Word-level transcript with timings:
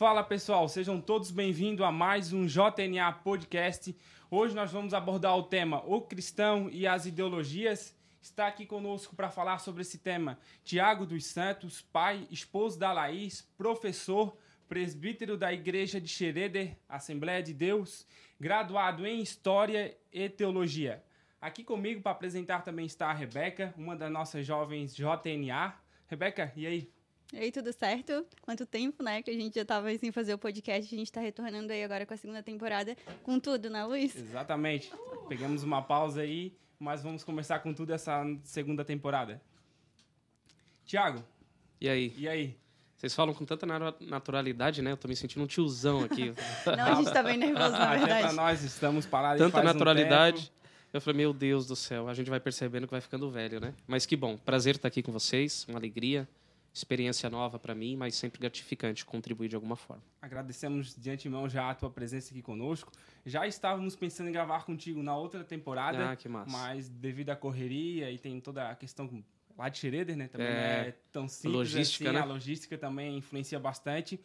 Fala 0.00 0.24
pessoal, 0.24 0.66
sejam 0.66 0.98
todos 0.98 1.30
bem-vindos 1.30 1.84
a 1.84 1.92
mais 1.92 2.32
um 2.32 2.46
JNA 2.46 3.12
Podcast. 3.22 3.94
Hoje 4.30 4.54
nós 4.54 4.72
vamos 4.72 4.94
abordar 4.94 5.36
o 5.36 5.42
tema 5.42 5.82
O 5.84 6.00
Cristão 6.00 6.70
e 6.70 6.86
as 6.86 7.04
Ideologias. 7.04 7.94
Está 8.22 8.46
aqui 8.46 8.64
conosco 8.64 9.14
para 9.14 9.28
falar 9.28 9.58
sobre 9.58 9.82
esse 9.82 9.98
tema 9.98 10.38
Tiago 10.64 11.04
dos 11.04 11.26
Santos, 11.26 11.82
pai, 11.82 12.26
esposo 12.30 12.78
da 12.78 12.94
Laís, 12.94 13.42
professor, 13.58 14.34
presbítero 14.66 15.36
da 15.36 15.52
Igreja 15.52 16.00
de 16.00 16.08
Xereder, 16.08 16.78
Assembleia 16.88 17.42
de 17.42 17.52
Deus, 17.52 18.06
graduado 18.40 19.06
em 19.06 19.20
História 19.20 19.94
e 20.10 20.30
Teologia. 20.30 21.04
Aqui 21.38 21.62
comigo 21.62 22.00
para 22.00 22.12
apresentar 22.12 22.62
também 22.62 22.86
está 22.86 23.10
a 23.10 23.12
Rebeca, 23.12 23.74
uma 23.76 23.94
das 23.94 24.10
nossas 24.10 24.46
jovens 24.46 24.96
JNA. 24.96 25.74
Rebeca, 26.08 26.50
e 26.56 26.66
aí? 26.66 26.99
E 27.32 27.38
aí, 27.38 27.52
tudo 27.52 27.72
certo? 27.72 28.26
Quanto 28.42 28.66
tempo, 28.66 29.04
né? 29.04 29.22
Que 29.22 29.30
a 29.30 29.34
gente 29.34 29.54
já 29.54 29.62
estava 29.62 29.96
sem 29.96 30.10
fazer 30.10 30.34
o 30.34 30.38
podcast, 30.38 30.92
a 30.92 30.98
gente 30.98 31.06
está 31.06 31.20
retornando 31.20 31.72
aí 31.72 31.84
agora 31.84 32.04
com 32.04 32.12
a 32.12 32.16
segunda 32.16 32.42
temporada, 32.42 32.96
com 33.22 33.38
tudo, 33.38 33.70
né, 33.70 33.84
Luiz? 33.84 34.16
Exatamente. 34.16 34.92
Pegamos 35.28 35.62
uma 35.62 35.80
pausa 35.80 36.22
aí, 36.22 36.52
mas 36.76 37.04
vamos 37.04 37.22
começar 37.22 37.60
com 37.60 37.72
tudo 37.72 37.92
essa 37.92 38.24
segunda 38.42 38.84
temporada. 38.84 39.40
Tiago. 40.84 41.22
E 41.80 41.88
aí? 41.88 42.12
E 42.16 42.28
aí? 42.28 42.56
Vocês 42.96 43.14
falam 43.14 43.32
com 43.32 43.44
tanta 43.44 43.64
naturalidade, 44.00 44.82
né? 44.82 44.90
Eu 44.90 44.96
tô 44.96 45.06
me 45.06 45.14
sentindo 45.14 45.44
um 45.44 45.46
tiozão 45.46 46.02
aqui. 46.02 46.34
Não, 46.66 46.84
a 46.84 46.94
gente 46.96 47.12
tá 47.12 47.22
bem 47.22 47.36
nervoso, 47.36 47.70
na 47.70 47.94
verdade. 47.96 48.24
Até 48.24 48.34
nós, 48.34 48.64
estamos 48.64 49.06
parados 49.06 49.40
Tanta 49.40 49.62
naturalidade. 49.62 50.52
Um 50.56 50.60
eu 50.92 51.00
falei, 51.00 51.18
meu 51.18 51.32
Deus 51.32 51.68
do 51.68 51.76
céu, 51.76 52.08
a 52.08 52.14
gente 52.14 52.28
vai 52.28 52.40
percebendo 52.40 52.88
que 52.88 52.90
vai 52.90 53.00
ficando 53.00 53.30
velho, 53.30 53.60
né? 53.60 53.72
Mas 53.86 54.04
que 54.04 54.16
bom, 54.16 54.36
prazer 54.36 54.74
estar 54.74 54.88
aqui 54.88 55.00
com 55.00 55.12
vocês, 55.12 55.64
uma 55.68 55.78
alegria 55.78 56.28
experiência 56.72 57.28
nova 57.28 57.58
para 57.58 57.74
mim, 57.74 57.96
mas 57.96 58.14
sempre 58.14 58.40
gratificante 58.40 59.04
contribuir 59.04 59.48
de 59.48 59.54
alguma 59.56 59.76
forma. 59.76 60.02
Agradecemos 60.22 60.94
de 60.94 61.10
antemão 61.10 61.48
já 61.48 61.70
a 61.70 61.74
tua 61.74 61.90
presença 61.90 62.30
aqui 62.30 62.42
conosco. 62.42 62.92
Já 63.26 63.46
estávamos 63.46 63.96
pensando 63.96 64.28
em 64.28 64.32
gravar 64.32 64.64
contigo 64.64 65.02
na 65.02 65.16
outra 65.16 65.42
temporada, 65.42 66.10
ah, 66.10 66.16
que 66.16 66.28
massa. 66.28 66.50
mas 66.50 66.88
devido 66.88 67.30
à 67.30 67.36
correria 67.36 68.10
e 68.10 68.18
tem 68.18 68.40
toda 68.40 68.70
a 68.70 68.74
questão 68.76 69.24
lá 69.58 69.68
de 69.68 69.78
Schroeder, 69.78 70.16
né? 70.16 70.28
Também 70.28 70.46
é, 70.46 70.88
é 70.88 70.96
tão 71.10 71.26
simples 71.28 71.54
logística, 71.54 72.04
assim, 72.04 72.14
né? 72.14 72.20
a 72.20 72.24
logística 72.24 72.78
também 72.78 73.18
influencia 73.18 73.58
bastante. 73.58 74.20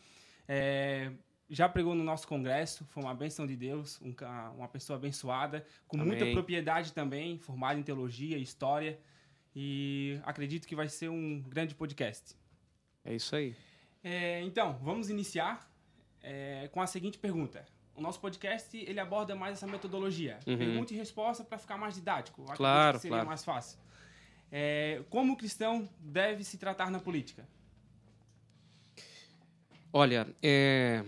É, 0.48 1.12
já 1.50 1.68
pregou 1.68 1.96
no 1.96 2.04
nosso 2.04 2.28
congresso, 2.28 2.86
foi 2.86 3.04
uma 3.04 3.14
benção 3.14 3.46
de 3.46 3.56
Deus, 3.56 4.00
um, 4.02 4.14
uma 4.56 4.68
pessoa 4.68 4.98
abençoada, 4.98 5.66
com 5.88 5.98
Amém. 5.98 6.10
muita 6.10 6.32
propriedade 6.32 6.94
também, 6.94 7.38
formada 7.40 7.80
em 7.80 7.84
teologia, 7.84 8.38
história 8.38 9.00
e 9.56 10.20
acredito 10.24 10.68
que 10.68 10.76
vai 10.76 10.90
ser 10.90 11.10
um 11.10 11.42
grande 11.42 11.74
podcast. 11.76 12.36
É 13.04 13.14
isso 13.16 13.36
aí. 13.36 13.56
É, 14.04 14.42
então, 14.42 14.78
vamos 14.84 15.10
iniciar 15.10 15.70
é, 16.22 16.68
com 16.72 16.82
a 16.82 16.88
seguinte 16.88 17.18
pergunta. 17.18 17.66
O 17.96 18.02
nosso 18.02 18.20
podcast 18.20 18.76
ele 18.78 19.00
aborda 19.00 19.36
mais 19.36 19.54
essa 19.54 19.66
metodologia, 19.68 20.38
Uhum. 20.46 20.58
pergunta 20.58 20.94
e 20.94 20.98
resposta 20.98 21.44
para 21.44 21.58
ficar 21.58 21.78
mais 21.78 21.96
didático. 21.96 22.42
Acredito 22.42 22.58
Claro, 22.58 22.98
que 22.98 23.02
seria 23.04 23.16
claro. 23.18 23.28
mais 23.30 23.44
fácil. 23.46 23.80
É, 24.52 25.02
como 25.10 25.34
o 25.34 25.38
cristão 25.38 25.88
deve 26.00 26.44
se 26.44 26.58
tratar 26.58 26.92
na 26.92 27.00
política? 27.00 27.48
Olha, 29.94 30.28
é, 30.44 31.04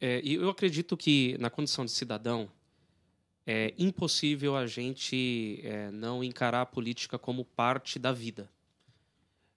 é, 0.00 0.20
eu 0.22 0.50
acredito 0.50 0.96
que 0.96 1.36
na 1.38 1.48
condição 1.48 1.84
de 1.84 1.90
cidadão 1.90 2.48
é 3.46 3.72
impossível 3.78 4.56
a 4.56 4.66
gente 4.66 5.60
é, 5.62 5.90
não 5.92 6.24
encarar 6.24 6.62
a 6.62 6.66
política 6.66 7.18
como 7.18 7.44
parte 7.44 7.98
da 7.98 8.12
vida. 8.12 8.50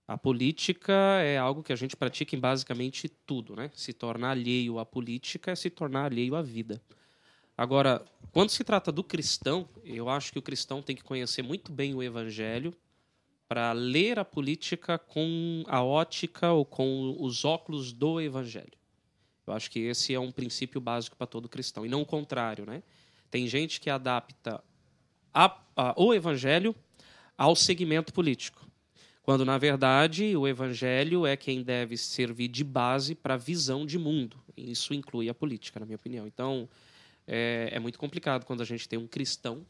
A 0.07 0.17
política 0.17 0.93
é 1.21 1.37
algo 1.37 1.63
que 1.63 1.73
a 1.73 1.75
gente 1.75 1.95
pratica 1.95 2.35
em 2.35 2.39
basicamente 2.39 3.09
tudo, 3.09 3.55
né? 3.55 3.71
Se 3.73 3.93
tornar 3.93 4.31
alheio 4.31 4.79
à 4.79 4.85
política 4.85 5.51
é 5.51 5.55
se 5.55 5.69
tornar 5.69 6.05
alheio 6.05 6.35
à 6.35 6.41
vida. 6.41 6.81
Agora, 7.57 8.03
quando 8.31 8.49
se 8.49 8.63
trata 8.63 8.91
do 8.91 9.03
cristão, 9.03 9.67
eu 9.83 10.07
acho 10.07 10.31
que 10.31 10.39
o 10.39 10.41
cristão 10.41 10.81
tem 10.81 10.95
que 10.95 11.03
conhecer 11.03 11.41
muito 11.41 11.71
bem 11.71 11.93
o 11.93 12.01
evangelho 12.01 12.73
para 13.47 13.71
ler 13.71 14.19
a 14.19 14.25
política 14.25 14.97
com 14.97 15.63
a 15.67 15.83
ótica 15.83 16.51
ou 16.51 16.63
com 16.63 17.15
os 17.19 17.43
óculos 17.43 17.91
do 17.91 18.21
evangelho. 18.21 18.77
Eu 19.45 19.53
acho 19.53 19.69
que 19.71 19.79
esse 19.79 20.13
é 20.13 20.19
um 20.19 20.31
princípio 20.31 20.79
básico 20.79 21.17
para 21.17 21.25
todo 21.25 21.49
cristão, 21.49 21.85
e 21.85 21.89
não 21.89 22.01
o 22.01 22.05
contrário, 22.05 22.65
né? 22.65 22.83
Tem 23.29 23.47
gente 23.47 23.79
que 23.79 23.89
adapta 23.89 24.63
a, 25.33 25.57
a, 25.75 25.93
o 25.97 26.13
evangelho 26.13 26.75
ao 27.37 27.55
segmento 27.55 28.13
político, 28.13 28.67
quando 29.23 29.45
na 29.45 29.57
verdade 29.57 30.35
o 30.35 30.47
evangelho 30.47 31.25
é 31.25 31.37
quem 31.37 31.63
deve 31.63 31.95
servir 31.95 32.47
de 32.47 32.63
base 32.63 33.15
para 33.15 33.35
a 33.35 33.37
visão 33.37 33.85
de 33.85 33.97
mundo. 33.97 34.37
E 34.57 34.71
isso 34.71 34.93
inclui 34.93 35.29
a 35.29 35.33
política, 35.33 35.79
na 35.79 35.85
minha 35.85 35.95
opinião. 35.95 36.27
Então 36.27 36.67
é, 37.27 37.69
é 37.71 37.79
muito 37.79 37.99
complicado 37.99 38.45
quando 38.45 38.61
a 38.61 38.65
gente 38.65 38.89
tem 38.89 38.97
um 38.97 39.07
cristão 39.07 39.65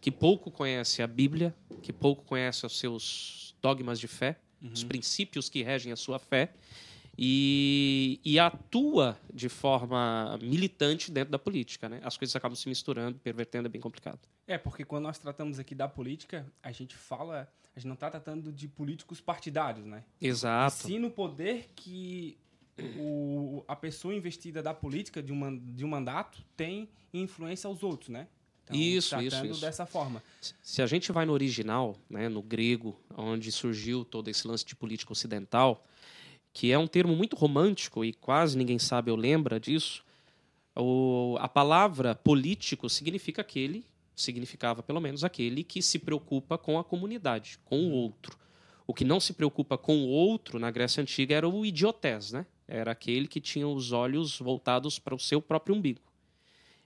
que 0.00 0.10
pouco 0.10 0.50
conhece 0.50 1.02
a 1.02 1.06
Bíblia, 1.06 1.54
que 1.82 1.92
pouco 1.92 2.24
conhece 2.24 2.64
os 2.64 2.78
seus 2.78 3.54
dogmas 3.60 3.98
de 3.98 4.06
fé, 4.06 4.38
os 4.72 4.82
princípios 4.84 5.48
que 5.48 5.62
regem 5.62 5.92
a 5.92 5.96
sua 5.96 6.18
fé, 6.18 6.52
e, 7.18 8.20
e, 8.24 8.38
atua 8.38 9.18
de 9.34 9.48
forma 9.48 10.38
militante 10.40 11.10
dentro 11.10 11.32
da 11.32 11.38
política. 11.38 11.88
Né? 11.88 12.00
As 12.04 12.16
coisas 12.16 12.36
acabam 12.36 12.54
se 12.54 12.68
misturando, 12.68 13.18
pervertendo, 13.18 13.66
é 13.66 13.68
bem 13.68 13.80
complicado. 13.80 14.20
É, 14.46 14.56
porque 14.56 14.84
quando 14.84 15.02
nós 15.02 15.18
tratamos 15.18 15.58
aqui 15.58 15.74
da 15.74 15.88
política, 15.88 16.46
a 16.62 16.70
gente 16.70 16.94
fala, 16.96 17.50
a 17.74 17.78
gente 17.78 17.88
não 17.88 17.94
está 17.94 18.08
tratando 18.08 18.52
de 18.52 18.68
políticos 18.68 19.20
partidários, 19.20 19.84
né? 19.84 20.04
Exato. 20.20 20.76
E 20.76 20.92
sim 20.92 20.98
no 21.00 21.10
poder 21.10 21.68
que 21.74 22.38
o, 22.96 23.64
a 23.66 23.74
pessoa 23.74 24.14
investida 24.14 24.62
da 24.62 24.72
política, 24.72 25.20
de 25.20 25.32
um, 25.32 25.58
de 25.58 25.84
um 25.84 25.88
mandato, 25.88 26.40
tem 26.56 26.88
influência 27.12 27.66
aos 27.66 27.82
outros, 27.82 28.10
né? 28.10 28.28
Então, 28.64 28.76
isso, 28.76 29.08
tratando 29.10 29.26
isso, 29.26 29.46
isso. 29.46 29.60
dessa 29.60 29.86
forma. 29.86 30.22
Se 30.62 30.82
a 30.82 30.86
gente 30.86 31.10
vai 31.10 31.24
no 31.24 31.32
original, 31.32 31.96
né, 32.08 32.28
no 32.28 32.42
grego, 32.42 33.00
onde 33.16 33.50
surgiu 33.50 34.04
todo 34.04 34.28
esse 34.28 34.46
lance 34.46 34.64
de 34.64 34.76
política 34.76 35.10
ocidental, 35.10 35.84
que 36.52 36.72
é 36.72 36.78
um 36.78 36.86
termo 36.86 37.14
muito 37.14 37.36
romântico 37.36 38.04
e 38.04 38.12
quase 38.12 38.56
ninguém 38.56 38.78
sabe 38.78 39.10
ou 39.10 39.16
lembra 39.16 39.60
disso, 39.60 40.04
o, 40.74 41.36
a 41.40 41.48
palavra 41.48 42.14
político 42.14 42.88
significa 42.88 43.42
aquele, 43.42 43.84
significava 44.14 44.82
pelo 44.82 45.00
menos 45.00 45.24
aquele 45.24 45.64
que 45.64 45.82
se 45.82 45.98
preocupa 45.98 46.56
com 46.56 46.78
a 46.78 46.84
comunidade, 46.84 47.58
com 47.64 47.80
o 47.86 47.90
outro. 47.90 48.36
O 48.86 48.94
que 48.94 49.04
não 49.04 49.20
se 49.20 49.34
preocupa 49.34 49.76
com 49.76 49.98
o 49.98 50.08
outro 50.08 50.58
na 50.58 50.70
Grécia 50.70 51.02
Antiga 51.02 51.34
era 51.34 51.48
o 51.48 51.66
idiotés, 51.66 52.32
né? 52.32 52.46
Era 52.66 52.92
aquele 52.92 53.26
que 53.26 53.40
tinha 53.40 53.68
os 53.68 53.92
olhos 53.92 54.38
voltados 54.38 54.98
para 54.98 55.14
o 55.14 55.18
seu 55.18 55.42
próprio 55.42 55.74
umbigo. 55.74 56.00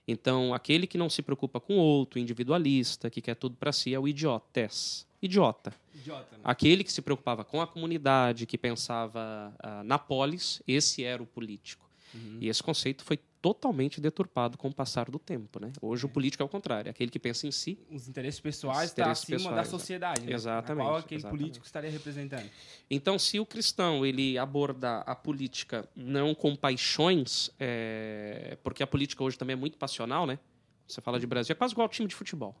Então, 0.07 0.53
aquele 0.53 0.85
que 0.85 0.97
não 0.97 1.09
se 1.09 1.21
preocupa 1.21 1.59
com 1.59 1.75
o 1.75 1.81
outro, 1.81 2.19
individualista, 2.19 3.09
que 3.09 3.21
quer 3.21 3.35
tudo 3.35 3.55
para 3.55 3.71
si, 3.71 3.93
é 3.93 3.99
o 3.99 4.07
idiotés. 4.07 5.07
Idiota. 5.23 5.73
Idiota, 5.95 6.35
né? 6.37 6.41
Aquele 6.43 6.83
que 6.83 6.91
se 6.91 7.01
preocupava 7.01 7.45
com 7.45 7.61
a 7.61 7.65
comunidade, 7.65 8.45
que 8.45 8.57
pensava 8.57 9.53
uh, 9.63 9.83
na 9.83 9.97
polis, 9.97 10.61
esse 10.67 11.03
era 11.03 11.23
o 11.23 11.25
político. 11.25 11.89
Uhum. 12.13 12.37
E 12.41 12.49
esse 12.49 12.61
conceito 12.61 13.03
foi 13.03 13.17
totalmente 13.41 13.99
deturpado 13.99 14.57
com 14.57 14.69
o 14.69 14.73
passar 14.73 15.09
do 15.09 15.17
tempo. 15.19 15.59
Né? 15.59 15.71
Hoje 15.81 16.03
É. 16.03 16.05
o 16.05 16.09
político 16.09 16.43
é 16.43 16.45
o 16.45 16.49
contrário, 16.49 16.87
é 16.87 16.91
aquele 16.91 17.09
que 17.09 17.19
pensa 17.19 17.47
em 17.47 17.51
si. 17.51 17.77
Os 17.89 18.07
interesses 18.07 18.39
pessoais 18.39 18.89
estão 18.89 19.03
interesses 19.03 19.23
acima 19.23 19.37
pessoais, 19.37 19.55
da 19.55 19.63
sociedade, 19.65 20.21
né? 20.21 20.33
exatamente, 20.33 20.85
A 20.85 20.89
qual 20.89 20.97
aquele 20.97 21.19
exatamente. 21.19 21.41
político 21.41 21.65
estaria 21.65 21.89
representando. 21.89 22.49
Então, 22.89 23.17
se 23.17 23.39
o 23.39 23.45
cristão 23.45 24.05
ele 24.05 24.37
abordar 24.37 25.03
a 25.05 25.15
política 25.15 25.87
não 25.95 26.35
com 26.35 26.55
paixões, 26.55 27.49
é, 27.59 28.57
porque 28.63 28.83
a 28.83 28.87
política 28.87 29.23
hoje 29.23 29.37
também 29.37 29.53
é 29.53 29.57
muito 29.57 29.77
passional, 29.77 30.25
né? 30.25 30.37
Você 30.87 31.01
fala 31.01 31.19
de 31.19 31.25
Brasil, 31.25 31.53
é 31.53 31.55
quase 31.55 31.73
igual 31.73 31.85
ao 31.85 31.89
time 31.89 32.07
de 32.07 32.15
futebol. 32.15 32.55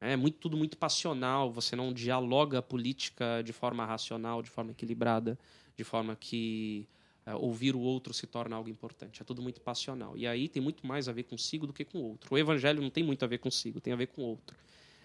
É 0.00 0.16
muito, 0.16 0.38
tudo 0.38 0.56
muito 0.56 0.76
passional, 0.76 1.50
você 1.50 1.74
não 1.74 1.92
dialoga 1.92 2.58
a 2.58 2.62
política 2.62 3.42
de 3.42 3.52
forma 3.52 3.84
racional, 3.84 4.42
de 4.42 4.48
forma 4.48 4.70
equilibrada, 4.70 5.38
de 5.76 5.82
forma 5.82 6.14
que 6.14 6.86
é, 7.26 7.34
ouvir 7.34 7.74
o 7.74 7.80
outro 7.80 8.14
se 8.14 8.26
torna 8.26 8.56
algo 8.56 8.70
importante. 8.70 9.20
É 9.20 9.24
tudo 9.24 9.42
muito 9.42 9.60
passional. 9.60 10.16
E 10.16 10.26
aí 10.26 10.48
tem 10.48 10.62
muito 10.62 10.86
mais 10.86 11.08
a 11.08 11.12
ver 11.12 11.24
consigo 11.24 11.66
do 11.66 11.72
que 11.72 11.84
com 11.84 11.98
o 11.98 12.02
outro. 12.02 12.34
O 12.34 12.38
evangelho 12.38 12.80
não 12.80 12.90
tem 12.90 13.04
muito 13.04 13.22
a 13.24 13.28
ver 13.28 13.38
consigo, 13.38 13.80
tem 13.80 13.92
a 13.92 13.96
ver 13.96 14.06
com 14.06 14.22
o 14.22 14.24
outro. 14.24 14.56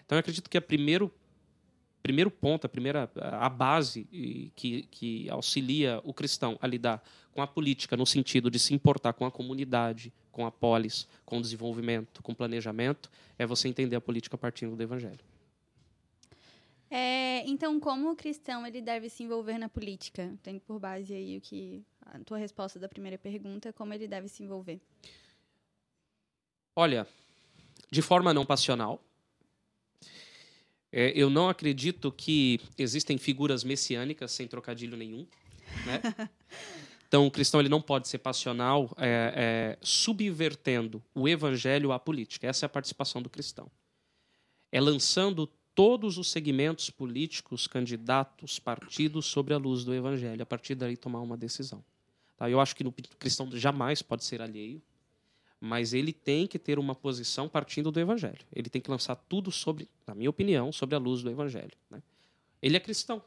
Então 0.04 0.16
eu 0.16 0.20
acredito 0.20 0.48
que 0.48 0.56
a 0.56 0.62
primeiro 0.62 1.12
primeiro 2.02 2.30
ponto, 2.30 2.66
a 2.66 2.68
primeira 2.68 3.10
a 3.16 3.48
base 3.48 4.04
que, 4.54 4.82
que 4.90 5.28
auxilia 5.30 6.02
o 6.04 6.12
cristão 6.12 6.58
a 6.60 6.66
lidar 6.66 7.02
com 7.32 7.40
a 7.40 7.46
política 7.46 7.96
no 7.96 8.04
sentido 8.04 8.50
de 8.50 8.58
se 8.58 8.74
importar 8.74 9.14
com 9.14 9.24
a 9.24 9.30
comunidade, 9.30 10.12
com 10.34 10.44
a 10.44 10.50
polis, 10.50 11.06
com 11.24 11.38
o 11.38 11.40
desenvolvimento, 11.40 12.20
com 12.20 12.32
o 12.32 12.34
planejamento, 12.34 13.08
é 13.38 13.46
você 13.46 13.68
entender 13.68 13.94
a 13.94 14.00
política 14.00 14.36
partindo 14.36 14.74
do 14.74 14.82
evangelho. 14.82 15.20
É, 16.90 17.44
então, 17.46 17.78
como 17.78 18.10
o 18.10 18.16
cristão 18.16 18.66
ele 18.66 18.82
deve 18.82 19.08
se 19.08 19.22
envolver 19.22 19.58
na 19.58 19.68
política? 19.68 20.34
Tendo 20.42 20.60
por 20.60 20.80
base 20.80 21.14
aí 21.14 21.38
o 21.38 21.40
que 21.40 21.84
a 22.04 22.18
tua 22.18 22.36
resposta 22.36 22.80
da 22.80 22.88
primeira 22.88 23.16
pergunta, 23.16 23.72
como 23.72 23.94
ele 23.94 24.08
deve 24.08 24.28
se 24.28 24.42
envolver? 24.42 24.80
Olha, 26.74 27.06
de 27.88 28.02
forma 28.02 28.34
não 28.34 28.44
passional. 28.44 29.00
É, 30.90 31.12
eu 31.14 31.30
não 31.30 31.48
acredito 31.48 32.10
que 32.10 32.60
existem 32.76 33.18
figuras 33.18 33.62
messiânicas 33.62 34.32
sem 34.32 34.48
trocadilho 34.48 34.96
nenhum. 34.96 35.26
Né? 35.86 36.02
Então, 37.14 37.28
o 37.28 37.30
cristão 37.30 37.60
ele 37.60 37.68
não 37.68 37.80
pode 37.80 38.08
ser 38.08 38.18
passional, 38.18 38.90
é, 38.96 39.76
é, 39.76 39.78
subvertendo 39.80 41.00
o 41.14 41.28
evangelho 41.28 41.92
à 41.92 41.98
política. 42.00 42.48
Essa 42.48 42.64
é 42.64 42.66
a 42.66 42.68
participação 42.68 43.22
do 43.22 43.30
cristão. 43.30 43.70
É 44.72 44.80
lançando 44.80 45.48
todos 45.76 46.18
os 46.18 46.28
segmentos 46.28 46.90
políticos, 46.90 47.68
candidatos, 47.68 48.58
partidos 48.58 49.26
sobre 49.26 49.54
a 49.54 49.58
luz 49.58 49.84
do 49.84 49.94
evangelho. 49.94 50.42
A 50.42 50.44
partir 50.44 50.74
daí, 50.74 50.96
tomar 50.96 51.20
uma 51.20 51.36
decisão. 51.36 51.84
Tá? 52.36 52.50
Eu 52.50 52.58
acho 52.60 52.74
que 52.74 52.84
o 52.84 52.92
cristão 53.16 53.48
jamais 53.52 54.02
pode 54.02 54.24
ser 54.24 54.42
alheio, 54.42 54.82
mas 55.60 55.94
ele 55.94 56.12
tem 56.12 56.48
que 56.48 56.58
ter 56.58 56.80
uma 56.80 56.96
posição 56.96 57.48
partindo 57.48 57.92
do 57.92 58.00
evangelho. 58.00 58.44
Ele 58.52 58.68
tem 58.68 58.82
que 58.82 58.90
lançar 58.90 59.14
tudo 59.14 59.52
sobre, 59.52 59.88
na 60.04 60.16
minha 60.16 60.30
opinião, 60.30 60.72
sobre 60.72 60.96
a 60.96 60.98
luz 60.98 61.22
do 61.22 61.30
evangelho. 61.30 61.78
Né? 61.88 62.02
Ele 62.60 62.76
é 62.76 62.80
cristão. 62.80 63.22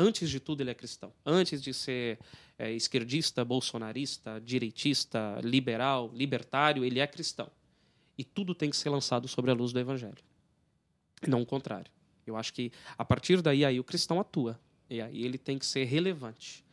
Antes 0.00 0.30
de 0.30 0.40
tudo, 0.40 0.62
ele 0.62 0.70
é 0.70 0.74
cristão. 0.74 1.12
Antes 1.26 1.60
de 1.60 1.74
ser 1.74 2.18
é, 2.58 2.72
esquerdista, 2.72 3.44
bolsonarista, 3.44 4.40
direitista, 4.40 5.38
liberal, 5.44 6.10
libertário, 6.14 6.82
ele 6.82 7.00
é 7.00 7.06
cristão. 7.06 7.50
E 8.16 8.24
tudo 8.24 8.54
tem 8.54 8.70
que 8.70 8.76
ser 8.76 8.88
lançado 8.88 9.28
sobre 9.28 9.50
a 9.50 9.54
luz 9.54 9.72
do 9.74 9.78
evangelho. 9.78 10.16
Não 11.28 11.42
o 11.42 11.46
contrário. 11.46 11.92
Eu 12.26 12.34
acho 12.34 12.50
que 12.54 12.72
a 12.96 13.04
partir 13.04 13.42
daí 13.42 13.62
aí 13.62 13.78
o 13.78 13.84
cristão 13.84 14.18
atua. 14.18 14.58
E 14.88 15.02
aí 15.02 15.22
ele 15.22 15.36
tem 15.36 15.58
que 15.58 15.66
ser 15.66 15.84
relevante. 15.84 16.64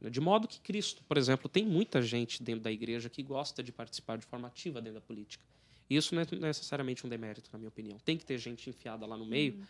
De 0.00 0.20
modo 0.20 0.48
que 0.48 0.60
Cristo, 0.60 1.04
por 1.04 1.16
exemplo, 1.16 1.48
tem 1.48 1.64
muita 1.64 2.02
gente 2.02 2.42
dentro 2.42 2.62
da 2.62 2.72
igreja 2.72 3.08
que 3.08 3.22
gosta 3.22 3.62
de 3.62 3.70
participar 3.70 4.18
de 4.18 4.26
forma 4.26 4.48
ativa 4.48 4.80
dentro 4.80 4.94
da 4.94 5.00
política. 5.00 5.44
Isso 5.88 6.14
não 6.14 6.22
é 6.22 6.26
necessariamente 6.40 7.06
um 7.06 7.08
demérito, 7.08 7.48
na 7.52 7.58
minha 7.58 7.68
opinião. 7.68 7.98
Tem 8.04 8.16
que 8.16 8.24
ter 8.24 8.38
gente 8.38 8.68
enfiada 8.68 9.06
lá 9.06 9.16
no 9.16 9.24
meio, 9.24 9.54
uhum. 9.54 9.64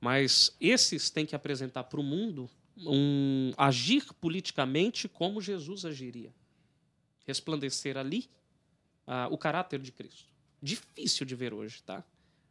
Mas 0.00 0.56
esses 0.60 1.10
têm 1.10 1.26
que 1.26 1.34
apresentar 1.34 1.84
para 1.84 2.00
o 2.00 2.02
mundo 2.02 2.48
um 2.76 3.52
agir 3.56 4.04
politicamente 4.20 5.08
como 5.08 5.40
Jesus 5.40 5.84
agiria. 5.84 6.32
Resplandecer 7.26 7.96
ali 7.96 8.28
uh, 9.06 9.32
o 9.32 9.36
caráter 9.36 9.80
de 9.80 9.92
Cristo. 9.92 10.32
Difícil 10.62 11.26
de 11.26 11.34
ver 11.34 11.52
hoje, 11.52 11.82
tá? 11.82 12.04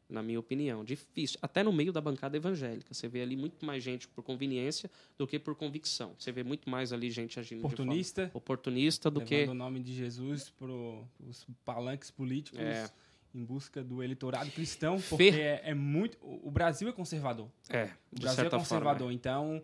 na 0.10 0.24
minha 0.24 0.40
opinião. 0.40 0.84
Difícil. 0.84 1.38
Até 1.42 1.64
no 1.64 1.72
meio 1.74 1.92
da 1.92 2.00
bancada 2.00 2.38
evangélica. 2.38 2.94
Você 2.94 3.08
vê 3.08 3.22
ali 3.22 3.36
muito 3.36 3.66
mais 3.66 3.84
gente 3.84 4.08
por 4.08 4.24
conveniência 4.24 4.90
do 5.18 5.28
que 5.28 5.38
por 5.38 5.56
convicção. 5.56 6.16
Você 6.18 6.32
vê 6.32 6.44
muito 6.44 6.70
mais 6.70 6.94
ali 6.94 7.12
gente 7.12 7.40
agindo 7.40 7.60
oportunista, 7.66 8.26
de 8.26 8.28
forma 8.28 8.38
oportunista 8.38 9.12
do 9.12 9.22
que. 9.22 9.44
o 9.44 9.54
nome 9.54 9.80
de 9.82 9.94
Jesus 9.94 10.50
para 10.50 10.72
os 10.72 11.46
palanques 11.66 12.10
políticos. 12.10 12.60
É. 12.60 12.90
Em 13.34 13.44
busca 13.44 13.84
do 13.84 14.02
eleitorado 14.02 14.50
cristão, 14.52 15.00
porque 15.10 15.26
é, 15.26 15.62
é, 15.64 15.74
muito. 15.74 16.18
O 16.22 16.50
Brasil 16.50 16.90
é 16.90 16.92
conservador. 16.92 17.50
É. 17.70 17.90
O 18.12 18.20
Brasil 18.20 18.46
é 18.46 18.50
conservador. 18.50 19.00
Forma, 19.00 19.12
é. 19.12 19.16
Então, 19.16 19.64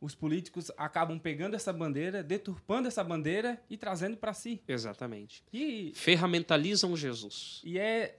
os 0.00 0.14
políticos 0.14 0.70
acabam 0.76 1.18
pegando 1.18 1.56
essa 1.56 1.72
bandeira, 1.72 2.22
deturpando 2.22 2.88
essa 2.88 3.02
bandeira 3.02 3.58
e 3.70 3.76
trazendo 3.76 4.16
para 4.16 4.34
si. 4.34 4.60
Exatamente. 4.68 5.42
E 5.52 5.92
ferramentalizam 5.94 6.94
Jesus. 6.96 7.62
E 7.64 7.78
é 7.78 8.18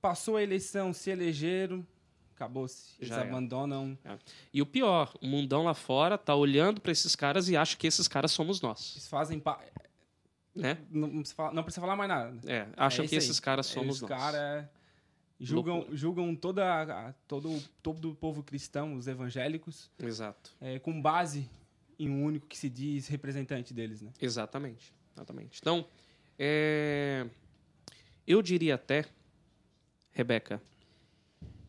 passou 0.00 0.36
a 0.36 0.42
eleição, 0.42 0.92
se 0.92 1.10
elegeram, 1.10 1.84
acabou-se. 2.36 2.92
Eles 2.98 3.08
Já 3.08 3.22
abandonam. 3.22 3.98
É. 4.04 4.18
E 4.52 4.60
o 4.60 4.66
pior, 4.66 5.14
o 5.20 5.26
mundão 5.26 5.64
lá 5.64 5.72
fora 5.72 6.18
tá 6.18 6.34
olhando 6.34 6.80
para 6.80 6.92
esses 6.92 7.16
caras 7.16 7.48
e 7.48 7.56
acha 7.56 7.76
que 7.76 7.86
esses 7.86 8.06
caras 8.06 8.30
somos 8.30 8.60
nós. 8.60 8.92
Eles 8.96 9.08
fazem. 9.08 9.40
Pa... 9.40 9.58
Né? 10.54 10.78
Não, 10.90 11.08
precisa 11.08 11.34
falar, 11.34 11.52
não, 11.52 11.62
precisa 11.62 11.80
falar, 11.80 11.96
mais 11.96 12.08
nada. 12.08 12.38
É, 12.46 12.68
acham 12.76 13.04
é 13.04 13.08
que 13.08 13.16
esses 13.16 13.40
caras 13.40 13.66
somos 13.66 14.00
nós. 14.00 14.08
Cara 14.08 14.70
julgam, 15.38 15.86
julgam 15.92 16.34
toda, 16.34 17.14
todo, 17.26 17.62
todo 17.82 18.10
o 18.10 18.14
povo 18.14 18.42
cristão, 18.42 18.94
os 18.94 19.06
evangélicos. 19.06 19.90
Exato. 19.98 20.52
É, 20.60 20.78
com 20.78 21.00
base 21.00 21.48
em 21.98 22.08
um 22.08 22.24
único 22.24 22.46
que 22.46 22.56
se 22.56 22.68
diz 22.68 23.08
representante 23.08 23.72
deles, 23.72 24.02
né? 24.02 24.12
Exatamente. 24.20 24.92
Exatamente. 25.14 25.58
Então, 25.60 25.86
é... 26.38 27.26
eu 28.26 28.42
diria 28.42 28.74
até 28.74 29.04
Rebeca, 30.12 30.60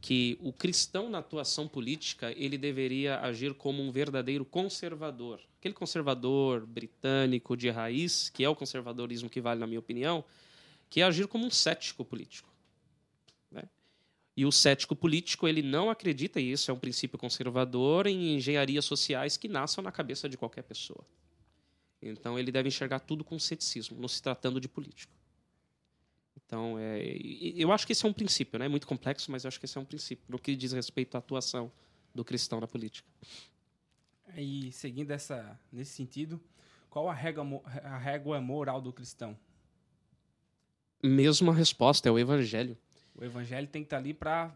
que 0.01 0.37
o 0.41 0.53
cristão 0.53 1.09
na 1.09 1.19
atuação 1.19 1.67
política 1.67 2.31
ele 2.31 2.57
deveria 2.57 3.19
agir 3.19 3.53
como 3.53 3.81
um 3.81 3.91
verdadeiro 3.91 4.45
conservador. 4.45 5.39
Aquele 5.65 5.73
conservador 5.73 6.63
britânico 6.63 7.57
de 7.57 7.71
raiz, 7.71 8.29
que 8.29 8.43
é 8.43 8.47
o 8.47 8.55
conservadorismo 8.55 9.27
que 9.27 9.41
vale 9.41 9.59
na 9.59 9.65
minha 9.65 9.79
opinião, 9.79 10.23
que 10.91 11.01
é 11.01 11.03
agir 11.03 11.27
como 11.27 11.43
um 11.43 11.49
cético 11.49 12.05
político. 12.05 12.47
Né? 13.49 13.63
E 14.37 14.45
o 14.45 14.51
cético 14.51 14.95
político 14.95 15.47
ele 15.47 15.63
não 15.63 15.89
acredita, 15.89 16.39
e 16.39 16.51
isso 16.51 16.69
é 16.69 16.73
um 16.75 16.77
princípio 16.77 17.17
conservador, 17.17 18.05
em 18.05 18.35
engenharias 18.35 18.85
sociais 18.85 19.37
que 19.37 19.47
nasçam 19.47 19.83
na 19.83 19.91
cabeça 19.91 20.29
de 20.29 20.37
qualquer 20.37 20.61
pessoa. 20.61 21.03
Então 21.99 22.37
ele 22.37 22.51
deve 22.51 22.67
enxergar 22.67 22.99
tudo 22.99 23.23
com 23.23 23.39
ceticismo, 23.39 23.99
não 23.99 24.07
se 24.07 24.21
tratando 24.21 24.61
de 24.61 24.67
político. 24.69 25.11
Então, 26.45 26.77
é, 26.77 27.17
eu 27.55 27.71
acho 27.71 27.87
que 27.87 27.93
esse 27.93 28.05
é 28.05 28.07
um 28.07 28.13
princípio, 28.13 28.59
né? 28.59 28.65
É 28.67 28.69
muito 28.69 28.85
complexo, 28.85 29.31
mas 29.31 29.43
eu 29.43 29.47
acho 29.47 29.59
que 29.59 29.65
esse 29.65 29.79
é 29.79 29.81
um 29.81 29.85
princípio 29.85 30.25
no 30.29 30.37
que 30.37 30.55
diz 30.55 30.73
respeito 30.73 31.15
à 31.15 31.17
atuação 31.17 31.71
do 32.13 32.23
cristão 32.23 32.59
na 32.59 32.67
política. 32.67 33.09
E 34.35 34.71
seguindo 34.71 35.11
essa, 35.11 35.59
nesse 35.71 35.91
sentido, 35.91 36.39
qual 36.89 37.09
a 37.09 37.13
régua, 37.13 37.61
a 37.83 37.97
régua 37.97 38.41
moral 38.41 38.81
do 38.81 38.91
cristão? 38.91 39.37
Mesma 41.03 41.53
resposta, 41.53 42.09
é 42.09 42.11
o 42.11 42.19
evangelho. 42.19 42.77
O 43.15 43.23
evangelho 43.23 43.67
tem 43.67 43.81
que 43.81 43.87
estar 43.87 43.97
ali 43.97 44.13
para 44.13 44.53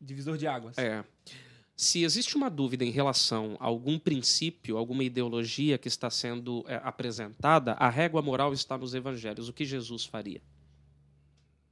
divisor 0.00 0.36
de 0.36 0.46
águas. 0.46 0.78
É. 0.78 1.04
Se 1.76 2.04
existe 2.04 2.36
uma 2.36 2.48
dúvida 2.48 2.84
em 2.84 2.90
relação 2.90 3.56
a 3.58 3.66
algum 3.66 3.98
princípio, 3.98 4.76
alguma 4.76 5.02
ideologia 5.02 5.78
que 5.78 5.88
está 5.88 6.08
sendo 6.08 6.64
é, 6.68 6.76
apresentada, 6.84 7.72
a 7.72 7.88
régua 7.88 8.22
moral 8.22 8.52
está 8.52 8.78
nos 8.78 8.94
evangelhos. 8.94 9.48
O 9.48 9.52
que 9.52 9.64
Jesus 9.64 10.04
faria? 10.04 10.40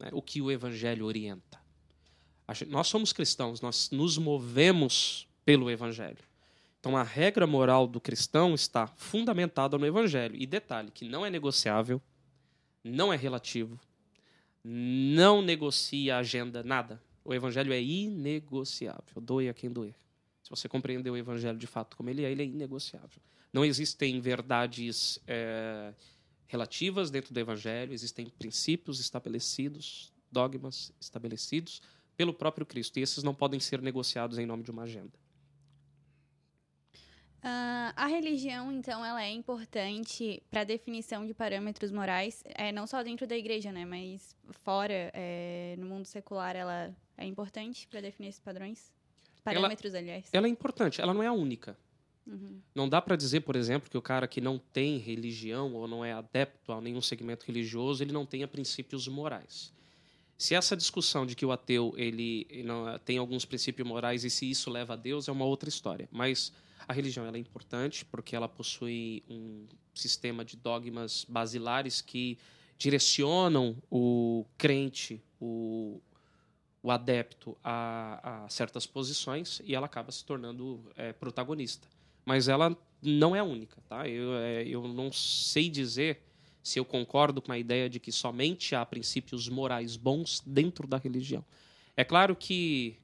né, 0.01 0.09
o 0.13 0.23
que 0.23 0.41
o 0.41 0.51
Evangelho 0.51 1.05
orienta. 1.05 1.61
Nós 2.69 2.89
somos 2.89 3.13
cristãos, 3.13 3.61
nós 3.61 3.91
nos 3.91 4.19
movemos 4.19 5.29
pelo 5.45 5.71
Evangelho. 5.71 6.19
Então 6.81 6.97
a 6.97 7.03
regra 7.03 7.47
moral 7.47 7.87
do 7.87 8.01
cristão 8.01 8.55
está 8.55 8.87
fundamentada 8.87 9.77
no 9.77 9.87
Evangelho. 9.87 10.35
E 10.35 10.47
detalhe, 10.47 10.91
que 10.91 11.05
não 11.07 11.25
é 11.25 11.31
negociável, 11.31 12.01
não 12.83 13.13
é 13.13 13.17
relativo, 13.17 13.79
não 14.65 15.43
negocia 15.43 16.17
agenda, 16.17 16.63
nada. 16.63 17.01
O 17.23 17.35
Evangelho 17.35 17.73
é 17.73 17.81
inegociável, 17.81 19.21
doe 19.21 19.49
a 19.49 19.55
quem 19.55 19.71
doer. 19.71 19.95
Se 20.43 20.49
você 20.49 20.69
compreender 20.69 21.11
o 21.11 21.17
Evangelho 21.17 21.59
de 21.59 21.67
fato 21.67 21.97
como 21.97 22.09
ele 22.09 22.25
é, 22.25 22.33
ele 22.33 22.43
é 22.43 22.47
inegociável. 22.47 23.21
Não 23.53 23.63
existem 23.63 24.19
verdades 24.19 25.19
é, 25.27 25.93
relativas 26.47 27.11
dentro 27.11 27.35
do 27.35 27.41
Evangelho, 27.41 27.93
existem 27.93 28.27
princípios 28.27 29.01
estabelecidos, 29.01 30.13
dogmas 30.33 30.93
estabelecidos 30.99 31.83
pelo 32.17 32.33
próprio 32.33 32.65
Cristo, 32.65 32.99
e 32.99 33.03
esses 33.03 33.23
não 33.23 33.35
podem 33.35 33.61
ser 33.61 33.83
negociados 33.83 34.39
em 34.39 34.47
nome 34.47 34.63
de 34.63 34.71
uma 34.71 34.83
agenda. 34.85 35.13
Uh, 37.43 37.93
a 37.97 38.07
religião, 38.07 38.71
então, 38.71 39.03
ela 39.03 39.25
é 39.25 39.31
importante 39.31 40.43
para 40.51 40.61
a 40.61 40.65
definição 40.65 41.27
de 41.27 41.33
parâmetros 41.33 41.91
morais, 41.91 42.45
é, 42.49 42.71
não 42.71 42.87
só 42.87 43.03
dentro 43.03 43.27
da 43.27 43.35
igreja, 43.35 43.73
né, 43.73 43.87
mas 43.87 44.37
fora, 44.63 45.11
é, 45.15 45.75
no 45.79 45.87
mundo 45.87 46.05
secular, 46.05 46.55
ela 46.55 46.95
é 47.17 47.25
importante 47.25 47.89
para 47.89 48.03
definir 48.03 48.29
esses 48.29 48.41
padrões? 48.41 48.93
Parâmetros, 49.43 49.95
ela, 49.95 50.03
aliás. 50.03 50.27
Ela 50.35 50.47
é 50.47 50.51
importante, 50.51 51.01
ela 51.01 51.15
não 51.15 51.23
é 51.23 51.29
a 51.29 51.33
única. 51.33 51.79
Uhum. 52.27 52.61
Não 52.75 52.87
dá 52.87 53.01
para 53.01 53.17
dizer, 53.17 53.41
por 53.41 53.57
exemplo, 53.57 53.89
que 53.89 53.97
o 53.97 54.03
cara 54.03 54.29
que 54.29 54.41
não 54.41 54.59
tem 54.59 54.99
religião 54.99 55.73
ou 55.75 55.89
não 55.89 56.05
é 56.05 56.13
adepto 56.13 56.73
a 56.73 56.81
nenhum 56.81 57.01
segmento 57.01 57.47
religioso, 57.47 58.05
ele 58.05 58.13
não 58.13 58.27
tenha 58.27 58.47
princípios 58.47 59.09
morais. 59.09 59.73
Se 60.37 60.55
essa 60.55 60.77
discussão 60.77 61.27
de 61.27 61.35
que 61.35 61.45
o 61.45 61.53
ateu 61.53 61.95
ele, 61.97 62.47
ele 62.51 62.63
não, 62.63 62.99
tem 62.99 63.19
alguns 63.19 63.45
princípios 63.45 63.87
morais 63.87 64.25
e 64.25 64.31
se 64.31 64.51
isso 64.51 64.71
leva 64.71 64.93
a 64.93 64.97
Deus 64.97 65.29
é 65.29 65.33
uma 65.33 65.45
outra 65.45 65.69
história. 65.69 66.09
Mas 66.11 66.53
a 66.87 66.93
religião 66.93 67.27
é 67.27 67.39
importante 67.39 68.05
porque 68.05 68.35
ela 68.35 68.49
possui 68.49 69.23
um 69.29 69.67
sistema 69.95 70.45
de 70.45 70.57
dogmas 70.57 71.25
basilares 71.29 72.01
que 72.01 72.39
direcionam 72.79 73.77
o 73.91 74.47
crente, 74.57 75.23
o, 75.41 76.01
o 76.83 76.91
adepto 76.91 77.57
a, 77.63 78.45
a, 78.45 78.49
certas 78.49 78.87
posições 78.87 79.61
e 79.65 79.75
ela 79.75 79.87
acaba 79.87 80.11
se 80.11 80.25
tornando 80.25 80.91
é, 80.97 81.13
protagonista 81.13 81.89
mas 82.25 82.49
ela 82.49 82.77
não 83.03 83.35
é 83.35 83.43
única. 83.43 83.83
Tá? 83.89 84.09
Eu, 84.09 84.35
é, 84.37 84.63
eu 84.63 84.87
não 84.87 85.11
sei 85.11 85.69
dizer 85.69 86.23
se 86.63 86.79
eu 86.79 86.85
concordo 86.85 87.41
com 87.41 87.51
a 87.53 87.59
ideia 87.59 87.89
de 87.89 87.99
que 87.99 88.13
somente 88.13 88.75
há 88.75 88.85
princípios 88.85 89.49
morais 89.49 89.97
bons 89.97 90.41
dentro 90.47 90.87
da 90.87 90.97
religião. 90.97 91.45
É 91.97 92.05
claro 92.05 92.37
que 92.37 92.99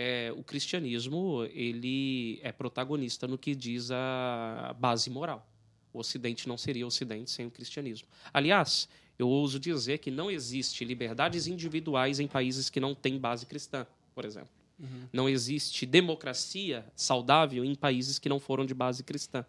é, 0.00 0.32
o 0.36 0.44
cristianismo 0.44 1.44
ele 1.52 2.38
é 2.44 2.52
protagonista 2.52 3.26
no 3.26 3.36
que 3.36 3.52
diz 3.52 3.90
a 3.90 4.72
base 4.78 5.10
moral. 5.10 5.44
O 5.92 5.98
Ocidente 5.98 6.46
não 6.46 6.56
seria 6.56 6.86
Ocidente 6.86 7.32
sem 7.32 7.46
o 7.46 7.50
cristianismo. 7.50 8.06
Aliás, 8.32 8.88
eu 9.18 9.28
ouso 9.28 9.58
dizer 9.58 9.98
que 9.98 10.08
não 10.08 10.30
existe 10.30 10.84
liberdades 10.84 11.48
individuais 11.48 12.20
em 12.20 12.28
países 12.28 12.70
que 12.70 12.78
não 12.78 12.94
têm 12.94 13.18
base 13.18 13.44
cristã, 13.44 13.84
por 14.14 14.24
exemplo. 14.24 14.50
Uhum. 14.78 15.08
Não 15.12 15.28
existe 15.28 15.84
democracia 15.84 16.86
saudável 16.94 17.64
em 17.64 17.74
países 17.74 18.20
que 18.20 18.28
não 18.28 18.38
foram 18.38 18.64
de 18.64 18.74
base 18.74 19.02
cristã. 19.02 19.44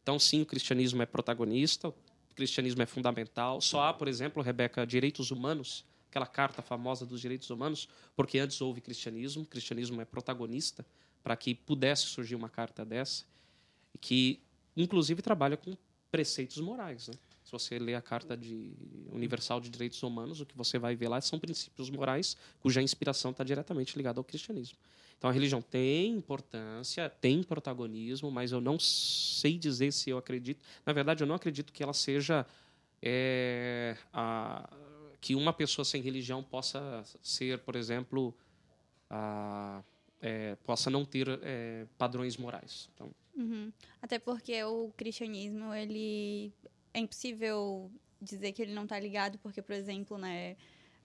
Então, 0.00 0.16
sim, 0.16 0.42
o 0.42 0.46
cristianismo 0.46 1.02
é 1.02 1.06
protagonista, 1.06 1.88
o 1.88 1.94
cristianismo 2.36 2.82
é 2.82 2.86
fundamental. 2.86 3.60
Só 3.60 3.82
há, 3.82 3.92
por 3.92 4.06
exemplo, 4.06 4.40
Rebeca, 4.44 4.86
direitos 4.86 5.32
humanos, 5.32 5.84
aquela 6.12 6.26
carta 6.26 6.60
famosa 6.60 7.06
dos 7.06 7.22
direitos 7.22 7.48
humanos, 7.48 7.88
porque 8.14 8.38
antes 8.38 8.60
houve 8.60 8.82
cristianismo, 8.82 9.46
cristianismo 9.46 9.98
é 10.02 10.04
protagonista 10.04 10.84
para 11.22 11.34
que 11.34 11.54
pudesse 11.54 12.02
surgir 12.02 12.34
uma 12.34 12.50
carta 12.50 12.84
dessa, 12.84 13.24
que 13.98 14.38
inclusive 14.76 15.22
trabalha 15.22 15.56
com 15.56 15.74
preceitos 16.10 16.58
morais. 16.58 17.08
Né? 17.08 17.14
Se 17.42 17.50
você 17.50 17.78
lê 17.78 17.94
a 17.94 18.02
Carta 18.02 18.36
de 18.36 18.72
Universal 19.10 19.58
de 19.60 19.70
Direitos 19.70 20.02
Humanos, 20.02 20.40
o 20.40 20.46
que 20.46 20.56
você 20.56 20.78
vai 20.78 20.94
ver 20.94 21.08
lá 21.08 21.18
são 21.22 21.38
princípios 21.38 21.88
morais 21.88 22.36
cuja 22.60 22.82
inspiração 22.82 23.30
está 23.30 23.42
diretamente 23.42 23.96
ligada 23.96 24.20
ao 24.20 24.24
cristianismo. 24.24 24.76
Então 25.16 25.30
a 25.30 25.32
religião 25.32 25.62
tem 25.62 26.12
importância, 26.12 27.08
tem 27.08 27.42
protagonismo, 27.42 28.30
mas 28.30 28.52
eu 28.52 28.60
não 28.60 28.78
sei 28.78 29.56
dizer 29.56 29.92
se 29.92 30.10
eu 30.10 30.18
acredito. 30.18 30.62
Na 30.84 30.92
verdade, 30.92 31.22
eu 31.22 31.26
não 31.26 31.36
acredito 31.36 31.72
que 31.72 31.82
ela 31.82 31.94
seja 31.94 32.44
é, 33.00 33.96
a, 34.12 34.68
que 35.22 35.36
uma 35.36 35.52
pessoa 35.52 35.84
sem 35.84 36.02
religião 36.02 36.42
possa 36.42 37.04
ser, 37.22 37.60
por 37.60 37.76
exemplo, 37.76 38.36
a, 39.08 39.80
é, 40.20 40.56
possa 40.64 40.90
não 40.90 41.04
ter 41.04 41.28
é, 41.42 41.86
padrões 41.96 42.36
morais. 42.36 42.90
Então, 42.92 43.08
uhum. 43.36 43.72
Até 44.02 44.18
porque 44.18 44.62
o 44.64 44.92
cristianismo 44.96 45.72
ele 45.72 46.52
é 46.92 46.98
impossível 46.98 47.88
dizer 48.20 48.50
que 48.50 48.62
ele 48.62 48.74
não 48.74 48.82
está 48.82 48.98
ligado, 48.98 49.38
porque, 49.38 49.62
por 49.62 49.76
exemplo, 49.76 50.18
né, 50.18 50.56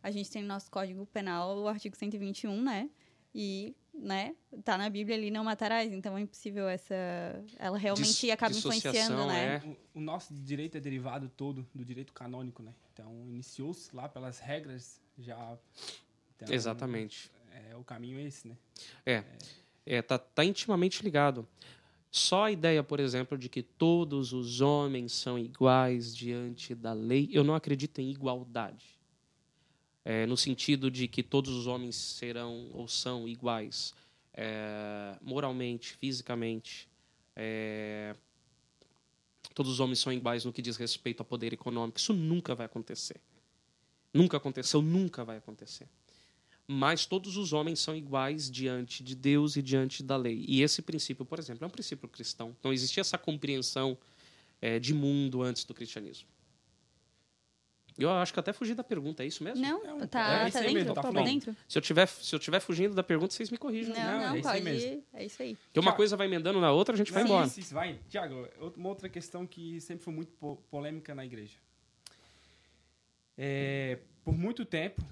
a 0.02 0.10
gente 0.10 0.32
tem 0.32 0.42
no 0.42 0.48
nosso 0.48 0.72
Código 0.72 1.06
Penal 1.06 1.56
o 1.56 1.68
artigo 1.68 1.96
121, 1.96 2.60
né? 2.60 2.90
E, 3.36 3.76
né, 3.94 4.36
tá 4.66 4.80
na 4.80 4.90
Bíblia 4.90 5.16
ali, 5.16 5.30
não 5.30 5.44
matarás. 5.44 5.94
Então 5.94 6.18
é 6.18 6.22
impossível 6.22 6.68
essa... 6.68 6.96
Ela 7.60 7.78
realmente 7.78 8.22
Dis 8.22 8.32
acaba 8.32 8.56
influenciando, 8.56 9.28
né? 9.28 9.62
É... 9.64 9.68
O, 9.68 10.00
o, 10.00 10.02
nosso 10.02 10.34
direito 10.34 10.76
é 10.76 10.80
derivado 10.80 11.30
todo 11.30 11.68
do 11.72 11.86
direito 11.86 12.14
canônico, 12.14 12.64
né? 12.64 12.74
Então, 12.98 13.26
iniciou-se 13.28 13.96
lá 13.96 14.10
pelas 14.10 14.40
regras 14.40 15.00
já... 15.18 15.58
Então, 16.36 16.54
Exatamente. 16.54 17.30
É, 17.52 17.76
o 17.76 17.84
caminho 17.84 18.20
é 18.20 18.24
esse, 18.24 18.48
né? 18.48 18.58
É. 19.06 19.24
é 19.86 20.02
tá, 20.02 20.18
tá 20.18 20.44
intimamente 20.44 21.04
ligado. 21.04 21.48
Só 22.10 22.46
a 22.46 22.52
ideia, 22.52 22.84
por 22.84 23.00
exemplo, 23.00 23.38
de 23.38 23.50
que 23.50 23.62
todos 23.62 24.34
os 24.34 24.62
homens 24.62 25.12
são 25.12 25.38
iguais 25.38 26.16
diante 26.16 26.74
da 26.74 26.94
lei, 26.94 27.30
eu 27.32 27.44
não 27.44 27.54
acredito 27.54 28.00
em 28.00 28.10
igualdade 28.10 28.98
é, 30.08 30.26
no 30.26 30.38
sentido 30.38 30.90
de 30.90 31.06
que 31.06 31.22
todos 31.22 31.54
os 31.54 31.68
homens 31.68 31.98
serão 31.98 32.70
ou 32.72 32.88
são 32.88 33.28
iguais 33.28 33.94
é, 34.34 35.18
moralmente, 35.22 35.98
fisicamente. 35.98 36.88
É, 37.36 38.16
todos 39.58 39.72
os 39.72 39.80
homens 39.80 39.98
são 39.98 40.14
iguais 40.14 40.46
no 40.46 40.54
que 40.54 40.62
diz 40.62 40.78
respeito 40.78 41.22
ao 41.22 41.26
poder 41.26 41.52
econômico. 41.52 41.98
Isso 41.98 42.14
nunca 42.14 42.54
vai 42.54 42.68
acontecer. 42.68 43.20
Nunca 44.14 44.38
aconteceu, 44.38 44.84
nunca 44.84 45.26
vai 45.26 45.38
acontecer. 45.38 45.88
Mas 46.68 47.08
todos 47.08 47.38
os 47.38 47.54
homens 47.54 47.80
são 47.80 47.96
iguais 47.96 48.52
diante 48.52 49.02
de 49.02 49.16
Deus 49.16 49.56
e 49.56 49.64
diante 49.64 50.04
da 50.04 50.16
lei. 50.16 50.46
E 50.48 50.62
esse 50.62 50.80
princípio, 50.84 51.26
por 51.26 51.40
exemplo, 51.40 51.66
é 51.66 51.68
um 51.68 51.72
princípio 51.72 52.08
cristão. 52.08 52.56
Não 52.64 52.72
existia 52.72 53.02
essa 53.02 53.18
compreensão 53.18 53.98
é, 54.62 54.78
de 54.78 54.94
mundo 54.94 55.42
antes 55.42 55.64
do 55.64 55.74
cristianismo. 55.74 56.28
Eu 57.98 58.12
acho 58.12 58.32
que 58.32 58.40
até 58.40 58.54
fugi 58.54 58.76
da 58.76 58.84
pergunta, 58.84 59.24
é 59.24 59.28
isso 59.28 59.44
mesmo? 59.44 59.60
Não, 59.60 59.84
é 59.84 59.94
um, 59.94 60.08
tá, 60.08 60.46
é 60.46 60.52
tá, 60.52 60.60
dentro, 60.60 60.74
mesmo, 60.74 60.94
tá, 60.94 61.02
tá 61.02 61.12
dentro. 61.24 61.56
Se 61.68 61.78
eu, 61.78 61.82
tiver, 61.82 62.08
se 62.08 62.36
eu 62.36 62.38
tiver 62.38 62.60
fugindo 62.60 62.94
da 62.94 63.02
pergunta, 63.02 63.34
vocês 63.34 63.50
me 63.50 63.58
corrigem. 63.58 63.92
Não, 63.92 64.04
não, 64.04 64.20
não 64.30 64.36
é 64.36 64.42
pode 64.42 64.70
ir, 64.70 65.04
é 65.14 65.26
isso 65.26 65.42
aí. 65.42 65.56
Porque 65.56 65.80
uma 65.80 65.94
coisa 65.94 66.16
vai 66.16 66.28
emendando 66.28 66.62
na 66.62 66.72
outra, 66.72 66.94
a 66.94 66.98
gente 66.98 67.12
vai 67.12 67.24
embora. 67.24 67.48
Isso, 67.48 67.60
isso, 67.60 67.74
vai. 67.74 68.00
Tiago, 68.08 68.48
uma 68.76 68.90
outra 68.90 69.10
questão 69.10 69.48
que 69.48 69.82
sempre 69.82 70.04
foi 70.04 70.14
muito 70.14 70.32
polêmica 70.70 71.16
na 71.16 71.26
igreja. 71.26 71.58
É, 73.36 73.98
por 74.24 74.38
muito 74.38 74.64
tempo, 74.64 75.04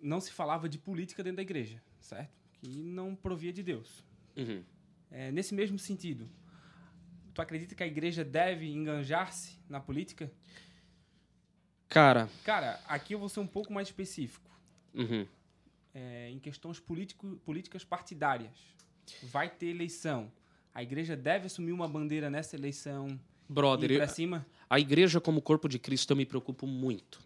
não 0.00 0.20
se 0.20 0.30
falava 0.30 0.68
de 0.68 0.78
política 0.78 1.24
dentro 1.24 1.38
da 1.38 1.42
igreja, 1.42 1.82
certo? 2.00 2.30
Que 2.52 2.68
não 2.68 3.16
provia 3.16 3.52
de 3.52 3.64
Deus. 3.64 4.04
Uhum. 4.36 4.62
É, 5.10 5.32
nesse 5.32 5.54
mesmo 5.54 5.78
sentido, 5.78 6.28
tu 7.34 7.42
acredita 7.42 7.74
que 7.74 7.82
a 7.82 7.86
igreja 7.86 8.24
deve 8.24 8.70
enganjar-se 8.70 9.58
na 9.68 9.80
política? 9.80 10.30
Cara. 11.88 12.28
Cara, 12.44 12.80
aqui 12.86 13.14
eu 13.14 13.18
vou 13.18 13.28
ser 13.28 13.40
um 13.40 13.46
pouco 13.46 13.72
mais 13.72 13.88
específico. 13.88 14.50
Uhum. 14.94 15.26
É, 15.94 16.30
em 16.30 16.38
questões 16.38 16.78
político, 16.78 17.36
políticas 17.44 17.84
partidárias. 17.84 18.52
Vai 19.22 19.48
ter 19.48 19.68
eleição. 19.68 20.30
A 20.74 20.82
igreja 20.82 21.16
deve 21.16 21.46
assumir 21.46 21.72
uma 21.72 21.88
bandeira 21.88 22.28
nessa 22.28 22.56
eleição. 22.56 23.18
Brother, 23.48 23.90
ir 23.90 24.08
cima? 24.08 24.46
a 24.68 24.78
igreja 24.78 25.20
como 25.20 25.40
corpo 25.40 25.68
de 25.68 25.78
Cristo 25.78 26.12
eu 26.12 26.16
me 26.16 26.26
preocupo 26.26 26.66
muito. 26.66 27.20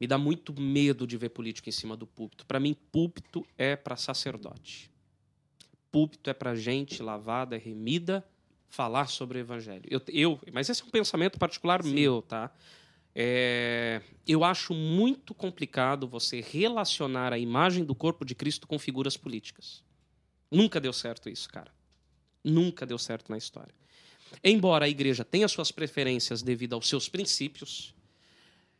Me 0.00 0.06
dá 0.06 0.16
muito 0.16 0.58
medo 0.58 1.06
de 1.06 1.18
ver 1.18 1.28
política 1.28 1.68
em 1.68 1.72
cima 1.72 1.94
do 1.94 2.06
púlpito. 2.06 2.46
Para 2.46 2.58
mim, 2.58 2.74
púlpito 2.90 3.46
é 3.58 3.76
para 3.76 3.96
sacerdote. 3.96 4.90
Púlpito 5.92 6.30
é 6.30 6.32
para 6.32 6.54
gente 6.54 7.02
lavada, 7.02 7.58
remida, 7.58 8.24
falar 8.70 9.08
sobre 9.08 9.38
o 9.38 9.40
evangelho. 9.40 9.84
Eu, 9.88 10.00
eu 10.08 10.40
mas 10.52 10.68
esse 10.68 10.82
é 10.82 10.84
um 10.86 10.90
pensamento 10.90 11.38
particular 11.38 11.82
Sim. 11.82 11.92
meu, 11.92 12.22
tá? 12.22 12.50
É, 13.14 14.00
eu 14.26 14.44
acho 14.44 14.72
muito 14.72 15.34
complicado 15.34 16.06
você 16.06 16.40
relacionar 16.40 17.32
a 17.32 17.38
imagem 17.38 17.84
do 17.84 17.94
corpo 17.94 18.24
de 18.24 18.34
Cristo 18.34 18.66
com 18.66 18.78
figuras 18.78 19.16
políticas. 19.16 19.82
Nunca 20.50 20.80
deu 20.80 20.92
certo 20.92 21.28
isso, 21.28 21.48
cara. 21.48 21.72
Nunca 22.42 22.86
deu 22.86 22.96
certo 22.96 23.28
na 23.28 23.36
história. 23.36 23.74
Embora 24.42 24.84
a 24.84 24.88
igreja 24.88 25.24
tenha 25.24 25.48
suas 25.48 25.72
preferências 25.72 26.40
devido 26.40 26.74
aos 26.74 26.88
seus 26.88 27.08
princípios, 27.08 27.92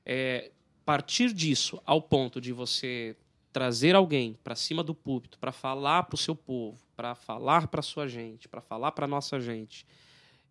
é, 0.06 0.52
partir 0.84 1.32
disso 1.32 1.82
ao 1.84 2.00
ponto 2.00 2.40
de 2.40 2.52
você 2.52 3.16
trazer 3.52 3.96
alguém 3.96 4.38
para 4.44 4.54
cima 4.54 4.82
do 4.82 4.94
púlpito 4.94 5.38
para 5.38 5.50
falar 5.50 6.04
para 6.04 6.14
o 6.14 6.18
seu 6.18 6.36
povo, 6.36 6.78
para 7.00 7.14
falar 7.14 7.66
para 7.68 7.80
sua 7.80 8.06
gente, 8.06 8.46
para 8.46 8.60
falar 8.60 8.92
para 8.92 9.06
nossa 9.06 9.40
gente, 9.40 9.86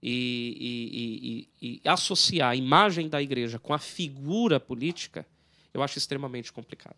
e, 0.01 1.47
e, 1.61 1.67
e, 1.67 1.79
e, 1.83 1.87
associar 1.87 2.49
a 2.49 2.55
imagem 2.55 3.07
da 3.07 3.21
igreja 3.21 3.59
com 3.59 3.71
a 3.71 3.77
figura 3.77 4.59
política, 4.59 5.27
eu 5.71 5.83
acho 5.83 5.99
extremamente 5.99 6.51
complicado. 6.51 6.97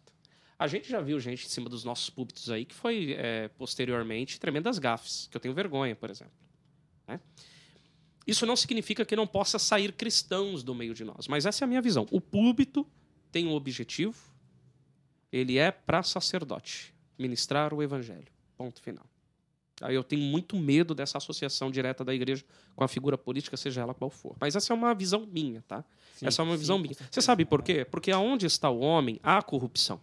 A 0.58 0.68
gente 0.68 0.90
já 0.90 1.02
viu 1.02 1.20
gente 1.20 1.46
em 1.46 1.50
cima 1.50 1.68
dos 1.68 1.84
nossos 1.84 2.10
púlpitos 2.10 2.50
aí 2.50 2.64
que 2.64 2.74
foi, 2.74 3.14
é, 3.18 3.50
posteriormente, 3.58 4.40
tremendas 4.40 4.80
gafes, 4.80 5.28
que 5.30 5.36
eu 5.36 5.42
tenho 5.42 5.54
vergonha, 5.54 5.98
por 5.98 6.10
exemplo. 6.10 6.32
Né? 7.06 7.20
Isso 8.26 8.46
não 8.46 8.56
significa 8.56 9.04
que 9.04 9.18
não 9.18 9.28
possa 9.28 9.60
sair 9.60 9.92
cristãos 9.92 10.64
do 10.64 10.74
meio 10.74 10.94
de 10.94 11.04
nós, 11.04 11.28
mas 11.28 11.46
essa 11.46 11.62
é 11.62 11.66
a 11.66 11.68
minha 11.68 11.82
visão. 11.82 12.08
O 12.10 12.22
púlpito 12.22 12.88
tem 13.34 13.48
um 13.48 13.54
objetivo, 13.54 14.18
ele 15.30 15.58
é 15.58 15.72
para 15.72 16.04
sacerdote, 16.04 16.94
ministrar 17.20 17.74
o 17.74 17.84
evangelho. 17.84 18.32
Ponto 18.56 18.82
final. 18.82 19.11
Eu 19.90 20.04
tenho 20.04 20.22
muito 20.22 20.56
medo 20.56 20.94
dessa 20.94 21.18
associação 21.18 21.72
direta 21.72 22.04
da 22.04 22.14
igreja 22.14 22.44
com 22.76 22.84
a 22.84 22.88
figura 22.88 23.18
política, 23.18 23.56
seja 23.56 23.82
ela 23.82 23.94
qual 23.94 24.10
for. 24.10 24.36
Mas 24.40 24.56
essa 24.56 24.74
é 24.74 24.76
uma 24.76 24.94
visão 24.94 25.26
minha, 25.26 25.64
tá? 25.68 25.84
Sim, 26.16 26.28
essa 26.28 26.42
é 26.42 26.46
uma 26.46 26.58
visão 26.58 26.78
sim, 26.78 26.84
minha. 26.84 26.96
Você 27.10 27.22
sabe 27.22 27.46
por 27.46 27.64
quê? 27.64 27.86
Porque 27.86 28.12
aonde 28.12 28.46
está 28.46 28.70
o 28.70 28.80
homem, 28.80 29.20
há 29.24 29.42
corrupção. 29.42 30.00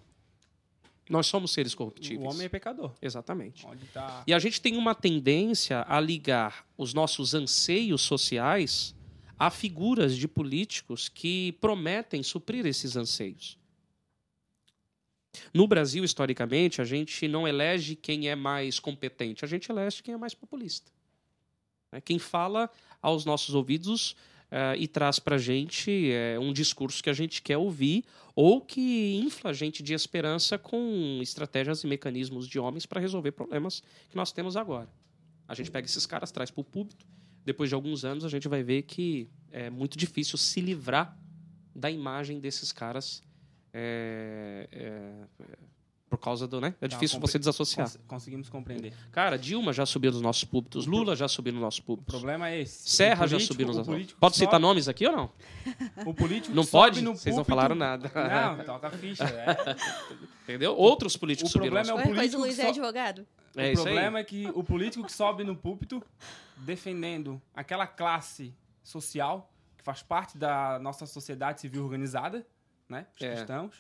Nós 1.08 1.26
somos 1.26 1.52
seres 1.52 1.75
corruptíveis. 1.75 2.20
O 2.20 2.30
homem 2.30 2.47
é 2.47 2.49
pecador. 2.49 2.92
Exatamente. 3.00 3.66
Tá... 3.92 4.23
E 4.26 4.35
a 4.35 4.38
gente 4.38 4.61
tem 4.61 4.76
uma 4.76 4.94
tendência 4.94 5.85
a 5.88 5.99
ligar 6.00 6.66
os 6.76 6.92
nossos 6.92 7.35
anseios 7.35 8.02
sociais 8.02 8.94
a 9.38 9.50
figuras 9.50 10.16
de 10.16 10.26
políticos 10.26 11.08
que 11.08 11.52
prometem 11.61 12.23
suprir 12.23 12.66
esses 12.66 12.97
anseios. 12.97 13.56
No 15.52 15.66
Brasil, 15.66 16.04
historicamente, 16.04 16.80
a 16.80 16.85
gente 16.85 17.26
não 17.28 17.47
elege 17.47 17.97
quem 17.97 18.28
é 18.28 18.35
mais 18.35 18.78
competente, 18.78 19.45
a 19.45 19.49
gente 19.49 19.71
elege 19.71 20.02
quem 20.02 20.14
é 20.14 20.16
mais 20.16 20.35
populista. 20.35 20.90
É 21.92 22.00
quem 22.00 22.18
fala 22.18 22.71
aos 23.00 23.25
nossos 23.25 23.54
ouvidos 23.54 24.12
uh, 24.49 24.76
e 24.76 24.87
traz 24.87 25.18
para 25.18 25.37
a 25.37 25.38
gente 25.38 26.11
uh, 26.37 26.40
um 26.40 26.52
discurso 26.52 27.02
que 27.02 27.11
a 27.11 27.14
gente 27.14 27.40
quer 27.40 27.57
ouvir 27.57 28.04
ou 28.35 28.61
que 28.61 29.16
infla 29.25 29.50
a 29.50 29.54
gente 29.54 29.83
de 29.83 29.95
esperança 29.95 30.59
com 30.59 31.18
estratégias 31.23 31.83
e 31.83 31.87
mecanismos 31.87 32.47
de 32.47 32.59
homens 32.59 32.87
para 32.87 33.00
resolver 33.00 33.33
problemas 33.33 33.83
que 34.09 34.16
nós 34.16 34.33
temos 34.33 34.57
agora. 34.57 34.88
A 35.47 35.54
gente 35.54 35.71
pega 35.71 35.87
esses 35.87 36.07
caras, 36.07 36.30
traz 36.30 36.50
para 36.50 36.61
o 36.61 36.64
púlpito, 36.64 37.07
depois 37.45 37.71
de 37.71 37.75
alguns 37.75 38.04
anos 38.04 38.25
a 38.25 38.28
gente 38.28 38.47
vai 38.47 38.62
ver 38.62 38.83
que 38.83 39.28
é 39.50 39.71
muito 39.71 39.97
difícil 39.97 40.37
se 40.37 40.61
livrar 40.61 41.18
da 41.75 41.90
imagem 41.90 42.38
desses 42.38 42.73
caras 42.73 43.23
é, 43.73 44.69
é, 44.73 45.13
por 46.09 46.19
causa 46.19 46.49
do, 46.49 46.61
né? 46.61 46.75
É 46.81 46.89
difícil 46.89 47.21
você 47.21 47.39
desassociar. 47.39 47.87
Cons 47.87 48.01
conseguimos 48.07 48.49
compreender. 48.49 48.95
Cara, 49.13 49.37
Dilma 49.39 49.73
já 49.73 49.85
subiu 49.85 50.11
nos 50.11 50.23
nossos 50.23 50.45
púlpitos, 50.45 50.87
Lula 50.87 51.15
já 51.15 51.29
subiu 51.29 51.53
nos 51.53 51.61
nossos 51.61 51.81
púlpitos. 51.81 52.15
O 52.15 52.19
problema 52.19 52.49
é 52.49 52.63
esse. 52.63 52.89
Serra 52.89 53.19
político, 53.19 53.41
já 53.41 53.47
subiu 53.47 53.67
nos 53.67 53.77
nossos 53.77 53.93
púlpitos. 53.93 54.17
Pode 54.19 54.37
citar 54.37 54.59
nomes 54.59 54.89
aqui 54.89 55.07
ou 55.07 55.13
não? 55.13 55.31
O 56.07 56.15
político 56.15 56.55
Não 56.55 56.65
pode? 56.65 57.05
Vocês 57.05 57.37
não 57.37 57.45
falaram 57.45 57.75
nada. 57.75 58.11
Não, 58.15 58.65
toca 58.65 58.89
a 58.89 58.91
ficha. 58.91 59.25
É. 59.25 59.77
Entendeu? 60.45 60.75
Outros 60.75 61.17
políticos 61.17 61.53
subiram. 61.53 61.73
O 61.73 61.85
problema 61.85 62.01
é 62.01 62.05
o 62.05 62.09
político. 62.09 62.37
O 62.37 62.45
Luiz 62.45 62.59
é 62.59 62.69
advogado. 62.69 63.27
É 63.55 63.73
o 63.73 63.75
problema 63.75 64.19
é 64.19 64.25
que 64.25 64.49
o 64.55 64.65
político 64.65 65.05
que 65.05 65.13
sobe 65.13 65.45
no 65.45 65.55
púlpito 65.57 66.03
defendendo 66.57 67.41
aquela 67.55 67.87
classe 67.87 68.55
social 68.83 69.53
faz 69.83 70.03
parte 70.03 70.39
da 70.39 70.79
nossa 70.79 71.07
sociedade 71.07 71.61
civil 71.61 71.85
organizada, 71.85 72.47
né? 72.88 73.07
Os 73.16 73.23
É. 73.23 73.35
cristãos. 73.35 73.75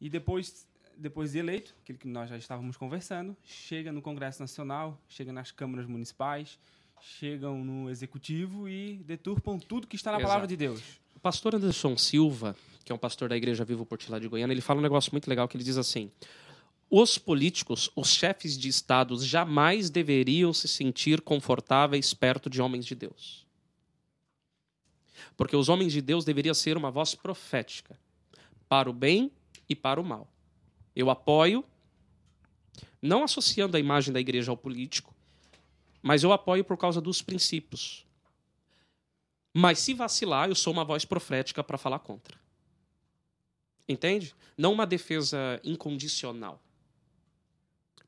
E 0.00 0.08
depois, 0.08 0.66
depois 0.96 1.32
de 1.32 1.38
eleito, 1.38 1.74
aquilo 1.82 1.98
que 1.98 2.08
nós 2.08 2.28
já 2.28 2.36
estávamos 2.36 2.76
conversando, 2.76 3.36
chega 3.44 3.92
no 3.92 4.02
Congresso 4.02 4.40
Nacional, 4.40 5.00
chega 5.08 5.32
nas 5.32 5.50
câmaras 5.50 5.86
municipais, 5.86 6.58
chegam 7.00 7.64
no 7.64 7.90
executivo 7.90 8.68
e 8.68 8.96
deturpam 9.04 9.58
tudo 9.58 9.86
que 9.86 9.96
está 9.96 10.10
na 10.10 10.18
Exato. 10.18 10.28
palavra 10.28 10.46
de 10.48 10.56
Deus. 10.56 10.80
O 11.16 11.20
pastor 11.20 11.54
Anderson 11.54 11.96
Silva, 11.96 12.56
que 12.84 12.90
é 12.90 12.94
um 12.94 12.98
pastor 12.98 13.28
da 13.28 13.36
Igreja 13.36 13.64
Vivo 13.64 13.86
Portilá 13.86 14.18
de 14.18 14.26
Goiânia, 14.28 14.52
ele 14.54 14.60
fala 14.60 14.80
um 14.80 14.82
negócio 14.82 15.12
muito 15.12 15.28
legal 15.28 15.46
que 15.46 15.56
ele 15.56 15.64
diz 15.64 15.76
assim: 15.76 16.10
os 16.90 17.16
políticos, 17.18 17.90
os 17.94 18.08
chefes 18.08 18.58
de 18.58 18.68
estados 18.68 19.24
jamais 19.24 19.88
deveriam 19.88 20.52
se 20.52 20.66
sentir 20.68 21.20
confortáveis 21.20 22.12
perto 22.12 22.50
de 22.50 22.60
homens 22.60 22.84
de 22.84 22.94
Deus. 22.94 23.46
Porque 25.36 25.56
os 25.56 25.68
homens 25.68 25.92
de 25.92 26.00
Deus 26.00 26.24
deveriam 26.24 26.54
ser 26.54 26.76
uma 26.76 26.90
voz 26.90 27.14
profética 27.14 27.98
para 28.68 28.88
o 28.88 28.92
bem 28.92 29.30
e 29.68 29.74
para 29.74 30.00
o 30.00 30.04
mal. 30.04 30.28
Eu 30.94 31.10
apoio, 31.10 31.64
não 33.00 33.24
associando 33.24 33.76
a 33.76 33.80
imagem 33.80 34.12
da 34.12 34.20
igreja 34.20 34.50
ao 34.50 34.56
político, 34.56 35.14
mas 36.02 36.22
eu 36.22 36.32
apoio 36.32 36.64
por 36.64 36.76
causa 36.76 37.00
dos 37.00 37.22
princípios. 37.22 38.04
Mas 39.54 39.78
se 39.78 39.94
vacilar, 39.94 40.48
eu 40.48 40.54
sou 40.54 40.72
uma 40.72 40.84
voz 40.84 41.04
profética 41.04 41.62
para 41.62 41.76
falar 41.78 41.98
contra. 41.98 42.38
Entende? 43.88 44.34
Não 44.56 44.72
uma 44.72 44.86
defesa 44.86 45.60
incondicional. 45.62 46.62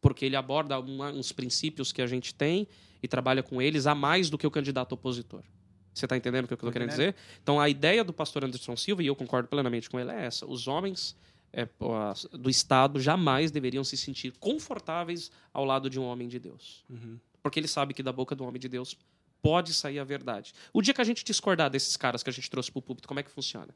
Porque 0.00 0.24
ele 0.24 0.36
aborda 0.36 0.78
uma- 0.78 1.10
uns 1.10 1.32
princípios 1.32 1.92
que 1.92 2.00
a 2.02 2.06
gente 2.06 2.34
tem 2.34 2.66
e 3.02 3.08
trabalha 3.08 3.42
com 3.42 3.60
eles 3.60 3.86
a 3.86 3.94
mais 3.94 4.30
do 4.30 4.38
que 4.38 4.46
o 4.46 4.50
candidato 4.50 4.92
opositor. 4.92 5.42
Você 5.94 6.06
está 6.06 6.16
entendendo 6.16 6.44
o 6.44 6.48
que 6.48 6.52
eu 6.52 6.56
estou 6.56 6.72
querendo 6.72 6.90
entendendo. 6.90 7.14
dizer? 7.14 7.40
Então, 7.42 7.60
a 7.60 7.68
ideia 7.68 8.02
do 8.02 8.12
pastor 8.12 8.44
Anderson 8.44 8.76
Silva, 8.76 9.02
e 9.02 9.06
eu 9.06 9.14
concordo 9.14 9.48
plenamente 9.48 9.88
com 9.88 9.98
ele, 9.98 10.10
é 10.10 10.26
essa. 10.26 10.44
Os 10.44 10.66
homens 10.66 11.16
é, 11.52 11.68
do 12.32 12.50
Estado 12.50 13.00
jamais 13.00 13.50
deveriam 13.50 13.84
se 13.84 13.96
sentir 13.96 14.32
confortáveis 14.32 15.30
ao 15.52 15.64
lado 15.64 15.88
de 15.88 16.00
um 16.00 16.04
homem 16.04 16.26
de 16.26 16.38
Deus. 16.38 16.84
Uhum. 16.90 17.18
Porque 17.42 17.60
ele 17.60 17.68
sabe 17.68 17.94
que 17.94 18.02
da 18.02 18.12
boca 18.12 18.34
do 18.34 18.44
homem 18.44 18.60
de 18.60 18.68
Deus 18.68 18.98
pode 19.40 19.72
sair 19.72 19.98
a 19.98 20.04
verdade. 20.04 20.52
O 20.72 20.82
dia 20.82 20.92
que 20.92 21.00
a 21.00 21.04
gente 21.04 21.22
discordar 21.22 21.70
desses 21.70 21.96
caras 21.96 22.22
que 22.22 22.30
a 22.30 22.32
gente 22.32 22.50
trouxe 22.50 22.72
para 22.72 22.78
o 22.78 22.82
púlpito, 22.82 23.06
como 23.06 23.20
é 23.20 23.22
que 23.22 23.30
funciona? 23.30 23.68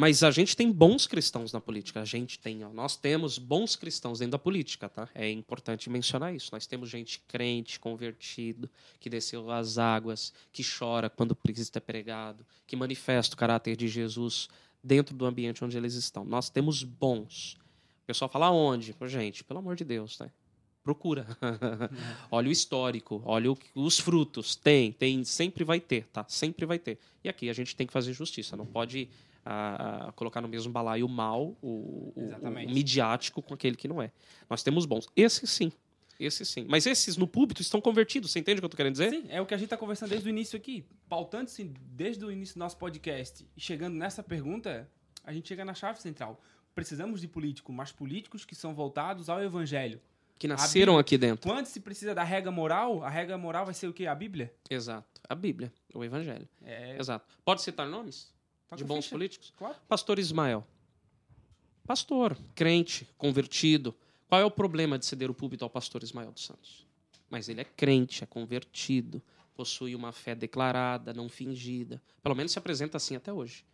Mas 0.00 0.22
a 0.22 0.30
gente 0.30 0.56
tem 0.56 0.70
bons 0.70 1.08
cristãos 1.08 1.52
na 1.52 1.60
política. 1.60 2.00
A 2.00 2.04
gente 2.04 2.38
tem, 2.38 2.64
ó, 2.64 2.68
nós 2.72 2.94
temos 2.96 3.36
bons 3.36 3.74
cristãos 3.74 4.20
dentro 4.20 4.30
da 4.30 4.38
política, 4.38 4.88
tá? 4.88 5.08
É 5.12 5.28
importante 5.28 5.90
mencionar 5.90 6.32
isso. 6.32 6.50
Nós 6.52 6.68
temos 6.68 6.88
gente 6.88 7.18
crente, 7.26 7.80
convertido, 7.80 8.70
que 9.00 9.10
desceu 9.10 9.50
as 9.50 9.76
águas, 9.76 10.32
que 10.52 10.62
chora 10.62 11.10
quando 11.10 11.34
precisa 11.34 11.72
ter 11.72 11.80
pregado, 11.80 12.46
que 12.64 12.76
manifesta 12.76 13.34
o 13.34 13.36
caráter 13.36 13.76
de 13.76 13.88
Jesus 13.88 14.48
dentro 14.84 15.16
do 15.16 15.26
ambiente 15.26 15.64
onde 15.64 15.76
eles 15.76 15.94
estão. 15.94 16.24
Nós 16.24 16.48
temos 16.48 16.84
bons. 16.84 17.54
O 18.04 18.06
pessoal 18.06 18.30
fala 18.30 18.52
onde? 18.52 18.94
Gente, 19.06 19.42
pelo 19.42 19.58
amor 19.58 19.74
de 19.74 19.82
Deus, 19.82 20.16
né? 20.20 20.30
Procura. 20.84 21.26
olha 22.30 22.48
o 22.48 22.52
histórico, 22.52 23.20
olha 23.24 23.50
o- 23.50 23.58
os 23.74 23.98
frutos. 23.98 24.54
Tem, 24.54 24.92
tem, 24.92 25.24
sempre 25.24 25.64
vai 25.64 25.80
ter, 25.80 26.06
tá? 26.12 26.24
Sempre 26.28 26.64
vai 26.66 26.78
ter. 26.78 27.00
E 27.24 27.28
aqui 27.28 27.50
a 27.50 27.52
gente 27.52 27.74
tem 27.74 27.84
que 27.84 27.92
fazer 27.92 28.12
justiça. 28.12 28.56
Não 28.56 28.64
pode 28.64 29.08
ah, 29.50 30.06
ah, 30.08 30.12
colocar 30.12 30.40
no 30.40 30.48
mesmo 30.48 30.70
balaio 30.72 31.06
o 31.06 31.08
mal, 31.08 31.56
o, 31.62 32.12
o- 32.14 32.14
o 32.16 32.50
midiático 32.70 33.40
com 33.40 33.54
aquele 33.54 33.76
que 33.76 33.88
não 33.88 34.02
é. 34.02 34.10
Nós 34.50 34.62
temos 34.62 34.84
bons. 34.84 35.06
Esse 35.16 35.46
sim. 35.46 35.72
Esse 36.20 36.44
sim. 36.44 36.66
Mas 36.68 36.84
esses 36.84 37.16
no 37.16 37.26
púlpito 37.28 37.62
estão 37.62 37.80
convertidos. 37.80 38.30
Você 38.32 38.40
entende 38.40 38.58
o 38.58 38.60
que 38.62 38.64
eu 38.66 38.68
tô 38.68 38.76
querendo 38.76 38.92
dizer? 38.92 39.10
Sim, 39.10 39.24
é 39.28 39.40
o 39.40 39.46
que 39.46 39.54
a 39.54 39.56
gente 39.56 39.66
está 39.66 39.76
conversando 39.76 40.10
desde 40.10 40.28
o 40.28 40.30
início 40.30 40.56
aqui. 40.56 40.84
Pautando-se 41.08 41.64
desde 41.64 42.24
o 42.24 42.30
início 42.30 42.56
do 42.56 42.58
nosso 42.58 42.76
podcast 42.76 43.46
e 43.56 43.60
chegando 43.60 43.94
nessa 43.94 44.22
pergunta, 44.22 44.88
a 45.24 45.32
gente 45.32 45.46
chega 45.48 45.64
na 45.64 45.74
chave 45.74 46.00
central. 46.02 46.40
Precisamos 46.74 47.20
de 47.20 47.28
políticos, 47.28 47.74
mas 47.74 47.90
políticos 47.92 48.44
que 48.44 48.54
são 48.54 48.74
voltados 48.74 49.28
ao 49.28 49.42
evangelho. 49.42 50.00
Que 50.38 50.46
nasceram 50.46 50.92
Bíblia- 50.94 51.00
aqui 51.00 51.18
dentro. 51.18 51.50
Quando 51.50 51.66
se 51.66 51.80
precisa 51.80 52.14
da 52.14 52.22
regra 52.22 52.50
moral, 52.50 53.02
a 53.02 53.08
regra 53.08 53.36
moral 53.38 53.64
vai 53.64 53.74
ser 53.74 53.88
o 53.88 53.92
quê? 53.92 54.06
A 54.06 54.14
Bíblia? 54.14 54.52
Exato. 54.70 55.20
A 55.28 55.34
Bíblia, 55.34 55.72
o 55.94 56.04
Evangelho. 56.04 56.48
É. 56.64 56.96
Exato. 56.98 57.26
Pode 57.44 57.60
citar 57.62 57.86
nomes 57.88 58.32
toca 58.68 58.76
de 58.76 58.84
bons 58.84 59.04
ficha. 59.04 59.14
políticos? 59.14 59.52
Claro. 59.56 59.76
Pastor 59.88 60.18
Ismael. 60.18 60.66
Pastor, 61.86 62.36
crente, 62.54 63.08
convertido. 63.16 63.94
Qual 64.28 64.40
é 64.40 64.44
o 64.44 64.50
problema 64.50 64.98
de 64.98 65.06
ceder 65.06 65.30
o 65.30 65.34
púlpito 65.34 65.64
ao 65.64 65.70
pastor 65.70 66.02
Ismael 66.02 66.30
dos 66.30 66.44
Santos? 66.44 66.86
Mas 67.30 67.48
ele 67.48 67.62
é 67.62 67.64
crente, 67.64 68.22
é 68.22 68.26
convertido, 68.26 69.22
possui 69.54 69.94
uma 69.94 70.12
fé 70.12 70.34
declarada, 70.34 71.14
não 71.14 71.28
fingida. 71.28 72.02
Pelo 72.22 72.34
menos 72.34 72.52
se 72.52 72.58
apresenta 72.58 72.98
assim 72.98 73.16
até 73.16 73.32
hoje. 73.32 73.64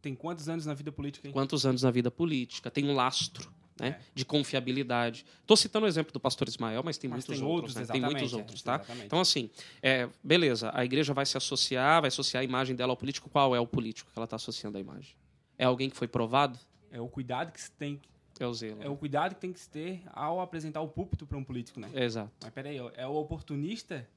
Tem 0.00 0.14
quantos 0.14 0.48
anos 0.48 0.64
na 0.66 0.74
vida 0.74 0.92
política, 0.92 1.26
hein? 1.26 1.32
Quantos 1.32 1.66
anos 1.66 1.82
na 1.82 1.90
vida 1.90 2.10
política? 2.10 2.70
Tem 2.70 2.84
um 2.84 2.94
lastro 2.94 3.52
né, 3.78 3.88
É. 3.88 4.00
de 4.14 4.24
confiabilidade. 4.24 5.24
Estou 5.40 5.56
citando 5.56 5.86
o 5.86 5.88
exemplo 5.88 6.12
do 6.12 6.20
pastor 6.20 6.48
Ismael, 6.48 6.82
mas 6.84 6.98
tem 6.98 7.08
Mas 7.08 7.26
muitos 7.26 7.38
tem 7.38 7.46
outros. 7.48 7.76
outros, 7.76 7.88
né? 7.88 7.92
Tem 7.92 8.00
muitos 8.00 8.32
é, 8.32 8.36
outros, 8.36 8.62
tá? 8.62 8.74
exatamente. 8.76 9.06
Então, 9.06 9.20
assim, 9.20 9.50
é, 9.82 10.08
beleza, 10.22 10.70
a 10.74 10.84
igreja 10.84 11.12
vai 11.14 11.24
se 11.26 11.36
associar, 11.36 12.00
vai 12.00 12.08
associar 12.08 12.40
a 12.40 12.44
imagem 12.44 12.74
dela 12.74 12.92
ao 12.92 12.96
político. 12.96 13.28
Qual 13.30 13.54
é 13.54 13.60
o 13.60 13.66
político 13.66 14.10
que 14.12 14.18
ela 14.18 14.24
está 14.24 14.36
associando 14.36 14.76
a 14.78 14.80
imagem? 14.80 15.14
É 15.56 15.64
alguém 15.64 15.88
que 15.90 15.96
foi 15.96 16.08
provado? 16.08 16.58
É 16.90 17.00
o 17.00 17.08
cuidado 17.08 17.52
que 17.52 17.60
se 17.60 17.70
tem, 17.72 18.00
É 18.40 18.46
o 18.46 18.54
zelo. 18.54 18.82
é 18.82 18.88
o 18.88 18.96
cuidado 18.96 19.34
que 19.34 19.40
tem 19.40 19.52
que 19.52 19.60
se 19.60 19.68
ter 19.68 20.02
ao 20.12 20.40
apresentar 20.40 20.80
o 20.80 20.88
púlpito 20.88 21.26
para 21.26 21.36
um 21.36 21.44
político, 21.44 21.78
né? 21.80 21.90
Exato. 21.94 22.30
Mas 22.42 22.50
peraí, 22.52 22.78
é 22.96 23.06
o 23.06 23.14
oportunista 23.14 24.08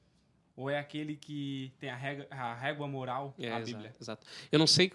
ou 0.56 0.68
é 0.70 0.78
aquele 0.78 1.16
que 1.16 1.72
tem 1.78 1.88
a 1.90 1.96
régua, 1.96 2.26
a 2.30 2.54
régua 2.54 2.86
moral, 2.86 3.34
É, 3.38 3.46
a 3.52 3.56
exato, 3.60 3.64
Bíblia? 3.66 3.94
exato. 4.00 4.26
Eu 4.50 4.58
não 4.58 4.66
sei 4.66 4.92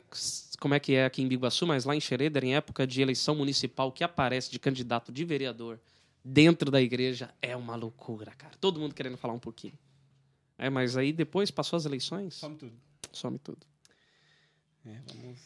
como 0.60 0.74
é 0.74 0.80
que 0.80 0.93
é 0.93 1.06
aqui 1.06 1.22
em 1.22 1.28
Biguaçu, 1.28 1.65
mas 1.65 1.84
lá 1.86 1.96
em 1.96 2.00
Xereder, 2.00 2.43
em 2.43 2.56
época 2.56 2.86
de 2.86 3.02
eleição 3.02 3.36
municipal, 3.36 3.91
que 3.91 4.04
aparece 4.04 4.52
de 4.52 4.60
candidato 4.60 5.12
de 5.12 5.26
vereador 5.26 5.80
dentro 6.24 6.70
da 6.70 6.82
igreja 6.82 7.34
é 7.41 7.56
uma 7.56 7.76
loucura, 7.76 8.32
cara. 8.32 8.54
Todo 8.60 8.80
mundo 8.80 8.93
querendo 8.93 9.17
falar 9.17 9.34
um 9.34 9.39
pouquinho. 9.39 9.78
É, 10.58 10.70
mas 10.70 10.98
aí 10.98 11.13
depois 11.13 11.50
passou 11.52 11.78
as 11.78 11.86
eleições, 11.86 12.36
Some 12.36 12.56
tudo. 12.58 12.74
some 13.13 13.38
tudo. 13.39 13.65
É, 14.86 15.02
vamos... 15.08 15.39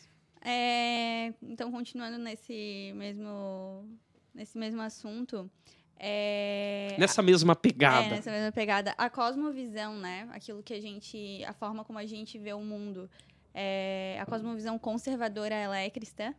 É, 0.44 1.34
então, 1.44 1.72
continuando 1.72 2.18
nesse 2.18 2.92
mesmo, 2.96 3.86
nesse 4.34 4.58
mesmo 4.58 4.82
assunto, 4.82 5.50
é, 6.00 6.96
Nessa 6.98 7.22
mesma 7.22 7.56
pegada. 7.56 8.08
É, 8.08 8.10
nessa 8.10 8.32
mesma 8.32 8.52
pegada. 8.52 8.94
A 8.98 9.10
cosmovisão, 9.10 9.98
né? 9.98 10.28
Aquilo 10.32 10.64
que 10.64 10.74
a 10.74 10.82
gente. 10.82 11.44
A 11.46 11.54
forma 11.54 11.84
como 11.86 12.00
a 12.00 12.06
gente 12.06 12.38
vê 12.40 12.54
o 12.54 12.62
mundo. 12.62 13.10
É, 13.54 14.18
a 14.20 14.26
cosmovisão 14.26 14.80
conservadora, 14.80 15.54
ela 15.54 15.78
é 15.78 15.90
cristã? 15.90 16.34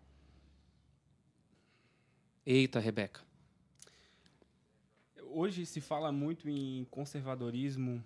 Eita, 2.44 2.80
Rebeca. 2.80 3.20
Hoje 5.26 5.64
se 5.64 5.80
fala 5.80 6.12
muito 6.12 6.48
em 6.48 6.84
conservadorismo, 6.90 8.04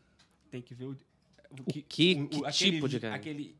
tem 0.51 0.63
que 0.63 0.75
ver 0.75 0.85
o, 0.87 0.97
o 1.51 1.65
que- 1.65 1.83
que 1.83 2.29
tipo 2.53 2.89
de 2.89 3.05
aquele 3.07 3.57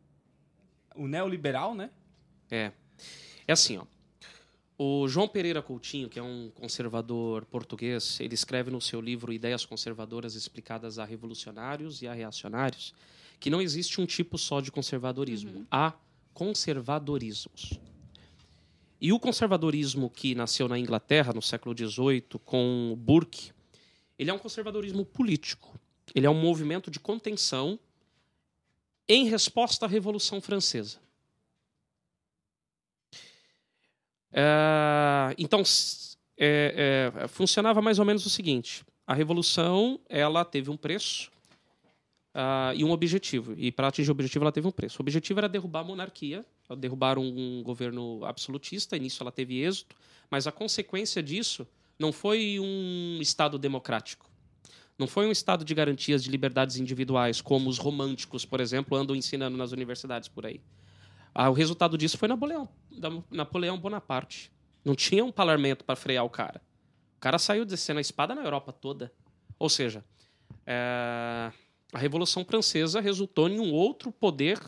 o 0.95 1.09
neoliberal, 1.09 1.75
né? 1.75 1.91
É. 2.51 2.73
É 3.47 3.53
assim, 3.53 3.77
ó. 3.79 3.87
O 4.79 5.09
João 5.09 5.27
Pereira 5.27 5.63
Coutinho, 5.63 6.07
que 6.07 6.19
é 6.19 6.23
um 6.23 6.51
conservador 6.55 7.47
português, 7.47 8.21
ele 8.21 8.35
escreve 8.35 8.71
no 8.71 8.79
seu 8.79 9.01
livro 9.01 9.33
Ideias 9.33 9.65
Conservadoras 9.65 10.35
Explicadas 10.35 10.99
a 10.99 11.05
Revolucionários 11.05 12.03
e 12.03 12.07
a 12.07 12.13
Reacionários, 12.13 12.93
que 13.41 13.49
não 13.49 13.63
existe 13.63 13.99
um 14.03 14.05
tipo 14.05 14.37
só 14.37 14.61
de 14.61 14.71
conservadorismo. 14.71 15.67
Há 15.71 15.95
conservadorismos. 16.35 17.81
E 19.01 19.15
o 19.15 19.19
conservadorismo 19.19 20.11
que 20.11 20.35
nasceu 20.35 20.69
na 20.69 20.79
Inglaterra 20.79 21.33
no 21.33 21.41
século 21.41 21.75
XVIII 21.75 22.39
com 22.45 22.95
Burke, 22.99 23.53
ele 24.19 24.31
é 24.31 24.35
um 24.35 24.39
conservadorismo 24.39 25.07
político. 25.07 25.81
Ele 26.15 26.27
é 26.27 26.31
um 26.31 26.39
movimento 26.39 26.91
de 26.91 27.01
contenção 27.01 27.79
em 29.09 29.27
resposta 29.27 29.87
à 29.87 29.89
Revolução 29.89 30.41
Francesa. 30.41 30.99
É, 34.39 35.35
então, 35.39 35.63
é, 36.37 37.11
é, 37.15 37.29
funcionava 37.29 37.81
mais 37.81 37.99
ou 37.99 38.05
menos 38.05 38.27
o 38.27 38.31
seguinte: 38.31 38.85
a 39.07 39.15
revolução 39.15 39.99
ela 40.11 40.45
teve 40.45 40.71
um 40.71 40.77
preço 40.77 41.31
ah, 42.35 42.73
e 42.77 42.85
um 42.85 42.91
objetivo. 42.91 43.55
E 43.57 43.73
para 43.73 43.89
atingir 43.89 44.11
o 44.11 44.13
objetivo, 44.13 44.45
ela 44.45 44.53
teve 44.53 44.69
um 44.69 44.71
preço. 44.71 44.99
O 44.99 45.03
objetivo 45.03 45.41
era 45.41 45.49
derrubar 45.49 45.81
a 45.81 45.85
monarquia, 45.85 46.45
derrubar 46.77 47.19
um 47.19 47.63
governo 47.63 48.23
absolutista. 48.27 48.95
E 48.95 49.01
nisso 49.01 49.23
ela 49.23 49.33
teve 49.33 49.63
êxito. 49.63 49.97
Mas 50.31 50.47
a 50.47 50.53
consequência 50.53 51.23
disso 51.23 51.67
não 51.99 52.13
foi 52.13 52.59
um 52.61 53.19
Estado 53.23 53.59
democrático. 53.59 54.29
Não 54.99 55.07
foi 55.07 55.27
um 55.27 55.33
Estado 55.33 55.65
de 55.65 55.75
garantias 55.75 56.23
de 56.23 56.31
liberdades 56.31 56.77
individuais, 56.77 57.41
como 57.41 57.71
os 57.71 57.79
românticos, 57.79 58.45
por 58.45 58.61
exemplo, 58.61 58.97
andam 58.99 59.17
ensinando 59.17 59.57
nas 59.57 59.73
universidades 59.73 60.29
por 60.29 60.45
aí. 60.45 60.61
Ah, 61.39 61.51
o 61.51 61.53
resultado 61.53 61.99
disso 61.99 62.17
foi 62.17 62.29
Napoleão, 62.29 62.67
Napoleão 63.31 63.79
Bonaparte. 63.79 64.51
Não 64.83 64.95
tinha 64.95 65.23
um 65.23 65.31
parlamento 65.31 65.85
para 65.85 65.95
frear 65.95 66.25
o 66.25 66.31
cara. 66.31 66.63
O 67.19 67.21
cara 67.21 67.39
saiu 67.39 67.67
descendo 67.67 67.99
a 67.99 68.01
espada 68.01 68.35
na 68.35 68.43
Europa 68.43 68.73
toda. 68.73 69.13
Ou 69.59 69.69
seja, 69.69 70.03
é, 70.65 71.53
A 71.93 71.99
Revolução 71.99 72.43
Francesa 72.43 73.03
resultou 73.03 73.51
em 73.51 73.61
um 73.61 73.71
outro 73.71 74.11
poder 74.11 74.59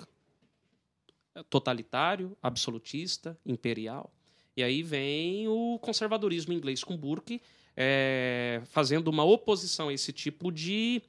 totalitário, 1.49 2.37
absolutista, 2.43 3.39
imperial. 3.47 4.13
E 4.55 4.63
aí 4.63 4.83
vem 4.83 5.49
o 5.49 5.79
conservadorismo 5.79 6.53
inglês 6.53 6.85
com 6.85 6.99
Burke 6.99 7.41
é, 7.75 8.61
fazendo 8.67 9.09
uma 9.09 9.25
oposição 9.25 9.89
a 9.89 9.95
esse 9.95 10.13
tipo 10.13 10.53
de 10.53 11.01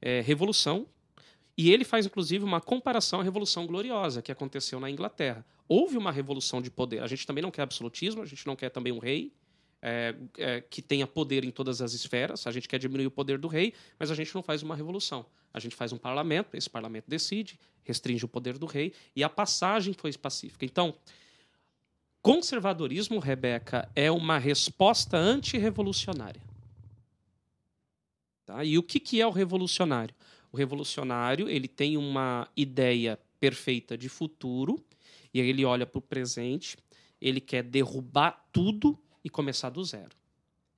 é, 0.00 0.20
revolução. 0.20 0.86
E 1.56 1.70
ele 1.70 1.84
faz, 1.84 2.06
inclusive, 2.06 2.44
uma 2.44 2.60
comparação 2.60 3.20
à 3.20 3.22
Revolução 3.22 3.66
Gloriosa 3.66 4.22
que 4.22 4.32
aconteceu 4.32 4.80
na 4.80 4.90
Inglaterra. 4.90 5.44
Houve 5.68 5.98
uma 5.98 6.10
revolução 6.10 6.62
de 6.62 6.70
poder. 6.70 7.02
A 7.02 7.06
gente 7.06 7.26
também 7.26 7.42
não 7.42 7.50
quer 7.50 7.62
absolutismo, 7.62 8.22
a 8.22 8.26
gente 8.26 8.46
não 8.46 8.56
quer 8.56 8.70
também 8.70 8.92
um 8.92 8.98
rei 8.98 9.32
é, 9.82 10.14
é, 10.38 10.60
que 10.60 10.80
tenha 10.80 11.06
poder 11.06 11.44
em 11.44 11.50
todas 11.50 11.82
as 11.82 11.92
esferas. 11.92 12.46
A 12.46 12.50
gente 12.50 12.68
quer 12.68 12.78
diminuir 12.78 13.06
o 13.06 13.10
poder 13.10 13.36
do 13.38 13.48
rei, 13.48 13.74
mas 13.98 14.10
a 14.10 14.14
gente 14.14 14.34
não 14.34 14.42
faz 14.42 14.62
uma 14.62 14.74
revolução. 14.74 15.26
A 15.52 15.60
gente 15.60 15.76
faz 15.76 15.92
um 15.92 15.98
parlamento, 15.98 16.56
esse 16.56 16.70
parlamento 16.70 17.04
decide, 17.06 17.58
restringe 17.84 18.24
o 18.24 18.28
poder 18.28 18.56
do 18.56 18.64
rei, 18.64 18.94
e 19.14 19.22
a 19.22 19.28
passagem 19.28 19.92
foi 19.92 20.12
pacífica. 20.16 20.64
Então, 20.64 20.94
conservadorismo, 22.22 23.18
Rebeca, 23.18 23.90
é 23.94 24.10
uma 24.10 24.38
resposta 24.38 25.18
antirrevolucionária. 25.18 26.40
Tá? 28.46 28.64
E 28.64 28.78
o 28.78 28.82
que, 28.82 28.98
que 28.98 29.20
é 29.20 29.26
o 29.26 29.30
revolucionário? 29.30 30.14
O 30.52 30.56
revolucionário 30.56 31.48
ele 31.48 31.66
tem 31.66 31.96
uma 31.96 32.46
ideia 32.54 33.18
perfeita 33.40 33.96
de 33.96 34.08
futuro, 34.08 34.84
e 35.32 35.40
aí 35.40 35.48
ele 35.48 35.64
olha 35.64 35.86
para 35.86 35.98
o 35.98 36.02
presente, 36.02 36.76
ele 37.20 37.40
quer 37.40 37.62
derrubar 37.62 38.46
tudo 38.52 38.98
e 39.24 39.30
começar 39.30 39.70
do 39.70 39.82
zero. 39.82 40.14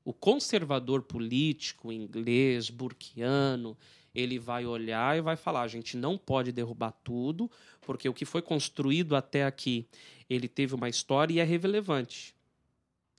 O 0.05 0.13
conservador 0.13 1.03
político 1.03 1.91
inglês, 1.91 2.71
burkiano, 2.71 3.77
ele 4.15 4.39
vai 4.39 4.65
olhar 4.65 5.17
e 5.19 5.21
vai 5.21 5.35
falar: 5.35 5.63
a 5.63 5.69
gente 5.69 5.97
não 5.97 6.17
pode 6.17 6.53
derrubar 6.53 6.93
tudo, 7.03 7.51
porque 7.81 8.09
o 8.09 8.15
que 8.15 8.25
foi 8.25 8.43
construído 8.43 9.17
até 9.17 9.45
aqui, 9.45 9.89
ele 10.31 10.47
teve 10.47 10.75
uma 10.75 10.89
história 10.89 11.35
e 11.35 11.39
é 11.41 11.45
relevante. 11.45 12.35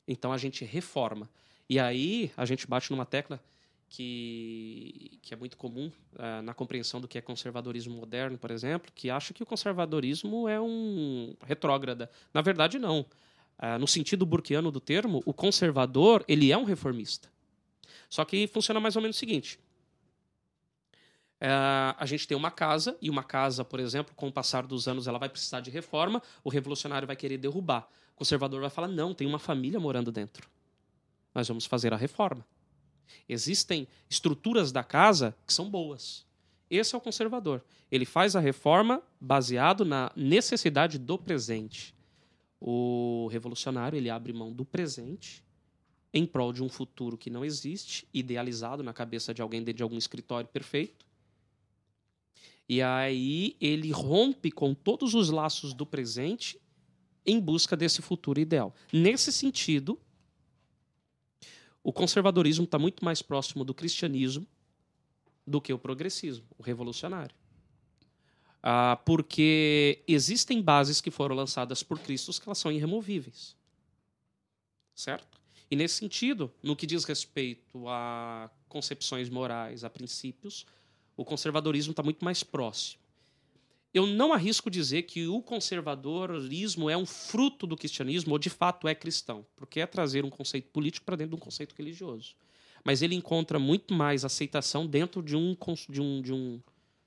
Então 0.07 0.31
a 0.31 0.37
gente 0.37 0.63
reforma. 0.63 1.29
E 1.67 1.79
aí 1.79 2.31
a 2.37 2.45
gente 2.45 2.65
bate 2.67 2.91
numa 2.91 3.05
tecla 3.05 3.43
que, 3.95 5.19
que 5.21 5.33
é 5.33 5.37
muito 5.37 5.55
comum 5.55 5.89
uh, 6.15 6.41
na 6.43 6.53
compreensão 6.53 6.99
do 6.99 7.07
que 7.07 7.17
é 7.17 7.21
conservadorismo 7.21 7.95
moderno, 7.95 8.37
por 8.37 8.51
exemplo, 8.51 8.91
que 8.93 9.09
acha 9.09 9.33
que 9.33 9.41
o 9.41 9.45
conservadorismo 9.45 10.49
é 10.49 10.59
um 10.59 11.33
retrógrada. 11.45 12.09
Na 12.33 12.41
verdade, 12.41 12.77
não. 12.77 13.05
Uh, 13.57 13.79
no 13.79 13.87
sentido 13.87 14.25
burkiano 14.25 14.69
do 14.69 14.81
termo, 14.81 15.23
o 15.25 15.33
conservador 15.33 16.25
ele 16.27 16.51
é 16.51 16.57
um 16.57 16.65
reformista. 16.65 17.29
Só 18.09 18.25
que 18.25 18.47
funciona 18.47 18.81
mais 18.81 18.97
ou 18.97 19.01
menos 19.01 19.15
o 19.15 19.19
seguinte: 19.19 19.57
é, 21.39 21.47
a 21.97 22.05
gente 22.05 22.27
tem 22.27 22.35
uma 22.35 22.51
casa, 22.51 22.97
e 23.01 23.09
uma 23.09 23.23
casa, 23.23 23.63
por 23.63 23.79
exemplo, 23.79 24.13
com 24.13 24.27
o 24.27 24.31
passar 24.31 24.67
dos 24.67 24.89
anos, 24.89 25.07
ela 25.07 25.17
vai 25.17 25.29
precisar 25.29 25.61
de 25.61 25.71
reforma, 25.71 26.21
o 26.43 26.49
revolucionário 26.49 27.07
vai 27.07 27.15
querer 27.15 27.37
derrubar. 27.37 27.87
O 28.13 28.17
conservador 28.17 28.59
vai 28.59 28.69
falar: 28.69 28.89
não, 28.89 29.13
tem 29.13 29.25
uma 29.25 29.39
família 29.39 29.79
morando 29.79 30.11
dentro. 30.11 30.49
Nós 31.33 31.47
vamos 31.47 31.65
fazer 31.65 31.93
a 31.93 31.97
reforma. 31.97 32.45
Existem 33.27 33.87
estruturas 34.09 34.71
da 34.71 34.83
casa 34.83 35.35
que 35.45 35.53
são 35.53 35.69
boas. 35.69 36.25
Esse 36.69 36.95
é 36.95 36.97
o 36.97 37.01
conservador. 37.01 37.63
Ele 37.91 38.05
faz 38.05 38.35
a 38.35 38.39
reforma 38.39 39.01
baseado 39.19 39.85
na 39.85 40.11
necessidade 40.15 40.97
do 40.97 41.17
presente. 41.17 41.93
O 42.59 43.27
revolucionário 43.31 43.97
ele 43.97 44.09
abre 44.09 44.33
mão 44.33 44.51
do 44.51 44.65
presente 44.65 45.43
em 46.13 46.25
prol 46.25 46.53
de 46.53 46.63
um 46.63 46.69
futuro 46.69 47.17
que 47.17 47.29
não 47.29 47.43
existe, 47.43 48.07
idealizado 48.13 48.81
na 48.81 48.93
cabeça 48.93 49.33
de 49.33 49.41
alguém 49.41 49.61
dentro 49.61 49.77
de 49.77 49.83
algum 49.83 49.97
escritório 49.97 50.47
perfeito, 50.47 51.05
e 52.67 52.81
aí 52.81 53.55
ele 53.61 53.91
rompe 53.91 54.51
com 54.51 54.73
todos 54.73 55.13
os 55.13 55.29
laços 55.29 55.73
do 55.73 55.85
presente 55.85 56.59
em 57.25 57.39
busca 57.39 57.75
desse 57.75 58.01
futuro 58.01 58.39
ideal. 58.39 58.73
Nesse 58.91 59.31
sentido, 59.31 59.99
o 61.85 61.93
conservadorismo 61.93 62.65
está 62.65 62.79
muito 62.79 63.05
mais 63.05 63.21
próximo 63.21 63.63
do 63.63 63.71
cristianismo 63.71 64.47
do 65.45 65.61
que 65.61 65.71
o 65.71 65.77
progressismo, 65.77 66.43
o 66.57 66.63
revolucionário. 66.63 67.35
Ah, 68.63 68.99
porque 69.05 70.03
existem 70.07 70.63
bases 70.63 70.99
que 70.99 71.11
foram 71.11 71.35
lançadas 71.35 71.83
por 71.83 71.99
Cristo 71.99 72.31
que 72.41 72.49
elas 72.49 72.57
são 72.57 72.71
irremovíveis. 72.71 73.55
Certo? 74.95 75.39
E 75.69 75.75
nesse 75.75 75.93
sentido, 75.93 76.51
no 76.63 76.75
que 76.75 76.87
diz 76.87 77.03
respeito 77.03 77.87
a 77.87 78.49
concepções 78.67 79.29
morais, 79.29 79.83
a 79.83 79.89
princípios, 79.89 80.65
o 81.15 81.23
conservadorismo 81.23 81.91
está 81.91 82.01
muito 82.01 82.25
mais 82.25 82.41
próximo. 82.41 83.03
Eu 83.95 84.05
não 84.05 84.33
arrisco 84.33 84.69
dizer 84.69 85.03
que 85.03 85.25
o 85.25 85.41
conservadorismo 85.41 86.89
é 86.89 86.97
um 86.97 87.05
fruto 87.05 87.65
do 87.65 87.77
cristianismo 87.77 88.33
ou 88.33 88.37
de 88.37 88.49
fato 88.49 88.89
é 88.89 88.93
cristão, 88.93 89.45
porque 89.55 89.79
é 89.79 89.87
trazer 89.87 90.25
um 90.25 90.29
conceito 90.29 90.69
político 90.69 91.05
para 91.05 91.15
dentro 91.15 91.29
de 91.29 91.41
um 91.41 91.43
conceito 91.43 91.73
religioso. 91.77 92.35
Mas 92.83 93.01
ele 93.01 93.15
encontra 93.15 93.57
muito 93.57 93.93
mais 93.93 94.25
aceitação 94.25 94.85
dentro 94.85 95.23
de 95.23 95.37
um 95.37 95.55
de 95.89 96.01
um 96.01 96.21
de 96.21 96.33
um 96.33 96.61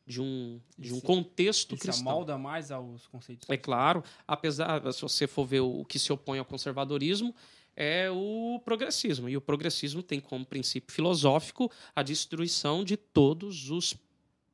de 0.07 0.23
um, 0.23 0.59
de 0.79 0.95
um 0.95 1.01
contexto 1.01 1.77
cristão. 1.77 1.93
Se 1.93 2.09
amolda 2.09 2.39
mais 2.39 2.71
aos 2.71 3.07
conceitos. 3.07 3.47
É 3.51 3.59
claro, 3.59 4.03
apesar 4.27 4.91
se 4.91 5.03
você 5.03 5.27
for 5.27 5.45
ver 5.45 5.61
o 5.61 5.85
que 5.85 5.99
se 5.99 6.11
opõe 6.11 6.39
ao 6.39 6.47
conservadorismo, 6.47 7.35
é 7.77 8.11
o 8.11 8.59
progressismo. 8.65 9.29
E 9.29 9.37
o 9.37 9.43
progressismo 9.43 10.03
tem 10.03 10.21
como 10.21 10.47
princípio 10.47 10.95
filosófico 10.95 11.71
a 11.95 12.03
destruição 12.03 12.83
de 12.83 12.97
todos 12.97 13.69
os 13.71 13.95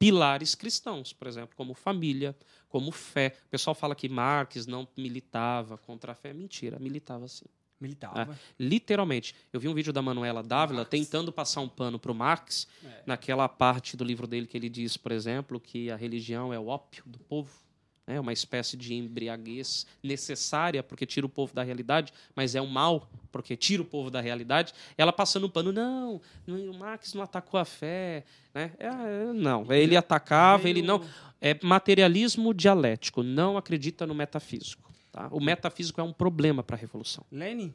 pilares 0.04 0.54
cristãos, 0.54 1.14
por 1.14 1.26
exemplo, 1.26 1.56
como 1.56 1.72
família, 1.72 2.36
como 2.68 2.92
fé. 2.92 3.34
O 3.46 3.48
pessoal 3.48 3.74
fala 3.74 3.94
que 3.94 4.06
Marx 4.06 4.66
não 4.66 4.86
militava 4.98 5.78
contra 5.78 6.12
a 6.12 6.14
fé. 6.14 6.34
Mentira, 6.34 6.78
militava 6.78 7.26
sim. 7.26 7.46
Militava. 7.80 8.34
É, 8.34 8.38
literalmente. 8.58 9.34
Eu 9.50 9.58
vi 9.58 9.66
um 9.66 9.72
vídeo 9.72 9.94
da 9.94 10.02
Manuela 10.02 10.42
Dávila 10.42 10.80
Marx. 10.80 10.90
tentando 10.90 11.32
passar 11.32 11.62
um 11.62 11.68
pano 11.68 11.98
para 11.98 12.12
o 12.12 12.14
Marx, 12.14 12.68
é. 12.84 13.02
naquela 13.06 13.48
parte 13.48 13.96
do 13.96 14.04
livro 14.04 14.26
dele 14.26 14.46
que 14.46 14.58
ele 14.58 14.68
diz, 14.68 14.94
por 14.94 15.10
exemplo, 15.10 15.58
que 15.58 15.90
a 15.90 15.96
religião 15.96 16.52
é 16.52 16.58
o 16.58 16.66
ópio 16.66 17.02
do 17.06 17.18
povo 17.18 17.63
é 18.06 18.20
uma 18.20 18.32
espécie 18.32 18.76
de 18.76 18.94
embriaguez 18.94 19.86
necessária 20.02 20.82
porque 20.82 21.06
tira 21.06 21.26
o 21.26 21.28
povo 21.28 21.54
da 21.54 21.62
realidade, 21.62 22.12
mas 22.34 22.54
é 22.54 22.60
um 22.60 22.66
mal 22.66 23.08
porque 23.32 23.56
tira 23.56 23.82
o 23.82 23.84
povo 23.84 24.10
da 24.10 24.20
realidade. 24.20 24.72
Ela 24.96 25.12
passando 25.12 25.44
o 25.44 25.50
pano, 25.50 25.72
não, 25.72 26.20
o 26.46 26.74
Marx 26.78 27.14
não 27.14 27.22
atacou 27.22 27.58
a 27.58 27.64
fé, 27.64 28.24
né? 28.54 28.72
É, 28.78 28.86
é 28.86 29.32
não, 29.32 29.70
ele 29.72 29.96
atacava, 29.96 30.68
ele 30.68 30.82
não 30.82 31.02
é 31.40 31.58
materialismo 31.62 32.54
dialético, 32.54 33.22
não 33.22 33.56
acredita 33.56 34.06
no 34.06 34.14
metafísico. 34.14 34.92
Tá? 35.10 35.28
O 35.30 35.40
metafísico 35.40 36.00
é 36.00 36.04
um 36.04 36.12
problema 36.12 36.62
para 36.62 36.76
a 36.76 36.78
revolução. 36.78 37.24
Lenin, 37.30 37.72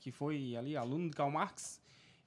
que 0.00 0.10
foi 0.10 0.56
ali 0.56 0.76
aluno 0.76 1.08
de 1.08 1.16
Karl 1.16 1.30
Marx, 1.30 1.80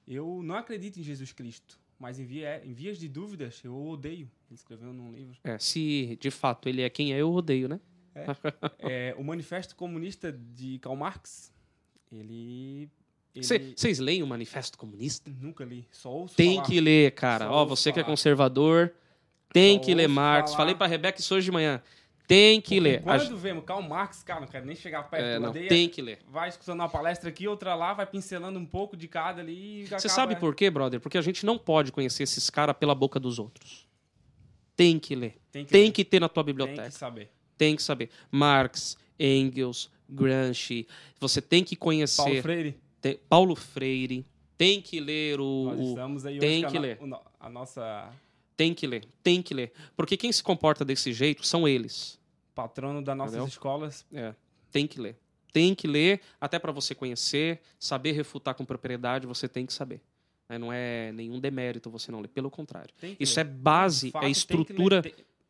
eu 0.08 0.42
não 0.44 0.56
acredito 0.56 1.00
em 1.00 1.04
Jesus 1.04 1.32
Cristo. 1.32 1.80
Mas 1.98 2.20
em, 2.20 2.26
via, 2.26 2.62
em 2.66 2.74
vias 2.74 2.98
de 2.98 3.08
dúvidas, 3.08 3.62
eu 3.64 3.76
odeio. 3.76 4.30
Ele 4.50 4.56
escreveu 4.56 4.94
num 4.94 5.12
livro. 5.12 5.38
É, 5.44 5.58
se 5.58 6.18
de 6.20 6.30
fato 6.30 6.68
ele 6.68 6.82
é 6.82 6.90
quem 6.90 7.14
é, 7.14 7.22
eu 7.22 7.32
odeio, 7.34 7.68
né? 7.68 7.80
É, 8.14 9.10
é, 9.10 9.16
o 9.18 9.24
Manifesto 9.24 9.76
Comunista 9.76 10.32
de 10.32 10.80
Karl 10.80 10.96
Marx, 10.96 11.54
ele. 12.12 12.90
Vocês 13.36 14.00
leem 14.00 14.24
o 14.24 14.28
Manifesto 14.28 14.78
Comunista? 14.78 15.30
Nunca 15.42 15.66
li, 15.66 15.86
só 15.92 16.10
ouço 16.10 16.36
Tem 16.36 16.56
falar. 16.56 16.68
que 16.68 16.80
ler, 16.80 17.12
cara. 17.12 17.52
Ó, 17.52 17.66
você 17.66 17.90
falar. 17.90 17.94
que 17.94 18.00
é 18.00 18.04
conservador, 18.04 18.94
tem 19.52 19.78
só 19.78 19.84
que 19.84 19.94
ler 19.94 20.08
Marx. 20.08 20.52
Falar. 20.52 20.58
Falei 20.64 20.76
pra 20.76 20.88
Rebeca 20.88 21.20
isso 21.20 21.36
hoje 21.36 21.46
de 21.46 21.52
manhã. 21.52 21.82
Tem 22.28 22.60
que 22.60 22.80
ler. 22.80 23.02
Quando 23.04 23.38
vemos 23.38 23.64
Karl 23.64 23.82
Marx, 23.82 24.24
cara, 24.24 24.42
não 24.42 24.48
quero 24.48 24.66
nem 24.66 24.76
chegar 24.76 25.04
perto. 25.04 25.24
É, 25.24 25.40
não, 25.40 25.52
tem 25.52 25.88
que 25.88 26.02
ler. 26.02 26.20
Vai 26.28 26.50
escutando 26.50 26.80
uma 26.80 26.90
palestra 26.90 27.30
aqui, 27.30 27.48
outra 27.48 27.76
lá, 27.76 27.94
vai 27.94 28.06
pincelando 28.06 28.58
um 28.58 28.66
pouco 28.66 28.98
de 28.98 29.08
cada 29.08 29.42
ali. 29.42 29.86
Você 29.86 30.10
sabe 30.10 30.36
por 30.36 30.56
quê, 30.56 30.70
brother? 30.70 31.00
Porque 31.00 31.18
a 31.18 31.22
gente 31.22 31.46
não 31.46 31.58
pode 31.58 31.92
conhecer 31.92 32.24
esses 32.24 32.50
caras 32.50 32.76
pela 32.78 32.96
boca 32.96 33.20
dos 33.20 33.38
outros. 33.38 33.88
Tem 34.76 35.00
que 35.00 35.16
ler. 35.16 35.38
Tem 35.52 35.66
que, 35.66 35.72
tem 35.72 35.86
ler. 35.86 35.92
que 35.92 36.04
ter 36.04 36.20
na 36.20 36.28
tua 36.28 36.44
biblioteca. 36.44 36.82
Tem 36.82 36.92
que 36.92 36.98
saber. 36.98 37.30
Tem 37.58 37.76
que 37.76 37.84
saber. 37.84 38.10
Marx, 38.30 38.98
Engels, 39.20 39.90
Gramsci. 40.10 40.88
Você 41.20 41.42
tem 41.42 41.64
que 41.64 41.76
conhecer. 41.76 42.24
Paulo 42.24 42.42
Freire. 42.42 42.76
Tem, 43.02 43.20
Paulo 43.30 43.56
Freire. 43.56 44.26
Tem 44.58 44.82
que 44.82 45.00
ler 45.00 45.40
o. 45.40 45.66
Nós 45.66 45.80
estamos 45.80 46.26
aí 46.26 46.40
tem 46.40 46.66
hoje 46.66 46.74
que 46.74 46.80
ler. 46.80 47.00
A, 47.40 47.48
a 47.48 47.50
nossa. 47.50 48.10
Tem 48.58 48.74
que 48.74 48.88
ler. 48.88 49.06
Tem 49.22 49.42
que 49.42 49.54
ler. 49.54 49.74
Porque 49.96 50.16
quem 50.16 50.32
se 50.32 50.42
comporta 50.42 50.86
desse 50.86 51.12
jeito 51.12 51.46
são 51.46 51.68
eles 51.68 52.20
patrono 52.56 53.04
das 53.04 53.16
nossas 53.16 53.34
Entendeu? 53.34 53.50
escolas. 53.50 54.06
É, 54.14 54.34
tem 54.72 54.88
que 54.88 55.00
ler. 55.00 55.18
Tem 55.52 55.76
que 55.76 55.88
ler, 55.88 56.22
até 56.40 56.58
para 56.58 56.72
você 56.72 56.96
conhecer, 56.96 57.62
saber 57.80 58.14
refutar 58.14 58.56
com 58.56 58.66
propriedade, 58.66 59.28
você 59.28 59.48
tem 59.48 59.66
que 59.66 59.74
saber. 59.74 60.02
Né? 60.50 60.58
Não 60.58 60.72
é 60.72 61.12
nenhum 61.12 61.40
demérito 61.40 61.90
você 61.90 62.12
não 62.12 62.20
ler, 62.22 62.30
pelo 62.30 62.50
contrário. 62.50 62.94
Isso 63.20 63.36
ler. 63.36 63.42
é 63.42 63.44
base, 63.44 64.12
fato, 64.12 64.26
é 64.26 64.30
estrutura 64.30 65.04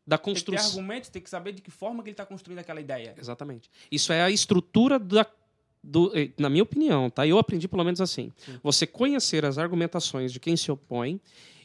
da 0.06 0.18
construção. 0.18 0.54
Tem 0.54 0.64
que 0.64 0.70
ter 0.70 0.78
argumentos, 0.78 1.08
tem 1.10 1.22
que 1.22 1.30
saber 1.30 1.52
de 1.52 1.62
que 1.62 1.70
forma 1.70 2.02
que 2.02 2.10
ele 2.10 2.14
está 2.14 2.26
construindo 2.26 2.58
aquela 2.58 2.80
ideia. 2.80 3.14
Exatamente. 3.18 3.70
Isso 3.90 4.12
é 4.12 4.22
a 4.22 4.30
estrutura 4.30 4.98
da 4.98 5.26
do, 5.82 6.10
eh, 6.18 6.30
na 6.36 6.50
minha 6.50 6.64
opinião, 6.64 7.08
tá? 7.08 7.24
Eu 7.24 7.38
aprendi 7.38 7.68
pelo 7.68 7.84
menos 7.84 8.00
assim. 8.00 8.32
Sim. 8.38 8.58
Você 8.60 8.88
conhecer 8.88 9.44
as 9.44 9.56
argumentações 9.56 10.32
de 10.32 10.40
quem 10.40 10.56
se 10.56 10.70
opõe 10.70 11.20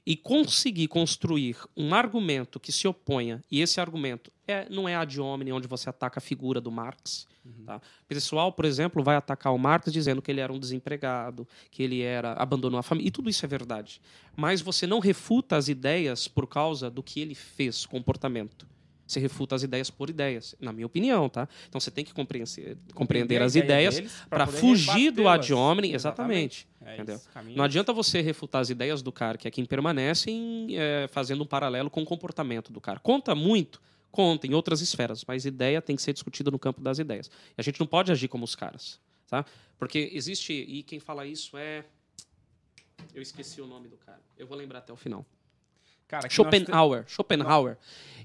e 0.06 0.16
conseguir 0.16 0.88
construir 0.88 1.58
um 1.78 1.94
argumento 1.94 2.60
que 2.60 2.72
se 2.72 2.88
oponha, 2.88 3.44
e 3.52 3.62
esse 3.62 3.80
argumento 3.80 4.32
é, 4.48 4.68
não 4.70 4.90
é 4.90 4.96
ad 4.96 5.20
hominem, 5.20 5.54
onde 5.54 5.68
você 5.68 5.90
ataca 5.90 6.20
a 6.20 6.22
figura 6.22 6.60
do 6.60 6.72
Marx. 6.72 7.28
Uhum. 7.46 7.66
Tá? 7.66 7.78
O 7.78 8.08
pessoal, 8.08 8.52
por 8.52 8.66
exemplo, 8.66 9.04
vai 9.04 9.16
atacar 9.16 9.54
o 9.54 9.58
Marx 9.58 9.92
dizendo 9.92 10.22
que 10.22 10.32
ele 10.32 10.42
era 10.42 10.52
um 10.52 10.60
desempregado, 10.60 11.48
que 11.70 11.84
ele 11.84 12.02
era 12.02 12.34
abandonou 12.34 12.80
a 12.80 12.84
família, 12.84 13.08
e 13.08 13.12
tudo 13.12 13.30
isso 13.30 13.46
é 13.46 13.48
verdade. 13.48 14.02
Mas 14.36 14.62
você 14.62 14.86
não 14.86 15.00
refuta 15.00 15.56
as 15.56 15.68
ideias 15.68 16.28
por 16.28 16.48
causa 16.48 16.90
do 16.90 17.04
que 17.04 17.20
ele 17.20 17.36
fez, 17.36 17.86
comportamento. 17.86 18.68
Você 19.12 19.20
refuta 19.20 19.56
as 19.56 19.64
ideias 19.64 19.90
por 19.90 20.10
ideias, 20.10 20.56
na 20.60 20.72
minha 20.72 20.86
opinião, 20.86 21.28
tá? 21.28 21.48
Então 21.68 21.82
você 21.82 21.92
tem 21.92 22.06
que 22.06 22.14
compreender, 22.14 22.78
compreender 22.94 23.42
as 23.42 23.56
ideias 23.56 24.02
para 24.30 24.48
fugir 24.48 25.12
do 25.12 25.28
ad 25.28 25.54
hominem, 25.54 25.94
exatamente. 25.94 26.68
exatamente 26.80 27.12
é? 27.42 27.50
Isso, 27.50 27.58
não 27.58 27.64
adianta 27.64 27.94
você 27.94 28.22
refutar 28.22 28.62
as 28.62 28.70
ideias 28.70 29.02
do 29.02 29.12
cara, 29.12 29.38
que 29.38 29.48
é 29.48 29.52
quem 29.52 29.66
permanece, 29.66 30.32
em, 30.32 30.76
é, 30.78 31.08
fazendo 31.10 31.44
um 31.44 31.46
paralelo 31.46 31.90
com 31.90 32.02
o 32.02 32.06
comportamento 32.06 32.72
do 32.72 32.80
cara. 32.80 33.00
Conta 33.00 33.36
muito, 33.36 33.82
conta 34.12 34.48
em 34.48 34.54
outras 34.54 34.82
esferas, 34.82 35.24
mas 35.28 35.46
ideia 35.46 35.82
tem 35.82 35.96
que 35.96 36.02
ser 36.02 36.14
discutida 36.14 36.50
no 36.50 36.58
campo 36.58 36.82
das 36.82 36.98
ideias. 36.98 37.28
E 37.28 37.56
a 37.58 37.62
gente 37.62 37.80
não 37.80 37.88
pode 37.88 38.12
agir 38.12 38.28
como 38.28 38.46
os 38.46 38.56
caras, 38.56 39.00
tá? 39.28 39.46
Porque 39.78 40.10
existe, 40.14 40.54
e 40.54 40.84
quem 40.84 41.00
fala 41.00 41.26
isso 41.26 41.58
é... 41.58 41.84
Eu 43.14 43.22
esqueci 43.22 43.60
o 43.60 43.68
nome 43.68 43.90
do 43.90 43.98
cara. 43.98 44.22
Eu 44.38 44.48
vou 44.48 44.58
lembrar 44.58 44.80
até 44.80 44.94
o 44.94 44.96
final. 44.96 45.26
Cara, 46.12 46.30
Schopenhauer, 46.30 47.06
Schopenhauer, 47.08 47.78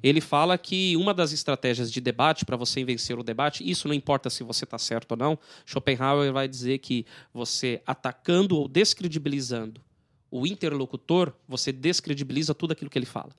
ele 0.03 0.20
fala 0.20 0.59
que 0.59 0.96
uma 0.96 1.14
das 1.14 1.31
estratégias 1.31 1.88
de 1.92 2.01
debate 2.01 2.44
para 2.44 2.57
você 2.57 2.85
vencer 2.85 3.16
o 3.16 3.22
debate, 3.22 3.62
isso 3.68 3.87
não 3.87 3.94
importa 3.94 4.29
se 4.29 4.42
você 4.42 4.64
está 4.64 4.77
certo 4.77 5.12
ou 5.12 5.16
não, 5.16 5.38
Schopenhauer 5.64 6.33
vai 6.33 6.49
dizer 6.49 6.79
que 6.79 7.07
você 7.33 7.81
atacando 7.87 8.59
ou 8.59 8.66
descredibilizando 8.66 9.81
o 10.29 10.44
interlocutor, 10.49 11.33
você 11.46 11.70
descredibiliza 11.70 12.53
tudo 12.57 12.72
aquilo 12.72 12.90
que 12.90 12.99
ele 12.99 13.07
fala. 13.07 13.31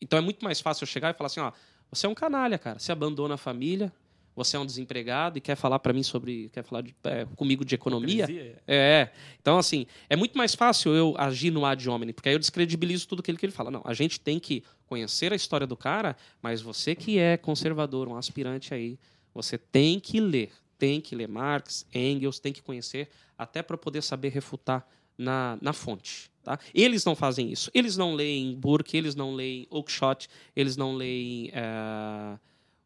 Então 0.00 0.16
é 0.16 0.22
muito 0.22 0.44
mais 0.44 0.60
fácil 0.60 0.84
eu 0.84 0.86
chegar 0.86 1.12
e 1.12 1.14
falar 1.14 1.26
assim, 1.26 1.40
ó, 1.40 1.50
você 1.90 2.06
é 2.06 2.08
um 2.08 2.14
canalha, 2.14 2.58
cara, 2.58 2.78
você 2.78 2.92
abandona 2.92 3.34
a 3.34 3.38
família, 3.38 3.92
você 4.36 4.54
é 4.56 4.60
um 4.60 4.66
desempregado 4.66 5.38
e 5.38 5.40
quer 5.40 5.56
falar 5.56 5.78
para 5.78 5.94
mim 5.94 6.02
sobre, 6.02 6.50
quer 6.50 6.62
falar 6.62 6.82
de, 6.82 6.94
é, 7.04 7.24
comigo 7.34 7.64
de 7.64 7.74
economia? 7.74 8.26
É. 8.66 8.74
é. 8.76 9.12
Então, 9.40 9.58
assim, 9.58 9.86
é 10.10 10.14
muito 10.14 10.36
mais 10.36 10.54
fácil 10.54 10.94
eu 10.94 11.14
agir 11.16 11.50
no 11.50 11.64
ad 11.64 11.88
hominem, 11.88 12.12
porque 12.12 12.28
aí 12.28 12.34
eu 12.34 12.38
descredibilizo 12.38 13.08
tudo 13.08 13.20
aquilo 13.20 13.38
que 13.38 13.46
ele 13.46 13.52
fala. 13.52 13.70
Não, 13.70 13.80
a 13.82 13.94
gente 13.94 14.20
tem 14.20 14.38
que 14.38 14.62
conhecer 14.86 15.32
a 15.32 15.36
história 15.36 15.66
do 15.66 15.76
cara, 15.76 16.14
mas 16.42 16.60
você 16.60 16.94
que 16.94 17.18
é 17.18 17.38
conservador, 17.38 18.06
um 18.08 18.16
aspirante 18.16 18.74
aí, 18.74 18.98
você 19.32 19.56
tem 19.56 19.98
que 19.98 20.20
ler, 20.20 20.52
tem 20.78 21.00
que 21.00 21.16
ler 21.16 21.28
Marx, 21.28 21.86
Engels, 21.94 22.38
tem 22.38 22.52
que 22.52 22.62
conhecer, 22.62 23.08
até 23.38 23.62
para 23.62 23.78
poder 23.78 24.02
saber 24.02 24.28
refutar 24.28 24.86
na, 25.16 25.56
na 25.62 25.72
fonte. 25.72 26.30
Tá? 26.42 26.58
Eles 26.74 27.04
não 27.06 27.16
fazem 27.16 27.50
isso. 27.50 27.70
Eles 27.72 27.96
não 27.96 28.14
leem 28.14 28.54
Burke, 28.54 28.98
eles 28.98 29.14
não 29.14 29.34
leem 29.34 29.66
Oakeshott, 29.70 30.28
eles 30.54 30.76
não 30.76 30.94
leem 30.94 31.50
uh, 31.50 32.38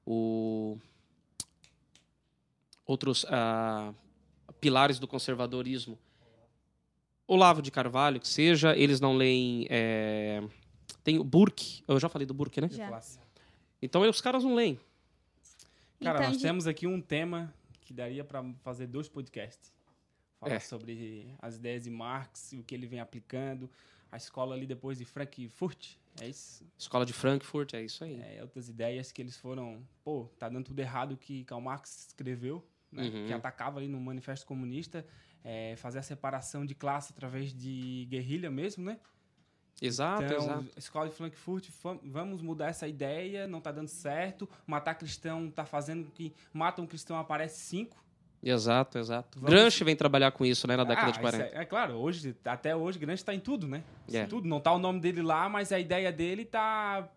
o 0.07 0.79
outros 2.91 3.25
ah, 3.29 3.95
pilares 4.61 4.99
do 4.99 5.07
conservadorismo. 5.07 5.99
Olavo 7.27 7.63
de 7.63 7.71
Carvalho, 7.71 8.21
que 8.21 8.27
seja, 8.27 8.77
eles 8.77 9.01
não 9.01 9.17
leem. 9.17 9.67
É... 9.71 10.43
Tem 11.05 11.19
o 11.19 11.25
Burke, 11.25 11.85
eu 11.87 12.01
já 12.01 12.09
falei 12.09 12.27
do 12.27 12.35
Burke, 12.35 12.61
né? 12.61 12.69
Já. 12.69 13.01
Então 13.81 14.03
os 14.03 14.21
caras 14.21 14.43
não 14.43 14.55
leem. 14.55 14.79
Cara, 16.03 16.19
Entendi. 16.19 16.33
nós 16.33 16.43
temos 16.43 16.67
aqui 16.67 16.87
um 16.87 17.01
tema 17.01 17.55
que 17.83 17.93
daria 17.93 18.25
para 18.25 18.45
fazer 18.63 18.89
dois 18.89 19.09
podcasts. 19.09 19.73
Falar 20.41 20.55
é. 20.55 20.61
sobre 20.61 21.33
as 21.39 21.57
ideias 21.57 21.85
de 21.85 21.91
Marx 21.91 22.53
e 22.53 22.59
o 22.59 22.65
que 22.65 22.75
ele 22.75 22.87
vem 22.87 22.99
aplicando. 22.99 23.71
A 24.11 24.17
escola 24.17 24.57
ali 24.57 24.67
depois 24.67 24.99
de 24.99 25.05
Frankfurt, 25.05 25.95
é 26.21 26.27
isso? 26.27 26.67
Escola 26.77 27.07
de 27.07 27.13
Frankfurt, 27.13 27.75
é 27.75 27.83
isso 27.83 28.03
aí. 28.03 28.21
É, 28.21 28.43
outras 28.43 28.69
ideias 28.69 29.13
que 29.13 29.23
eles 29.23 29.37
foram... 29.37 29.87
Pô, 30.03 30.29
tá 30.37 30.49
dando 30.49 30.65
tudo 30.65 30.81
errado 30.81 31.13
o 31.13 31.17
que 31.17 31.45
Karl 31.45 31.61
Marx 31.61 32.09
escreveu 32.09 32.65
né, 32.93 33.05
uhum. 33.05 33.27
que 33.27 33.33
atacava 33.33 33.79
ali 33.79 33.89
no 33.89 34.01
Manifesto 34.01 34.47
Comunista, 34.47 35.05
é, 35.45 35.75
fazer 35.77 35.99
a 35.99 36.03
separação 36.03 36.67
de 36.67 36.75
classe 36.75 37.13
através 37.13 37.53
de 37.53 38.07
guerrilha 38.11 38.51
mesmo, 38.51 38.85
né? 38.85 38.99
Exato, 39.81 40.25
então, 40.25 40.37
exato. 40.37 40.67
Escola 40.77 41.09
de 41.09 41.15
Frankfurt, 41.15 41.69
vamos 42.05 42.43
mudar 42.43 42.67
essa 42.67 42.87
ideia, 42.87 43.47
não 43.47 43.59
está 43.59 43.73
dando 43.73 43.89
certo. 43.89 44.49
Matar 44.67 44.95
cristão 44.95 45.47
está 45.47 45.65
fazendo 45.65 46.11
que 46.11 46.35
mata 46.53 46.83
um 46.83 46.87
cristão 46.87 47.19
aparece 47.19 47.61
cinco. 47.61 47.97
Exato, 48.43 48.99
exato. 48.99 49.39
Vamos... 49.39 49.55
Gramsci 49.55 49.85
vem 49.85 49.97
trabalhar 49.97 50.33
com 50.33 50.45
isso, 50.45 50.67
né, 50.67 50.77
na 50.77 50.85
década 50.85 51.09
ah, 51.09 51.13
de 51.13 51.21
40. 51.21 51.45
É, 51.45 51.63
é, 51.63 51.65
claro, 51.65 51.95
hoje, 51.95 52.37
até 52.45 52.75
hoje, 52.75 52.99
Gramsci 52.99 53.23
está 53.23 53.35
em 53.35 53.41
tudo, 53.41 53.67
né? 53.67 53.83
Yeah. 54.09 54.27
É. 54.27 54.29
Tudo. 54.29 54.49
Não 54.49 54.59
está 54.59 54.73
o 54.73 54.79
nome 54.79 55.01
dele 55.01 55.23
lá, 55.23 55.49
mas 55.49 55.73
a 55.73 55.79
ideia 55.79 56.11
dele 56.13 56.43
está 56.43 57.09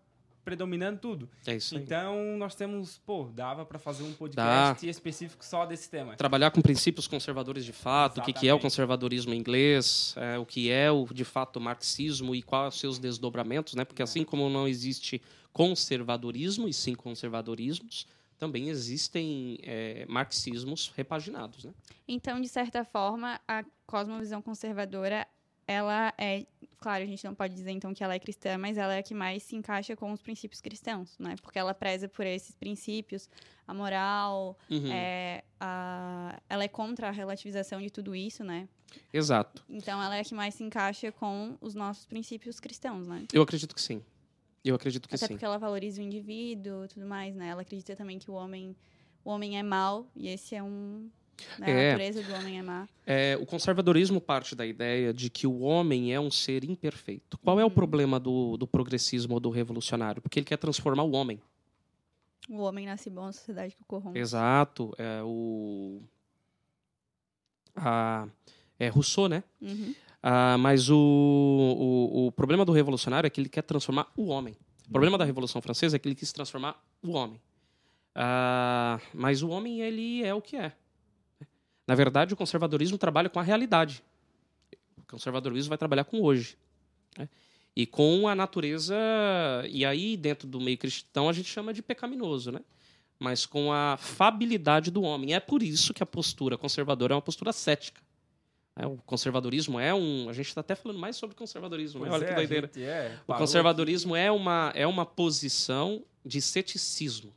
predominando 0.44 0.98
tudo. 0.98 1.28
É 1.46 1.56
isso 1.56 1.76
aí. 1.76 1.82
Então, 1.82 2.36
nós 2.36 2.54
temos, 2.54 2.98
pô, 2.98 3.30
dava 3.34 3.64
para 3.64 3.78
fazer 3.78 4.04
um 4.04 4.12
podcast 4.12 4.84
Dá. 4.84 4.90
específico 4.90 5.44
só 5.44 5.64
desse 5.64 5.88
tema. 5.88 6.16
Trabalhar 6.16 6.50
com 6.50 6.60
princípios 6.60 7.08
conservadores 7.08 7.64
de 7.64 7.72
fato, 7.72 8.16
Exatamente. 8.16 8.36
o 8.36 8.40
que, 8.40 8.48
é 8.48 8.54
o 8.54 8.60
conservadorismo 8.60 9.32
inglês, 9.32 10.14
é, 10.16 10.38
o 10.38 10.44
que 10.44 10.70
é, 10.70 10.90
o, 10.90 11.06
de 11.06 11.24
fato, 11.24 11.56
o 11.56 11.60
marxismo 11.60 12.34
e 12.34 12.42
quais 12.42 12.74
os 12.74 12.80
seus 12.80 12.98
desdobramentos, 12.98 13.74
né? 13.74 13.84
Porque 13.84 14.02
é. 14.02 14.04
assim 14.04 14.24
como 14.24 14.48
não 14.48 14.68
existe 14.68 15.20
conservadorismo, 15.52 16.68
e 16.68 16.72
sim 16.72 16.94
conservadorismos, 16.94 18.06
também 18.38 18.68
existem 18.68 19.58
é, 19.62 20.04
marxismos 20.08 20.92
repaginados, 20.94 21.64
né? 21.64 21.72
Então, 22.06 22.40
de 22.40 22.48
certa 22.48 22.84
forma, 22.84 23.40
a 23.48 23.64
cosmovisão 23.86 24.42
conservadora 24.42 25.26
ela 25.66 26.12
é, 26.18 26.46
claro, 26.84 27.02
a 27.02 27.06
gente 27.06 27.24
não 27.24 27.34
pode 27.34 27.54
dizer 27.54 27.70
então 27.70 27.94
que 27.94 28.04
ela 28.04 28.12
é 28.12 28.18
cristã, 28.18 28.58
mas 28.58 28.76
ela 28.76 28.94
é 28.94 28.98
a 28.98 29.02
que 29.02 29.14
mais 29.14 29.42
se 29.42 29.56
encaixa 29.56 29.96
com 29.96 30.12
os 30.12 30.20
princípios 30.20 30.60
cristãos, 30.60 31.16
né? 31.18 31.34
Porque 31.40 31.58
ela 31.58 31.72
preza 31.72 32.06
por 32.10 32.26
esses 32.26 32.54
princípios, 32.54 33.26
a 33.66 33.72
moral, 33.72 34.58
uhum. 34.70 34.92
é, 34.92 35.42
a, 35.58 36.38
ela 36.46 36.62
é 36.62 36.68
contra 36.68 37.08
a 37.08 37.10
relativização 37.10 37.80
de 37.80 37.88
tudo 37.88 38.14
isso, 38.14 38.44
né? 38.44 38.68
Exato. 39.10 39.64
Então 39.66 40.02
ela 40.02 40.14
é 40.14 40.20
a 40.20 40.24
que 40.24 40.34
mais 40.34 40.54
se 40.56 40.62
encaixa 40.62 41.10
com 41.10 41.56
os 41.58 41.74
nossos 41.74 42.04
princípios 42.04 42.60
cristãos, 42.60 43.08
né? 43.08 43.24
Eu 43.32 43.40
acredito 43.40 43.74
que 43.74 43.80
sim. 43.80 44.04
Eu 44.62 44.74
acredito 44.74 45.08
que 45.08 45.14
Até 45.14 45.26
sim. 45.26 45.32
porque 45.32 45.44
ela 45.44 45.56
valoriza 45.56 46.02
o 46.02 46.04
indivíduo, 46.04 46.86
tudo 46.86 47.06
mais, 47.06 47.34
né? 47.34 47.48
Ela 47.48 47.62
acredita 47.62 47.96
também 47.96 48.18
que 48.18 48.30
o 48.30 48.34
homem, 48.34 48.76
o 49.24 49.30
homem 49.30 49.58
é 49.58 49.62
mau 49.62 50.06
e 50.14 50.28
esse 50.28 50.54
é 50.54 50.62
um 50.62 51.08
né? 51.58 51.70
É, 51.70 51.88
a 51.88 51.92
natureza 51.92 52.22
do 52.22 52.34
homem 52.34 52.58
é 52.58 52.62
má. 52.62 52.88
É, 53.06 53.38
o 53.40 53.46
conservadorismo 53.46 54.20
parte 54.20 54.54
da 54.54 54.66
ideia 54.66 55.12
de 55.12 55.28
que 55.30 55.46
o 55.46 55.60
homem 55.60 56.12
é 56.12 56.20
um 56.20 56.30
ser 56.30 56.64
imperfeito. 56.64 57.38
Qual 57.38 57.58
é 57.58 57.64
o 57.64 57.68
uhum. 57.68 57.74
problema 57.74 58.18
do, 58.18 58.56
do 58.56 58.66
progressismo 58.66 59.34
ou 59.34 59.40
do 59.40 59.50
revolucionário? 59.50 60.22
Porque 60.22 60.38
ele 60.38 60.46
quer 60.46 60.56
transformar 60.56 61.02
o 61.02 61.12
homem. 61.12 61.40
O 62.48 62.58
homem 62.58 62.86
nasce 62.86 63.08
bom, 63.08 63.24
a 63.24 63.32
sociedade 63.32 63.74
que 63.74 63.82
o 63.82 63.84
corrompe. 63.86 64.18
Exato. 64.18 64.94
É, 64.98 65.22
o... 65.22 66.02
A, 67.74 68.28
é 68.78 68.88
Rousseau, 68.88 69.28
né? 69.28 69.42
Uhum. 69.60 69.94
Ah, 70.22 70.56
mas 70.58 70.88
o, 70.88 70.96
o, 70.96 72.26
o 72.26 72.32
problema 72.32 72.64
do 72.64 72.72
revolucionário 72.72 73.26
é 73.26 73.30
que 73.30 73.40
ele 73.40 73.48
quer 73.48 73.62
transformar 73.62 74.10
o 74.16 74.26
homem. 74.26 74.56
O 74.88 74.90
problema 74.90 75.16
da 75.16 75.24
Revolução 75.24 75.60
Francesa 75.60 75.96
é 75.96 75.98
que 75.98 76.08
ele 76.08 76.14
quis 76.14 76.32
transformar 76.32 76.82
o 77.02 77.12
homem. 77.12 77.40
Ah, 78.14 79.00
mas 79.12 79.42
o 79.42 79.48
homem, 79.48 79.80
ele 79.80 80.22
é 80.22 80.32
o 80.34 80.40
que 80.40 80.56
é. 80.56 80.72
Na 81.86 81.94
verdade, 81.94 82.34
o 82.34 82.36
conservadorismo 82.36 82.96
trabalha 82.96 83.28
com 83.28 83.38
a 83.38 83.42
realidade. 83.42 84.02
O 84.96 85.02
conservadorismo 85.06 85.68
vai 85.68 85.78
trabalhar 85.78 86.04
com 86.04 86.20
hoje. 86.20 86.56
Né? 87.18 87.28
E 87.76 87.86
com 87.86 88.26
a 88.28 88.34
natureza. 88.34 88.94
E 89.68 89.84
aí, 89.84 90.16
dentro 90.16 90.48
do 90.48 90.60
meio 90.60 90.78
cristão, 90.78 91.28
a 91.28 91.32
gente 91.32 91.48
chama 91.48 91.72
de 91.74 91.82
pecaminoso, 91.82 92.52
né? 92.52 92.60
Mas 93.18 93.46
com 93.46 93.72
a 93.72 93.96
fabilidade 93.96 94.90
do 94.90 95.02
homem. 95.02 95.34
É 95.34 95.40
por 95.40 95.62
isso 95.62 95.94
que 95.94 96.02
a 96.02 96.06
postura 96.06 96.56
conservadora 96.58 97.14
é 97.14 97.16
uma 97.16 97.22
postura 97.22 97.52
cética. 97.52 98.02
É, 98.76 98.86
o 98.86 98.96
conservadorismo 99.06 99.78
é 99.78 99.94
um. 99.94 100.28
A 100.28 100.32
gente 100.32 100.48
está 100.48 100.60
até 100.60 100.74
falando 100.74 100.98
mais 100.98 101.16
sobre 101.16 101.36
conservadorismo. 101.36 102.04
Né? 102.04 102.10
Olha 102.10 102.24
é, 102.24 102.28
que 102.28 102.34
doideira. 102.34 102.70
É, 102.76 103.16
o 103.26 103.34
conservadorismo 103.34 104.16
é 104.16 104.32
uma, 104.32 104.72
é 104.74 104.86
uma 104.86 105.06
posição 105.06 106.02
de 106.24 106.40
ceticismo, 106.40 107.32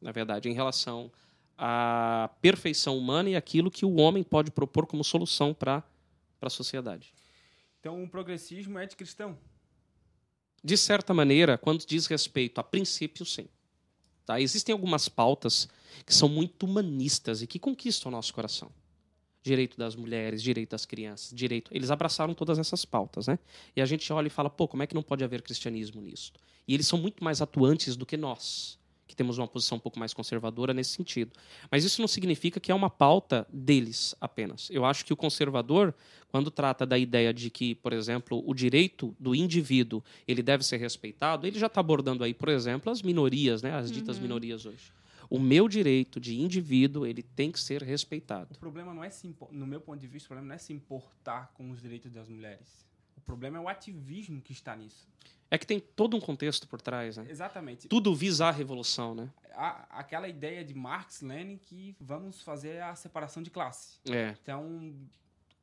na 0.00 0.10
verdade, 0.10 0.48
em 0.48 0.52
relação 0.52 1.10
a 1.56 2.30
perfeição 2.40 2.96
humana 2.96 3.30
e 3.30 3.36
aquilo 3.36 3.70
que 3.70 3.84
o 3.84 3.96
homem 3.96 4.22
pode 4.22 4.50
propor 4.50 4.86
como 4.86 5.04
solução 5.04 5.54
para 5.54 5.82
a 6.40 6.50
sociedade. 6.50 7.12
Então, 7.80 8.02
o 8.02 8.08
progressismo 8.08 8.78
é 8.78 8.86
de 8.86 8.96
cristão? 8.96 9.36
De 10.62 10.76
certa 10.76 11.12
maneira, 11.12 11.58
quando 11.58 11.84
diz 11.84 12.06
respeito 12.06 12.60
a 12.60 12.64
princípios, 12.64 13.32
sim. 13.34 13.48
Tá? 14.24 14.40
Existem 14.40 14.72
algumas 14.72 15.08
pautas 15.08 15.68
que 16.06 16.14
são 16.14 16.28
muito 16.28 16.64
humanistas 16.64 17.42
e 17.42 17.46
que 17.46 17.58
conquistam 17.58 18.08
o 18.08 18.12
nosso 18.12 18.32
coração. 18.32 18.70
Direito 19.42 19.76
das 19.76 19.96
mulheres, 19.96 20.40
direito 20.40 20.70
das 20.70 20.86
crianças, 20.86 21.36
direito. 21.36 21.74
Eles 21.74 21.90
abraçaram 21.90 22.32
todas 22.32 22.60
essas 22.60 22.84
pautas, 22.84 23.26
né? 23.26 23.40
E 23.74 23.82
a 23.82 23.84
gente 23.84 24.12
olha 24.12 24.28
e 24.28 24.30
fala, 24.30 24.48
pô, 24.48 24.68
como 24.68 24.84
é 24.84 24.86
que 24.86 24.94
não 24.94 25.02
pode 25.02 25.24
haver 25.24 25.42
cristianismo 25.42 26.00
nisso? 26.00 26.32
E 26.68 26.74
eles 26.74 26.86
são 26.86 26.96
muito 26.96 27.24
mais 27.24 27.42
atuantes 27.42 27.96
do 27.96 28.06
que 28.06 28.16
nós 28.16 28.78
que 29.12 29.16
temos 29.16 29.36
uma 29.36 29.46
posição 29.46 29.76
um 29.76 29.80
pouco 29.80 29.98
mais 29.98 30.14
conservadora 30.14 30.72
nesse 30.72 30.90
sentido. 30.92 31.30
Mas 31.70 31.84
isso 31.84 32.00
não 32.00 32.08
significa 32.08 32.58
que 32.58 32.72
é 32.72 32.74
uma 32.74 32.88
pauta 32.88 33.46
deles 33.52 34.14
apenas. 34.18 34.70
Eu 34.70 34.86
acho 34.86 35.04
que 35.04 35.12
o 35.12 35.16
conservador, 35.16 35.94
quando 36.28 36.50
trata 36.50 36.86
da 36.86 36.96
ideia 36.96 37.32
de 37.32 37.50
que, 37.50 37.74
por 37.74 37.92
exemplo, 37.92 38.42
o 38.46 38.54
direito 38.54 39.14
do 39.20 39.34
indivíduo 39.34 40.02
ele 40.26 40.42
deve 40.42 40.64
ser 40.64 40.78
respeitado, 40.78 41.46
ele 41.46 41.58
já 41.58 41.66
está 41.66 41.80
abordando 41.80 42.24
aí, 42.24 42.32
por 42.32 42.48
exemplo, 42.48 42.90
as 42.90 43.02
minorias, 43.02 43.62
né, 43.62 43.72
as 43.74 43.92
ditas 43.92 44.16
Uhum. 44.16 44.22
minorias 44.22 44.64
hoje. 44.64 44.90
O 45.28 45.38
meu 45.38 45.68
direito 45.68 46.18
de 46.18 46.40
indivíduo 46.40 47.04
ele 47.06 47.22
tem 47.22 47.50
que 47.52 47.60
ser 47.60 47.82
respeitado. 47.82 48.48
O 48.54 48.58
problema 48.58 48.94
não 48.94 49.04
é 49.04 49.10
se 49.10 49.26
impor- 49.26 49.52
no 49.52 49.66
meu 49.66 49.80
ponto 49.80 49.98
de 50.00 50.06
vista, 50.06 50.26
o 50.26 50.28
problema 50.28 50.48
não 50.48 50.54
é 50.54 50.58
se 50.58 50.72
importar 50.72 51.52
com 51.54 51.70
os 51.70 51.80
direitos 51.82 52.10
das 52.10 52.28
mulheres. 52.28 52.86
O 53.22 53.24
problema 53.24 53.56
é 53.58 53.60
o 53.60 53.68
ativismo 53.68 54.40
que 54.42 54.52
está 54.52 54.74
nisso. 54.76 55.08
É 55.50 55.56
que 55.58 55.66
tem 55.66 55.78
todo 55.78 56.16
um 56.16 56.20
contexto 56.20 56.66
por 56.66 56.80
trás, 56.80 57.16
né? 57.18 57.26
Exatamente. 57.28 57.86
Tudo 57.88 58.14
visa 58.14 58.46
a 58.46 58.50
revolução, 58.50 59.14
né? 59.14 59.30
A- 59.54 59.86
aquela 59.98 60.26
ideia 60.26 60.64
de 60.64 60.74
Marx, 60.74 61.20
Lenin, 61.20 61.58
que 61.58 61.94
vamos 62.00 62.40
fazer 62.40 62.82
a 62.82 62.94
separação 62.94 63.42
de 63.42 63.50
classe. 63.50 63.98
É. 64.10 64.34
Então, 64.42 64.94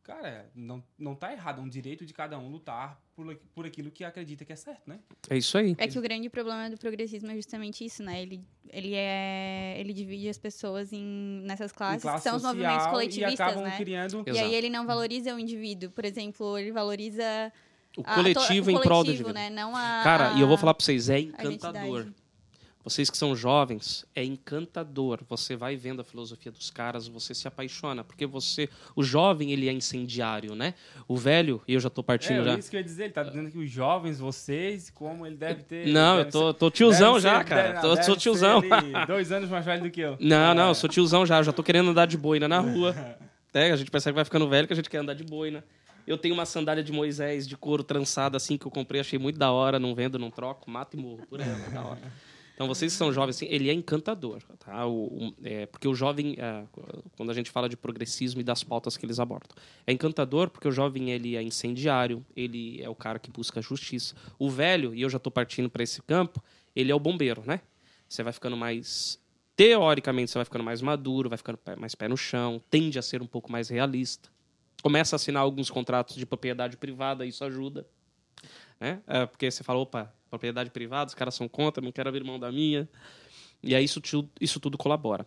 cara, 0.10 0.50
não, 0.56 0.84
não 0.98 1.13
tá 1.15 1.32
errado. 1.32 1.60
É 1.62 1.63
um 1.63 1.69
direito 1.69 2.06
de 2.06 2.13
cada 2.13 2.38
um 2.39 2.50
lutar 2.50 3.00
por, 3.15 3.36
por 3.54 3.65
aquilo 3.65 3.91
que 3.91 4.04
acredita 4.04 4.43
que 4.43 4.52
é 4.52 4.56
certo, 4.56 4.82
né? 4.88 5.00
É 5.30 5.38
isso 5.38 5.58
aí. 5.58 5.76
É 5.78 5.88
que 5.88 6.00
o 6.00 6.02
grande 6.02 6.30
problema 6.30 6.69
do 6.69 6.78
progressismo 6.78 7.30
é 7.32 7.36
justamente 7.36 7.86
isso, 7.86 8.02
né? 8.02 8.22
Ele, 8.22 8.43
ele, 8.72 8.93
é, 8.95 9.76
ele 9.80 9.93
divide 9.93 10.28
as 10.28 10.38
pessoas 10.38 10.91
em, 10.91 11.41
nessas 11.45 11.72
classes, 11.72 12.00
Em 12.04 12.08
classe 12.08 12.24
que 12.24 12.30
são 12.30 12.38
os 12.38 12.43
movimentos 12.43 12.88
coletivistas, 12.88 13.39
E 13.39 13.43
acabam 13.43 13.63
né? 13.63 13.78
criando... 13.78 14.24
E 14.26 14.30
Exato. 14.32 14.45
aí 14.45 14.56
ele 14.56 14.69
não 14.69 14.86
valoriza 14.88 15.36
o 15.36 15.39
indivíduo. 15.39 15.91
Por 15.91 16.06
exemplo, 16.06 16.58
ele 16.58 16.72
valoriza 16.72 17.52
O 17.98 18.02
a- 18.06 18.15
coletivo 18.15 18.72
to- 18.72 18.78
o 18.78 18.80
em 18.80 18.84
prol 18.84 19.04
do 19.04 19.06
coletivo, 19.08 19.30
indivíduo. 19.30 19.34
né? 19.34 19.50
Não 19.50 19.76
a, 19.76 20.02
Cara, 20.04 20.34
e 20.34 20.41
eu 20.41 20.48
vou 20.48 20.58
falar 20.58 20.72
a- 20.72 20.76
pra 20.76 20.84
vocês, 20.86 21.10
é 21.10 21.15
a 21.15 21.19
encantador. 21.19 22.08
Vocês 22.82 23.10
que 23.10 23.18
são 23.18 23.36
jovens, 23.36 24.06
é 24.15 24.24
encantador. 24.24 25.20
Você 25.28 25.56
vai 25.56 25.76
vendo 25.76 26.00
a 26.02 26.04
filosofia 26.04 26.50
dos 26.52 26.72
caras, 26.72 27.08
você 27.10 27.36
se 27.36 27.48
apaixona, 27.48 28.04
porque 28.06 28.26
você, 28.26 28.70
o 28.96 29.04
jovem, 29.04 29.52
ele 29.52 29.68
é 29.68 29.74
incendiário, 29.74 30.56
né? 30.56 30.74
O 31.08 31.18
velho, 31.18 31.62
e 31.68 31.74
eu 31.74 31.80
já 31.80 31.89
tô 31.89 32.02
partindo 32.02 32.39
É, 32.42 32.44
já. 32.46 32.58
isso 32.58 32.70
que 32.70 32.78
eu 32.78 32.80
ia 32.80 32.84
dizer. 32.84 33.04
Ele 33.04 33.13
tá 33.13 33.24
dizendo 33.24 33.52
que 33.52 33.58
os 33.60 33.70
jovens, 33.70 34.18
vocês, 34.20 34.89
como 34.89 35.28
ele 35.28 35.36
deve 35.36 35.63
ter... 35.63 35.88
Não, 35.88 36.18
deve 36.18 36.30
eu 36.30 36.32
tô, 36.32 36.48
ser- 36.48 36.54
tô 36.58 36.72
tiozão 36.72 37.13
deve 37.15 37.24
já, 37.24 37.38
ser- 37.39 37.46
cara. 37.46 37.62
deve- 37.70 37.82
tô, 37.82 37.89
deve 37.96 38.04
sou 38.04 38.15
ser 38.15 38.22
tiozão. 38.22 38.62
dois 39.06 39.32
anos 39.32 39.50
mais 39.50 39.65
velho 39.65 39.84
do 39.84 39.92
que 39.92 40.00
eu. 40.02 40.18
Não, 40.20 40.56
não, 40.56 40.68
É. 40.68 40.70
eu 40.70 40.76
sou 40.76 40.89
tiozão 40.89 41.26
já, 41.26 41.44
já 41.44 41.52
tô 41.52 41.62
querendo 41.62 41.89
andar 41.92 42.06
de 42.08 42.18
boina 42.18 42.48
na 42.48 42.60
rua. 42.62 42.96
É, 43.54 43.72
a 43.72 43.76
gente 43.76 43.92
percebe 43.92 44.13
que 44.13 44.15
vai 44.15 44.26
ficando 44.26 44.48
velho 44.48 44.65
que 44.68 44.74
a 44.74 44.76
gente 44.76 44.89
quer 44.89 45.00
andar 45.00 45.15
de 45.15 45.24
boina. 45.26 45.63
Eu 46.08 46.18
tenho 46.18 46.34
uma 46.34 46.46
sandália 46.46 46.82
de 46.84 46.92
Moisés 46.92 47.46
de 47.48 47.56
couro 47.58 47.84
trançada 47.84 48.38
assim 48.38 48.58
que 48.58 48.65
eu 48.65 48.72
comprei, 48.72 49.02
achei 49.02 49.20
muito 49.20 49.38
da 49.38 49.52
hora, 49.52 49.78
não 49.78 49.94
vendo, 49.94 50.18
não 50.18 50.32
troco, 50.32 50.72
mato 50.72 50.98
e 50.98 51.00
morro 51.00 51.24
por 51.30 51.39
ela, 51.39 51.52
é 51.68 51.70
da 51.70 51.82
hora. 51.84 52.02
Então 52.60 52.67
vocês 52.67 52.91
que 52.91 52.98
são 52.98 53.10
jovens, 53.13 53.38
assim, 53.38 53.45
ele 53.50 53.69
é 53.69 53.74
encantador, 53.74 54.41
tá? 54.60 54.86
O, 54.86 55.06
o- 55.30 55.34
é, 55.45 55.65
porque 55.65 55.88
o 55.88 55.95
jovem, 55.95 56.36
é, 56.38 56.65
quando 57.15 57.30
a 57.30 57.34
gente 57.34 57.50
fala 57.50 57.69
de 57.69 57.78
progressismo 57.78 58.41
e 58.41 58.43
das 58.43 58.65
pautas 58.65 58.98
que 58.98 59.06
eles 59.06 59.17
abordam, 59.17 59.56
é 59.88 59.93
encantador 59.93 60.50
porque 60.50 60.67
o 60.67 60.72
jovem 60.72 61.10
ele 61.10 61.38
é 61.38 61.41
incendiário, 61.41 62.22
ele 62.36 62.82
é 62.84 62.89
o 62.89 62.93
cara 62.95 63.17
que 63.17 63.32
busca 63.32 63.62
justiça. 63.62 64.13
O 64.38 64.50
velho, 64.50 64.93
e 64.93 65.02
eu 65.02 65.10
já 65.10 65.15
estou 65.15 65.32
partindo 65.32 65.69
para 65.69 65.84
esse 65.84 66.02
campo, 66.02 66.43
ele 66.76 66.91
é 66.91 66.95
o 66.95 67.00
bombeiro, 67.00 67.41
né? 67.45 67.62
Você 68.10 68.24
vai 68.24 68.34
ficando 68.34 68.58
mais 68.58 69.17
teoricamente 69.56 70.30
você 70.30 70.38
vai 70.38 70.43
ficando 70.43 70.63
mais 70.65 70.82
maduro, 70.82 71.30
vai 71.30 71.38
ficando 71.38 71.60
mais 71.78 71.95
pé 71.95 72.10
no 72.10 72.17
chão, 72.17 72.62
tende 72.69 73.00
a 73.00 73.02
ser 73.02 73.22
um 73.22 73.28
pouco 73.28 73.50
mais 73.50 73.69
realista. 73.69 74.28
Começa 74.84 75.15
a 75.15 75.17
assinar 75.17 75.43
alguns 75.43 75.69
contratos 75.69 76.17
de 76.17 76.26
propriedade 76.26 76.76
privada, 76.76 77.26
isso 77.26 77.41
ajuda. 77.45 77.88
Né? 78.82 79.02
É, 79.08 79.26
porque 79.26 79.50
você 79.50 79.63
fala, 79.63 79.80
opa, 79.80 80.13
propriedade 80.30 80.70
privada, 80.70 81.10
os 81.10 81.15
caras 81.15 81.36
são 81.36 81.48
contra, 81.48 81.84
não 81.84 81.92
quero 81.92 82.10
abrir 82.10 82.24
mão 82.24 82.39
da 82.39 82.52
minha. 82.52 82.88
E 83.62 83.76
aí 83.76 83.84
isso, 83.84 84.02
isso 84.39 84.60
tudo 84.60 84.78
colabora. 84.78 85.26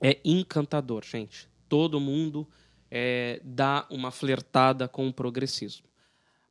É 0.00 0.18
encantador, 0.24 1.04
gente. 1.04 1.48
Todo 1.68 2.00
mundo 2.00 2.46
é, 2.90 3.40
dá 3.44 3.86
uma 3.90 4.10
flertada 4.10 4.86
com 4.88 5.08
o 5.08 5.12
progressismo. 5.12 5.86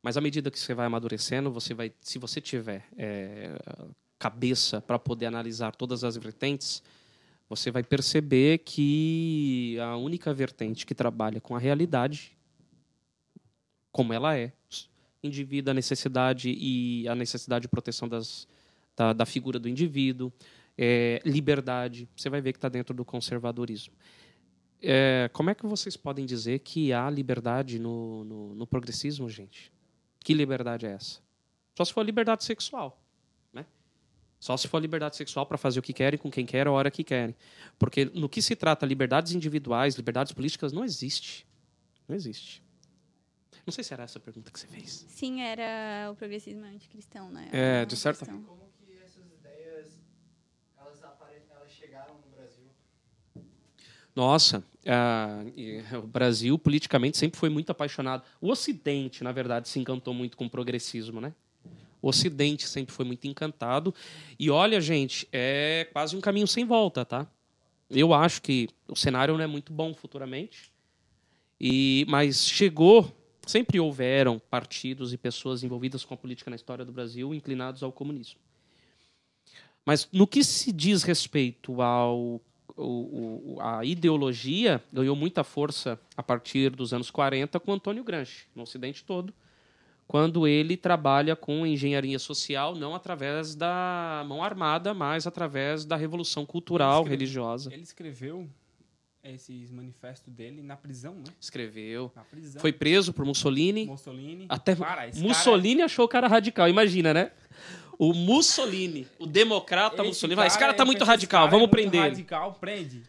Mas 0.02 0.16
à 0.16 0.20
medida 0.20 0.50
que 0.50 0.58
você 0.58 0.74
vai 0.74 0.86
amadurecendo, 0.86 1.50
você 1.50 1.74
vai, 1.74 1.92
se 2.00 2.18
você 2.18 2.40
tiver 2.40 2.86
é, 2.96 3.58
cabeça 4.18 4.80
para 4.80 4.98
poder 4.98 5.26
analisar 5.26 5.74
todas 5.74 6.04
as 6.04 6.16
vertentes, 6.16 6.82
você 7.48 7.70
vai 7.70 7.82
perceber 7.82 8.58
que 8.58 9.76
a 9.80 9.96
única 9.96 10.32
vertente 10.34 10.84
que 10.84 10.94
trabalha 10.94 11.40
com 11.40 11.56
a 11.56 11.58
realidade, 11.58 12.36
como 13.90 14.12
ela 14.12 14.36
é, 14.36 14.52
indivíduo, 15.22 15.70
a 15.70 15.74
necessidade 15.74 16.50
e 16.50 17.08
a 17.08 17.14
necessidade 17.14 17.62
de 17.62 17.68
proteção 17.68 18.08
das, 18.08 18.46
da, 18.96 19.12
da 19.12 19.26
figura 19.26 19.58
do 19.58 19.68
indivíduo, 19.68 20.32
é, 20.76 21.20
liberdade, 21.24 22.08
você 22.16 22.30
vai 22.30 22.40
ver 22.40 22.52
que 22.52 22.58
está 22.58 22.68
dentro 22.68 22.94
do 22.94 23.04
conservadorismo. 23.04 23.94
É, 24.80 25.28
como 25.32 25.50
é 25.50 25.54
que 25.54 25.66
vocês 25.66 25.96
podem 25.96 26.24
dizer 26.24 26.60
que 26.60 26.92
há 26.92 27.10
liberdade 27.10 27.78
no, 27.78 28.24
no, 28.24 28.54
no 28.54 28.66
progressismo, 28.66 29.28
gente? 29.28 29.72
Que 30.20 30.32
liberdade 30.32 30.86
é 30.86 30.92
essa? 30.92 31.20
Só 31.76 31.84
se 31.84 31.92
for 31.92 32.04
liberdade 32.04 32.44
sexual. 32.44 33.00
Né? 33.52 33.66
Só 34.38 34.56
se 34.56 34.68
for 34.68 34.80
liberdade 34.80 35.16
sexual 35.16 35.46
para 35.46 35.58
fazer 35.58 35.80
o 35.80 35.82
que 35.82 35.92
querem, 35.92 36.18
com 36.18 36.30
quem 36.30 36.46
querem, 36.46 36.70
a 36.70 36.72
hora 36.72 36.90
que 36.90 37.02
querem. 37.02 37.34
Porque 37.76 38.04
no 38.04 38.28
que 38.28 38.40
se 38.40 38.54
trata 38.54 38.86
liberdades 38.86 39.32
individuais, 39.32 39.96
liberdades 39.96 40.32
políticas, 40.32 40.72
não 40.72 40.84
existe. 40.84 41.44
Não 42.06 42.14
existe. 42.14 42.62
Não 43.68 43.72
sei 43.72 43.84
se 43.84 43.92
era 43.92 44.04
essa 44.04 44.16
a 44.16 44.22
pergunta 44.22 44.50
que 44.50 44.58
você 44.58 44.66
fez. 44.66 45.04
Sim, 45.10 45.42
era 45.42 46.10
o 46.10 46.16
progressismo 46.16 46.64
anticristão, 46.64 47.28
né? 47.30 47.50
É, 47.52 47.84
de 47.84 47.98
certa 47.98 48.24
questão. 48.24 48.42
Como 48.44 48.62
que 48.78 48.94
essas 49.04 49.30
ideias 49.30 50.00
elas, 50.80 51.02
elas 51.02 51.70
chegaram 51.70 52.14
no 52.14 52.34
Brasil? 52.34 52.64
Nossa, 54.16 54.64
e 55.54 55.82
o 55.94 56.06
Brasil 56.06 56.58
politicamente 56.58 57.18
sempre 57.18 57.38
foi 57.38 57.50
muito 57.50 57.68
apaixonado. 57.68 58.24
O 58.40 58.50
Ocidente, 58.50 59.22
na 59.22 59.32
verdade, 59.32 59.68
se 59.68 59.78
encantou 59.78 60.14
muito 60.14 60.34
com 60.34 60.46
o 60.46 60.50
progressismo, 60.50 61.20
né? 61.20 61.34
O 62.00 62.08
Ocidente 62.08 62.66
sempre 62.66 62.94
foi 62.94 63.04
muito 63.04 63.26
encantado. 63.26 63.94
E 64.38 64.48
olha, 64.48 64.80
gente, 64.80 65.28
é 65.30 65.86
quase 65.92 66.16
um 66.16 66.22
caminho 66.22 66.46
sem 66.46 66.64
volta, 66.64 67.04
tá? 67.04 67.26
Eu 67.90 68.14
acho 68.14 68.40
que 68.40 68.70
o 68.88 68.96
cenário 68.96 69.36
não 69.36 69.44
é 69.44 69.46
muito 69.46 69.74
bom 69.74 69.92
futuramente. 69.92 70.72
E 71.60 72.06
mas 72.08 72.48
chegou, 72.48 73.14
sempre 73.48 73.80
houveram 73.80 74.38
partidos 74.38 75.12
e 75.12 75.16
pessoas 75.16 75.62
envolvidas 75.62 76.04
com 76.04 76.14
a 76.14 76.16
política 76.16 76.50
na 76.50 76.56
história 76.56 76.84
do 76.84 76.92
Brasil 76.92 77.34
inclinados 77.34 77.82
ao 77.82 77.90
comunismo. 77.90 78.38
Mas 79.84 80.08
no 80.12 80.26
que 80.26 80.44
se 80.44 80.70
diz 80.72 81.02
respeito 81.02 81.80
ao 81.82 82.40
o- 82.76 83.54
o- 83.56 83.60
a 83.60 83.84
ideologia 83.84 84.80
ganhou 84.92 85.16
muita 85.16 85.42
força 85.42 85.98
a 86.16 86.22
partir 86.22 86.70
dos 86.70 86.92
anos 86.92 87.10
40 87.10 87.58
com 87.58 87.72
Antônio 87.72 88.04
Gramsci, 88.04 88.44
no 88.54 88.62
Ocidente 88.62 89.02
todo, 89.02 89.34
quando 90.06 90.46
ele 90.46 90.76
trabalha 90.76 91.34
com 91.34 91.66
engenharia 91.66 92.20
social, 92.20 92.76
não 92.76 92.94
através 92.94 93.56
da 93.56 94.24
mão 94.28 94.44
armada, 94.44 94.94
mas 94.94 95.26
através 95.26 95.84
da 95.84 95.96
revolução 95.96 96.46
cultural, 96.46 96.98
Ele 96.98 97.02
escreve- 97.02 97.16
religiosa. 97.16 97.72
Ele 97.74 97.82
escreveu 97.82 98.48
esses 99.22 99.70
manifestos 99.70 100.32
dele 100.32 100.62
na 100.62 100.76
prisão, 100.76 101.14
né? 101.14 101.24
Escreveu. 101.40 102.10
Na 102.14 102.22
prisão. 102.24 102.60
Foi 102.60 102.72
preso 102.72 103.12
por 103.12 103.24
Mussolini. 103.24 103.86
Mussolini. 103.86 104.46
Até 104.48 104.74
Cara, 104.76 105.08
esse 105.08 105.20
Mussolini 105.20 105.82
achou 105.82 106.04
o 106.04 106.08
cara 106.08 106.28
radical, 106.28 106.68
imagina, 106.68 107.12
né? 107.12 107.32
O 107.98 108.12
Mussolini, 108.14 109.08
o 109.18 109.26
democrata 109.26 109.96
cara- 109.96 110.08
Mussolini, 110.08 110.36
vai, 110.36 110.46
esse 110.46 110.58
cara 110.58 110.72
tá 110.72 110.84
muito 110.84 111.02
esse 111.02 111.10
radical, 111.10 111.40
cara 111.46 111.50
vamos 111.50 111.64
é 111.64 111.66
muito 111.66 111.70
prender 111.72 112.00
ele. 112.00 112.10
radical, 112.10 112.54
prende. 112.54 113.02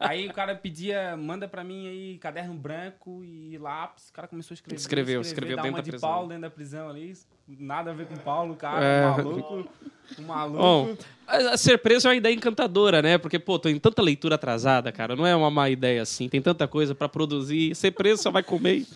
Aí 0.00 0.26
o 0.26 0.32
cara 0.32 0.54
pedia, 0.54 1.16
manda 1.16 1.46
pra 1.46 1.62
mim 1.62 1.86
aí 1.86 2.18
caderno 2.18 2.54
branco 2.54 3.22
e 3.24 3.58
lápis. 3.58 4.08
O 4.08 4.12
cara 4.12 4.26
começou 4.26 4.54
a 4.54 4.56
escrever. 4.56 4.76
Escreveu, 4.80 5.20
escrever, 5.20 5.50
escreveu 5.52 5.56
dentro 5.62 5.76
da 5.76 5.82
de 5.82 5.90
prisão. 5.90 6.08
Paulo 6.08 6.28
dentro 6.28 6.42
da 6.42 6.50
prisão 6.50 6.88
ali. 6.88 7.12
Nada 7.46 7.90
a 7.90 7.94
ver 7.94 8.06
com 8.06 8.16
Paulo, 8.16 8.54
o 8.54 8.56
cara, 8.56 8.84
É. 8.84 9.06
um 9.06 9.10
maluco. 9.16 9.68
Um 10.18 10.22
maluco. 10.22 10.58
Bom, 10.58 10.96
a- 11.26 11.56
ser 11.56 11.78
preso 11.78 12.06
é 12.06 12.10
uma 12.10 12.16
ideia 12.16 12.34
encantadora, 12.34 13.02
né? 13.02 13.18
Porque, 13.18 13.38
pô, 13.38 13.58
tô 13.58 13.68
em 13.68 13.78
tanta 13.78 14.00
leitura 14.00 14.36
atrasada, 14.36 14.90
cara. 14.92 15.14
Não 15.14 15.26
é 15.26 15.34
uma 15.36 15.50
má 15.50 15.68
ideia 15.68 16.00
assim. 16.02 16.28
Tem 16.28 16.40
tanta 16.40 16.66
coisa 16.66 16.94
pra 16.94 17.08
produzir. 17.08 17.74
Ser 17.74 17.90
preso 17.90 18.22
só 18.22 18.30
vai 18.30 18.42
comer 18.42 18.86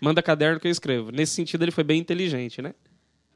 manda 0.00 0.22
caderno 0.22 0.58
que 0.58 0.66
eu 0.66 0.72
escrevo. 0.72 1.10
Nesse 1.12 1.34
sentido, 1.34 1.62
ele 1.62 1.70
foi 1.70 1.84
bem 1.84 2.00
inteligente, 2.00 2.62
né? 2.62 2.74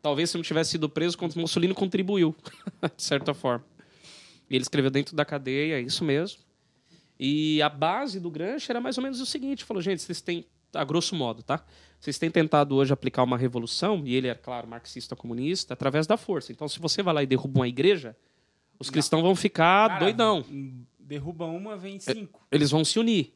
Talvez 0.00 0.30
se 0.30 0.36
não 0.38 0.42
tivesse 0.42 0.70
sido 0.70 0.88
preso, 0.88 1.16
Mussolini 1.36 1.74
contribuiu, 1.74 2.34
de 2.96 3.02
certa 3.02 3.34
forma. 3.34 3.64
E 4.48 4.54
ele 4.56 4.62
escreveu 4.62 4.90
dentro 4.90 5.14
da 5.14 5.24
cadeia, 5.26 5.74
é 5.76 5.80
isso 5.80 6.02
mesmo. 6.04 6.38
E 7.18 7.62
a 7.62 7.68
base 7.68 8.18
do 8.18 8.30
Gramsci 8.30 8.70
era 8.70 8.80
mais 8.80 8.98
ou 8.98 9.02
menos 9.02 9.20
o 9.20 9.26
seguinte: 9.26 9.64
falou, 9.64 9.82
gente, 9.82 10.02
vocês 10.02 10.20
têm, 10.20 10.44
a 10.72 10.84
grosso 10.84 11.14
modo, 11.14 11.42
tá? 11.42 11.64
Vocês 12.00 12.18
têm 12.18 12.30
tentado 12.30 12.74
hoje 12.74 12.92
aplicar 12.92 13.22
uma 13.22 13.38
revolução, 13.38 14.02
e 14.04 14.14
ele 14.14 14.28
é, 14.28 14.34
claro, 14.34 14.68
marxista 14.68 15.16
comunista, 15.16 15.72
através 15.74 16.06
da 16.06 16.16
força. 16.16 16.52
Então, 16.52 16.68
se 16.68 16.78
você 16.78 17.02
vai 17.02 17.14
lá 17.14 17.22
e 17.22 17.26
derruba 17.26 17.60
uma 17.60 17.68
igreja, 17.68 18.16
os 18.78 18.90
cristãos 18.90 19.22
vão 19.22 19.34
ficar 19.34 19.88
Cara, 19.88 20.00
doidão. 20.00 20.44
Derruba 20.98 21.46
uma, 21.46 21.76
vem 21.76 21.98
cinco. 21.98 22.46
Eles 22.50 22.70
vão 22.70 22.84
se 22.84 22.98
unir. 22.98 23.32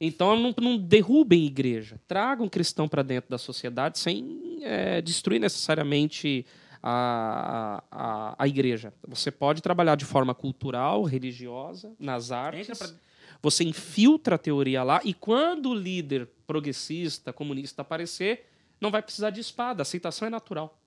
Então, 0.00 0.38
não, 0.38 0.54
não 0.60 0.78
derrubem 0.78 1.46
igreja. 1.46 2.00
Tragam 2.06 2.48
cristão 2.48 2.86
para 2.86 3.02
dentro 3.02 3.30
da 3.30 3.38
sociedade 3.38 3.98
sem 3.98 4.58
é, 4.62 5.00
destruir 5.00 5.40
necessariamente 5.40 6.46
a, 6.82 7.82
a, 7.90 8.34
a 8.38 8.48
igreja. 8.48 8.92
Você 9.08 9.30
pode 9.30 9.62
trabalhar 9.62 9.96
de 9.96 10.04
forma 10.04 10.34
cultural, 10.34 11.02
religiosa, 11.02 11.92
nas 11.98 12.30
artes. 12.30 12.68
Entra 12.68 12.94
Você 13.42 13.64
infiltra 13.64 14.34
a 14.34 14.38
teoria 14.38 14.82
lá 14.82 15.00
e 15.04 15.12
quando 15.14 15.70
o 15.70 15.74
líder 15.74 16.28
progressista, 16.46 17.32
comunista 17.32 17.82
aparecer, 17.82 18.46
não 18.80 18.90
vai 18.90 19.02
precisar 19.02 19.30
de 19.30 19.40
espada. 19.40 19.80
A 19.80 19.84
aceitação 19.84 20.26
é 20.26 20.30
natural. 20.30 20.78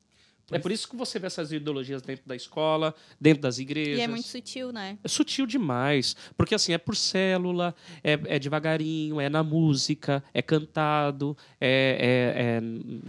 É 0.51 0.55
isso- 0.55 0.61
por 0.63 0.71
isso 0.71 0.89
que 0.89 0.95
você 0.95 1.19
vê 1.19 1.27
essas 1.27 1.51
ideologias 1.51 2.01
dentro 2.01 2.27
da 2.27 2.35
escola, 2.35 2.95
dentro 3.21 3.43
das 3.43 3.59
igrejas. 3.59 3.99
E 3.99 4.01
é 4.01 4.07
muito 4.07 4.27
sutil, 4.27 4.71
né? 4.71 4.97
É 5.03 5.07
sutil 5.07 5.45
demais. 5.45 6.15
Porque 6.35 6.55
assim, 6.55 6.73
é 6.73 6.77
por 6.79 6.95
célula, 6.95 7.75
é, 8.03 8.13
é 8.25 8.39
devagarinho, 8.39 9.21
é 9.21 9.29
na 9.29 9.43
música, 9.43 10.23
é 10.33 10.41
cantado, 10.41 11.37
é, 11.61 12.33
é- 12.35 12.41
é 12.57 12.61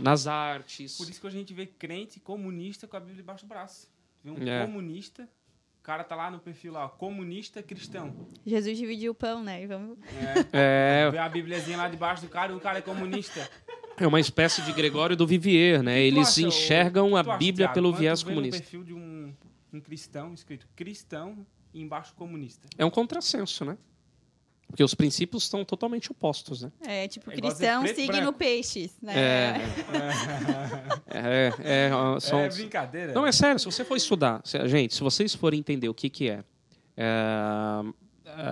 nas 0.02 0.26
artes. 0.26 0.98
Por 0.98 1.08
isso 1.08 1.18
que 1.18 1.26
a 1.26 1.30
gente 1.30 1.54
vê 1.54 1.64
crente 1.64 2.20
comunista 2.20 2.86
com 2.86 2.96
a 2.98 3.00
Bíblia 3.00 3.16
debaixo 3.16 3.44
do 3.46 3.48
braço. 3.48 3.88
Vê 4.22 4.30
um 4.32 4.46
É. 4.46 4.66
comunista, 4.66 5.26
o 5.80 5.82
cara 5.82 6.04
tá 6.04 6.14
lá 6.14 6.30
no 6.30 6.38
perfil 6.38 6.74
lá, 6.74 6.84
ó, 6.84 6.88
comunista 6.88 7.62
cristão. 7.62 8.14
Jesus 8.44 8.76
dividiu 8.76 9.12
o 9.12 9.14
pão, 9.14 9.42
né? 9.42 9.62
E 9.62 9.66
vamos... 9.66 9.96
É, 10.52 11.06
É, 11.06 11.10
vê 11.10 11.16
a 11.16 11.28
Bíbliazinha 11.28 11.78
lá 11.78 11.88
debaixo 11.88 12.22
do 12.22 12.28
cara 12.28 12.52
e 12.52 12.54
o 12.54 12.60
cara 12.60 12.78
é 12.78 12.82
comunista. 12.82 13.48
é 13.96 14.06
uma 14.06 14.20
espécie 14.20 14.60
de 14.60 14.74
Gregório 14.74 15.16
do 15.16 15.26
Vivier, 15.26 15.82
né? 15.82 15.98
Eles 15.98 16.28
acha, 16.28 16.42
enxergam 16.42 17.16
a 17.16 17.22
acha, 17.22 17.36
Bíblia 17.38 17.66
Thiago, 17.66 17.74
pelo 17.74 17.88
quando 17.92 17.98
viés 17.98 18.22
comunista. 18.22 18.58
perfil 18.60 18.84
de 18.84 18.92
um, 18.92 19.34
um 19.72 19.80
cristão 19.80 20.34
escrito 20.34 20.68
cristão 20.76 21.46
e 21.72 21.80
embaixo 21.80 22.14
comunista. 22.14 22.68
É 22.76 22.84
um 22.84 22.90
contrassenso, 22.90 23.64
né? 23.64 23.78
Porque 24.70 24.84
os 24.84 24.94
princípios 24.94 25.42
estão 25.42 25.64
totalmente 25.64 26.10
opostos, 26.12 26.62
né? 26.62 26.70
É 26.86 27.08
tipo 27.08 27.30
É 27.30 27.34
cristão, 27.34 27.84
signo 27.86 28.32
peixes, 28.32 28.96
né? 29.02 29.14
É. 31.10 31.50
É, 31.58 31.88
é, 31.88 31.94
ó, 31.94 32.18
são, 32.20 32.38
é 32.40 32.48
brincadeira. 32.48 33.12
Não, 33.12 33.26
é 33.26 33.32
sério, 33.32 33.58
se 33.58 33.64
você 33.66 33.84
for 33.84 33.96
estudar, 33.96 34.40
se- 34.44 34.66
gente, 34.68 34.94
se 34.94 35.00
vocês 35.00 35.34
forem 35.34 35.58
entender 35.60 35.88
o 35.88 35.94
que, 35.94 36.08
que 36.08 36.28
é, 36.30 36.44
é, 36.96 37.04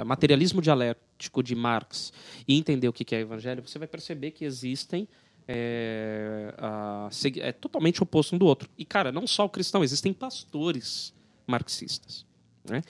é, 0.01 0.05
materialismo 0.05 0.61
dialético 0.61 1.43
de 1.43 1.55
Marx 1.55 2.12
e 2.47 2.59
entender 2.59 2.89
o 2.89 2.93
que, 2.93 3.05
que 3.05 3.14
é 3.14 3.21
evangelho, 3.21 3.62
você 3.66 3.79
vai 3.79 3.89
perceber 3.89 4.33
que 4.33 4.45
existem. 4.45 5.09
É, 5.51 6.53
a- 6.59 7.09
é 7.37 7.53
totalmente 7.53 8.03
oposto 8.03 8.35
um 8.35 8.39
do 8.39 8.45
outro. 8.45 8.69
E, 8.77 8.85
cara, 8.85 9.11
não 9.11 9.27
só 9.27 9.47
o 9.47 9.49
cristão, 9.49 9.83
existem 9.83 10.12
pastores 10.12 11.14
marxistas. 11.47 12.27
Né? 12.69 12.83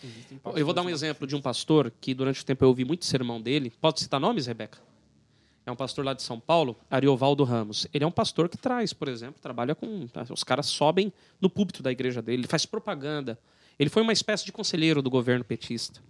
Eu 0.57 0.65
vou 0.65 0.75
dar 0.75 0.83
um 0.83 0.91
exemplo 0.91 1.27
de 1.27 1.37
um 1.37 1.41
pastor 1.41 1.93
que, 2.01 2.15
durante 2.15 2.43
o 2.43 2.45
tempo, 2.45 2.65
eu 2.65 2.69
ouvi 2.69 2.85
muito 2.85 3.05
sermão 3.05 3.41
dele. 3.41 3.73
Pode 3.81 4.01
citar 4.01 4.21
nomes, 4.21 4.47
Rebeca? 4.47 4.79
É 5.65 5.71
um 5.71 5.77
pastor 5.77 6.05
lá 6.05 6.15
de 6.15 6.23
São 6.23 6.41
Paulo, 6.41 6.79
Ariovaldo 6.91 7.45
Ramos. 7.45 7.87
Ele 7.93 8.03
é 8.03 8.07
um 8.07 8.11
pastor 8.11 8.49
que 8.49 8.57
traz, 8.57 8.95
por 8.95 9.07
exemplo, 9.07 9.41
trabalha 9.41 9.75
com. 9.75 10.09
Os 10.31 10.43
caras 10.43 10.67
sobem 10.67 11.13
no 11.41 11.51
púlpito 11.51 11.83
da 11.83 11.93
igreja 11.93 12.23
dele, 12.23 12.41
ele 12.41 12.49
faz 12.49 12.65
propaganda. 12.65 13.39
Ele 13.79 13.91
foi 13.91 14.03
uma 14.03 14.13
espécie 14.13 14.45
de 14.45 14.51
conselheiro 14.51 15.03
do 15.03 15.11
governo 15.11 15.45
petista. 15.45 16.01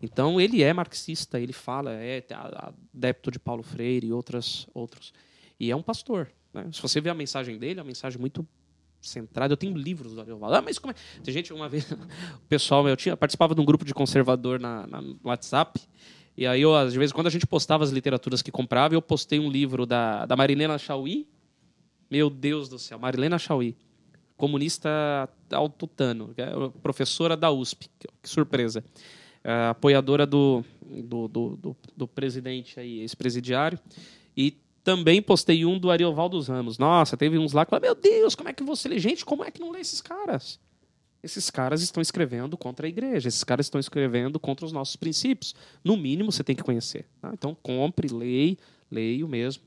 Então, 0.00 0.40
ele 0.40 0.62
é 0.62 0.72
marxista, 0.72 1.40
ele 1.40 1.52
fala, 1.52 1.92
é 1.94 2.22
adepto 2.94 3.30
de 3.30 3.38
Paulo 3.38 3.62
Freire 3.62 4.06
e 4.06 4.12
outras, 4.12 4.68
outros. 4.72 5.12
E 5.58 5.70
é 5.70 5.74
um 5.74 5.82
pastor. 5.82 6.30
né? 6.52 6.68
Se 6.72 6.80
você 6.80 7.00
ver 7.00 7.10
a 7.10 7.14
mensagem 7.14 7.58
dele, 7.58 7.80
é 7.80 7.82
uma 7.82 7.88
mensagem 7.88 8.20
muito 8.20 8.46
centrada. 9.00 9.52
Eu 9.52 9.56
tenho 9.56 9.76
livros 9.76 10.14
do 10.14 10.20
Ariovaldo. 10.20 10.56
Ah, 10.56 10.62
mas 10.62 10.78
como 10.78 10.92
é? 10.92 10.94
Tem 11.22 11.32
gente, 11.32 11.52
uma 11.52 11.68
vez, 11.68 11.90
o 11.92 12.46
pessoal, 12.48 12.86
eu 12.88 12.96
tinha, 12.96 13.16
participava 13.16 13.54
de 13.54 13.60
um 13.60 13.64
grupo 13.64 13.84
de 13.84 13.94
conservador 13.94 14.58
na, 14.60 14.86
na- 14.86 15.00
no 15.02 15.18
WhatsApp. 15.24 15.80
E 16.36 16.46
aí, 16.46 16.60
eu, 16.62 16.74
às 16.74 16.94
vezes, 16.94 17.12
quando 17.12 17.26
a 17.26 17.30
gente 17.30 17.46
postava 17.46 17.82
as 17.84 17.90
literaturas 17.90 18.42
que 18.42 18.50
comprava, 18.52 18.94
eu 18.94 19.02
postei 19.02 19.38
um 19.40 19.50
livro 19.50 19.84
da, 19.84 20.24
da 20.26 20.36
Marilena 20.36 20.78
Chauí. 20.78 21.26
Meu 22.10 22.30
Deus 22.30 22.68
do 22.68 22.78
céu, 22.78 22.98
Marilena 22.98 23.38
Chauí. 23.38 23.76
Comunista 24.36 25.28
autotano, 25.50 26.32
é 26.36 26.46
professora 26.80 27.36
da 27.36 27.50
USP. 27.50 27.90
Que 28.22 28.28
surpresa. 28.28 28.84
É, 29.42 29.66
apoiadora 29.68 30.24
do, 30.24 30.64
do, 30.80 31.26
do, 31.26 31.56
do, 31.56 31.76
do 31.96 32.06
presidente 32.08 32.78
aí, 32.78 33.00
ex-presidiário. 33.00 33.78
E 34.36 34.56
também 34.88 35.20
postei 35.20 35.66
um 35.66 35.78
do 35.78 35.90
Ariovaldo 35.90 36.40
Ramos. 36.40 36.78
Nossa, 36.78 37.14
teve 37.14 37.36
uns 37.36 37.52
lá 37.52 37.66
que 37.66 37.70
falaram, 37.70 37.88
meu 37.88 37.94
Deus, 37.94 38.34
como 38.34 38.48
é 38.48 38.54
que 38.54 38.62
você 38.62 38.88
lê? 38.88 38.98
Gente, 38.98 39.22
como 39.22 39.44
é 39.44 39.50
que 39.50 39.60
não 39.60 39.70
lê 39.70 39.80
esses 39.80 40.00
caras? 40.00 40.58
Esses 41.22 41.50
caras 41.50 41.82
estão 41.82 42.00
escrevendo 42.00 42.56
contra 42.56 42.86
a 42.86 42.88
igreja, 42.88 43.28
esses 43.28 43.44
caras 43.44 43.66
estão 43.66 43.78
escrevendo 43.78 44.40
contra 44.40 44.64
os 44.64 44.72
nossos 44.72 44.96
princípios. 44.96 45.54
No 45.84 45.94
mínimo, 45.94 46.32
você 46.32 46.42
tem 46.42 46.56
que 46.56 46.62
conhecer. 46.62 47.06
tá? 47.20 47.30
Então, 47.34 47.54
compre, 47.54 48.08
leia, 48.08 48.56
leio 48.90 49.28
mesmo. 49.28 49.62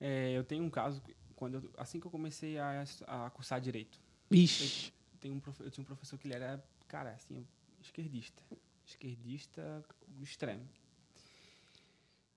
É, 0.00 0.32
eu 0.32 0.42
tenho 0.42 0.64
um 0.64 0.70
caso, 0.70 1.00
quando 1.36 1.54
eu- 1.58 1.70
assim 1.78 2.00
que 2.00 2.06
eu 2.06 2.10
comecei 2.10 2.58
a, 2.58 2.82
a 3.06 3.30
cursar 3.30 3.60
direito, 3.60 4.00
Ixi, 4.28 4.92
eu, 5.12 5.18
tenho 5.20 5.34
um 5.36 5.40
profe- 5.40 5.62
eu 5.62 5.70
tinha 5.70 5.82
um 5.82 5.86
professor 5.86 6.18
que 6.18 6.26
ele 6.26 6.34
era, 6.34 6.60
cara, 6.88 7.10
assim, 7.10 7.46
esquerdista. 7.80 8.42
Esquerdista 8.84 9.84
do 10.08 10.24
extremo. 10.24 10.66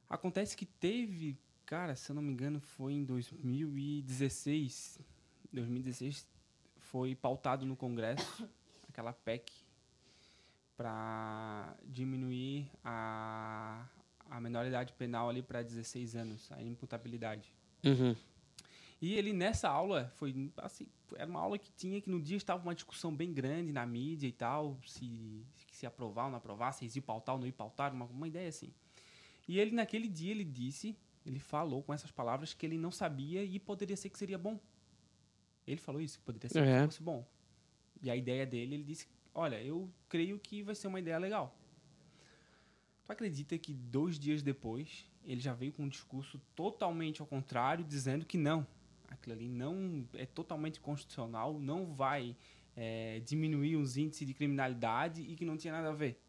Acontece 0.07 0.55
que 0.55 0.65
teve, 0.65 1.35
cara, 1.67 1.95
se 1.95 2.09
eu 2.09 2.15
não 2.15 2.23
me 2.23 2.31
engano, 2.31 2.59
foi 2.59 2.93
em 2.93 3.03
2016. 3.03 4.99
2016 5.51 6.27
foi 6.79 7.13
pautado 7.13 7.65
no 7.65 7.75
Congresso 7.75 8.49
aquela 8.89 9.11
PEC 9.13 9.51
para 10.75 11.75
diminuir 11.85 12.71
a, 12.83 13.85
a 14.29 14.39
menoridade 14.39 14.93
penal 14.93 15.29
ali 15.29 15.43
para 15.43 15.61
16 15.61 16.15
anos, 16.15 16.49
a 16.51 16.63
imputabilidade. 16.63 17.53
uhum. 17.83 18.15
E 18.99 19.13
ele 19.13 19.31
nessa 19.31 19.69
aula 19.69 20.11
foi 20.15 20.51
assim, 20.57 20.87
era 21.15 21.29
uma 21.29 21.39
aula 21.39 21.59
que 21.59 21.71
tinha 21.71 22.01
que 22.01 22.09
no 22.09 22.19
dia 22.19 22.35
estava 22.35 22.63
uma 22.63 22.73
discussão 22.73 23.15
bem 23.15 23.31
grande 23.31 23.71
na 23.71 23.85
mídia 23.85 24.27
e 24.27 24.31
tal, 24.31 24.75
se 24.87 25.45
se 25.71 25.85
aprovar 25.85 26.25
ou 26.25 26.31
não 26.31 26.37
aprovar, 26.39 26.71
se 26.71 26.85
ia 26.85 27.01
pautar 27.03 27.35
ou 27.35 27.39
não 27.41 27.45
ia 27.45 27.53
pautar, 27.53 27.93
uma, 27.93 28.05
uma 28.05 28.27
ideia 28.27 28.49
assim. 28.49 28.73
E 29.47 29.59
ele 29.59 29.71
naquele 29.71 30.07
dia 30.07 30.31
ele 30.31 30.43
disse, 30.43 30.97
ele 31.27 31.39
falou 31.39 31.83
com 31.83 31.93
essas 31.93 32.11
palavras 32.11 32.53
que 32.53 32.65
ele 32.65 32.77
não 32.77 32.91
sabia 32.91 33.43
e 33.43 33.59
poderia 33.59 33.97
ser 33.97 34.09
que 34.09 34.17
seria 34.17 34.37
bom. 34.37 34.59
Ele 35.65 35.77
falou 35.77 36.01
isso, 36.01 36.17
que 36.19 36.23
poderia 36.23 36.49
ser 36.49 36.63
É. 36.63 36.79
que 36.79 36.85
fosse 36.85 37.03
bom. 37.03 37.27
E 38.01 38.09
a 38.09 38.15
ideia 38.15 38.45
dele, 38.45 38.75
ele 38.75 38.83
disse, 38.83 39.07
olha, 39.35 39.61
eu 39.61 39.89
creio 40.07 40.39
que 40.39 40.63
vai 40.63 40.73
ser 40.73 40.87
uma 40.87 40.99
ideia 40.99 41.17
legal. 41.17 41.57
Tu 43.05 43.11
acredita 43.11 43.57
que 43.57 43.73
dois 43.73 44.17
dias 44.17 44.41
depois 44.41 45.05
ele 45.23 45.41
já 45.41 45.53
veio 45.53 45.73
com 45.73 45.83
um 45.83 45.89
discurso 45.89 46.39
totalmente 46.55 47.19
ao 47.21 47.27
contrário, 47.27 47.83
dizendo 47.83 48.25
que 48.25 48.37
não, 48.37 48.65
aquilo 49.09 49.35
ali 49.35 49.49
não 49.49 50.07
é 50.13 50.25
totalmente 50.25 50.79
constitucional, 50.79 51.59
não 51.59 51.93
vai 51.93 52.35
é, 52.75 53.19
diminuir 53.21 53.75
os 53.75 53.97
índices 53.97 54.25
de 54.25 54.33
criminalidade 54.33 55.21
e 55.21 55.35
que 55.35 55.43
não 55.43 55.57
tinha 55.57 55.73
nada 55.73 55.89
a 55.89 55.93
ver. 55.93 56.21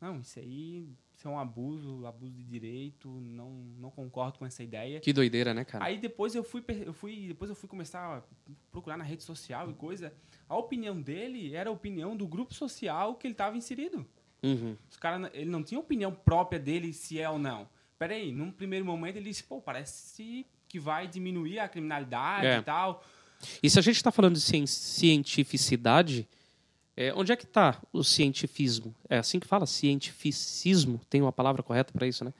Não, 0.00 0.20
isso 0.20 0.38
aí 0.38 0.88
isso 1.24 1.28
é 1.28 1.30
um 1.30 1.38
abuso, 1.38 2.06
abuso 2.06 2.34
de 2.34 2.42
direito, 2.44 3.08
não, 3.08 3.50
não 3.78 3.90
concordo 3.90 4.38
com 4.38 4.44
essa 4.44 4.62
ideia. 4.62 5.00
Que 5.00 5.10
doideira, 5.10 5.54
né, 5.54 5.64
cara? 5.64 5.82
Aí 5.82 5.96
depois 5.96 6.34
eu 6.34 6.44
fui, 6.44 6.62
eu 6.84 6.92
fui, 6.92 7.28
depois 7.28 7.48
eu 7.48 7.56
fui 7.56 7.66
começar 7.66 8.18
a 8.18 8.22
procurar 8.70 8.98
na 8.98 9.04
rede 9.04 9.22
social 9.22 9.70
e 9.70 9.72
coisa. 9.72 10.12
A 10.46 10.54
opinião 10.54 11.00
dele 11.00 11.54
era 11.54 11.70
a 11.70 11.72
opinião 11.72 12.14
do 12.14 12.26
grupo 12.26 12.52
social 12.52 13.14
que 13.14 13.26
ele 13.26 13.32
estava 13.32 13.56
inserido. 13.56 14.06
Uhum. 14.42 14.76
Os 14.90 14.98
cara, 14.98 15.30
ele 15.32 15.48
não 15.48 15.62
tinha 15.62 15.80
opinião 15.80 16.12
própria 16.12 16.58
dele 16.60 16.92
se 16.92 17.18
é 17.18 17.30
ou 17.30 17.38
não. 17.38 17.66
Peraí, 17.98 18.30
num 18.30 18.50
primeiro 18.50 18.84
momento 18.84 19.16
ele 19.16 19.30
disse, 19.30 19.44
pô, 19.44 19.62
parece 19.62 20.44
que 20.68 20.78
vai 20.78 21.08
diminuir 21.08 21.58
a 21.58 21.66
criminalidade 21.68 22.46
É. 22.48 22.58
e 22.58 22.62
tal. 22.62 23.02
E 23.62 23.70
se 23.70 23.78
a 23.78 23.82
gente 23.82 23.96
está 23.96 24.12
falando 24.12 24.34
de 24.34 24.42
cien- 24.42 24.66
cientificidade, 24.66 26.28
é, 26.96 27.12
onde 27.14 27.32
é 27.32 27.36
que 27.36 27.44
está 27.44 27.80
o 27.92 28.02
cientifismo? 28.04 28.94
É 29.08 29.18
assim 29.18 29.40
que 29.40 29.46
fala? 29.46 29.66
Cientificismo? 29.66 31.00
Tem 31.10 31.20
uma 31.20 31.32
palavra 31.32 31.62
correta 31.62 31.92
para 31.92 32.06
isso, 32.06 32.24
né? 32.24 32.32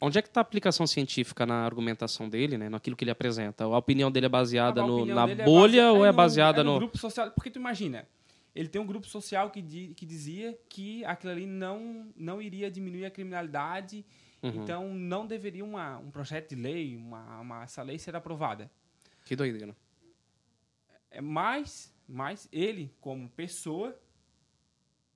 Onde 0.00 0.18
é 0.18 0.22
que 0.22 0.28
está 0.28 0.40
a 0.40 0.42
aplicação 0.42 0.86
científica 0.86 1.46
na 1.46 1.64
argumentação 1.64 2.28
dele, 2.28 2.58
né? 2.58 2.68
Naquilo 2.68 2.94
que 2.96 3.04
ele 3.04 3.10
apresenta? 3.10 3.64
A 3.64 3.78
opinião 3.78 4.10
dele 4.10 4.26
é 4.26 4.28
baseada 4.28 4.82
A 4.82 4.86
no- 4.86 5.06
na 5.06 5.28
é 5.30 5.34
bolha 5.44 5.84
base- 5.86 5.98
ou 5.98 6.04
é 6.04 6.10
no- 6.10 6.16
baseada 6.16 6.62
no, 6.64 6.72
no... 6.72 6.78
grupo 6.78 6.98
social? 6.98 7.30
Porque 7.30 7.48
tu 7.50 7.58
imagina, 7.58 8.06
ele 8.54 8.68
tem 8.68 8.80
um 8.80 8.86
grupo 8.86 9.06
social 9.06 9.50
que, 9.50 9.62
di- 9.62 9.94
que 9.96 10.04
dizia 10.04 10.58
que 10.68 11.02
aquilo 11.06 11.32
ali 11.32 11.46
não, 11.46 12.08
não 12.16 12.42
iria 12.42 12.70
diminuir 12.70 13.06
a 13.06 13.10
criminalidade, 13.10 14.04
Uhum. 14.42 14.62
então 14.62 14.92
não 14.92 15.26
deveria 15.26 15.64
uma, 15.64 15.96
um 15.96 16.10
projeto 16.10 16.50
de 16.50 16.56
lei, 16.56 16.94
uma, 16.96 17.40
uma, 17.40 17.62
essa 17.62 17.82
lei 17.82 17.98
ser 17.98 18.14
aprovada. 18.14 18.70
Que 19.24 19.34
doideira. 19.34 19.74
É, 21.10 21.18
mas, 21.22 21.93
mas 22.08 22.48
ele, 22.52 22.92
como 23.00 23.28
pessoa, 23.30 23.98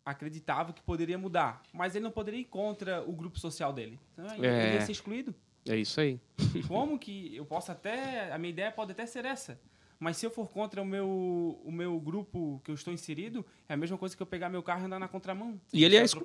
acreditava 0.04 0.72
que 0.72 0.82
poderia 0.82 1.18
mudar. 1.18 1.62
Mas 1.72 1.94
ele 1.94 2.04
não 2.04 2.10
poderia 2.10 2.40
ir 2.40 2.44
contra 2.44 3.02
o 3.02 3.12
grupo 3.12 3.38
social 3.38 3.72
dele. 3.72 3.98
Então, 4.12 4.34
ele 4.36 4.46
É. 4.46 4.74
ia 4.74 4.80
ser 4.80 4.92
excluído. 4.92 5.34
É 5.68 5.76
isso 5.76 6.00
aí. 6.00 6.18
Como 6.66 6.98
que 6.98 7.36
eu 7.36 7.44
posso 7.44 7.70
até. 7.70 8.32
A 8.32 8.38
minha 8.38 8.50
ideia 8.50 8.72
pode 8.72 8.92
até 8.92 9.04
ser 9.04 9.24
essa. 9.26 9.60
Mas 10.00 10.16
se 10.16 10.24
eu 10.24 10.30
for 10.30 10.48
contra 10.48 10.80
o 10.80 10.84
meu, 10.84 11.60
o 11.64 11.72
meu 11.72 11.98
grupo 11.98 12.60
que 12.64 12.70
eu 12.70 12.74
estou 12.76 12.94
inserido, 12.94 13.44
é 13.68 13.74
a 13.74 13.76
mesma 13.76 13.98
coisa 13.98 14.16
que 14.16 14.22
eu 14.22 14.26
pegar 14.26 14.48
meu 14.48 14.62
carro 14.62 14.82
e 14.82 14.84
andar 14.86 14.98
na 15.00 15.08
contramão. 15.08 15.60
E 15.72 15.84
ele 15.84 15.96
é 15.96 16.04
exclu-. 16.04 16.24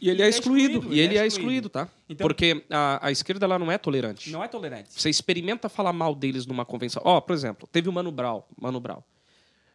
E 0.00 0.08
ele 0.08 0.22
é 0.22 0.28
excluído. 0.28 0.92
E 0.92 0.98
ele 0.98 1.18
é 1.18 1.26
excluído, 1.26 1.68
tá? 1.68 1.86
Então- 2.08 2.26
Porque 2.26 2.64
a, 2.70 3.06
a 3.08 3.12
esquerda 3.12 3.44
ela 3.44 3.58
não 3.58 3.70
é 3.70 3.76
tolerante. 3.76 4.30
Não 4.32 4.42
é 4.42 4.48
tolerante. 4.48 4.88
Você 4.98 5.10
experimenta 5.10 5.68
falar 5.68 5.92
mal 5.92 6.14
deles 6.14 6.46
numa 6.46 6.64
convenção. 6.64 7.02
Ó, 7.04 7.20
por 7.20 7.34
exemplo, 7.34 7.68
teve 7.70 7.90
o 7.90 7.92
Mano 7.92 8.10
Brown. 8.10 8.42
Mano 8.58 8.80
Brown. 8.80 9.02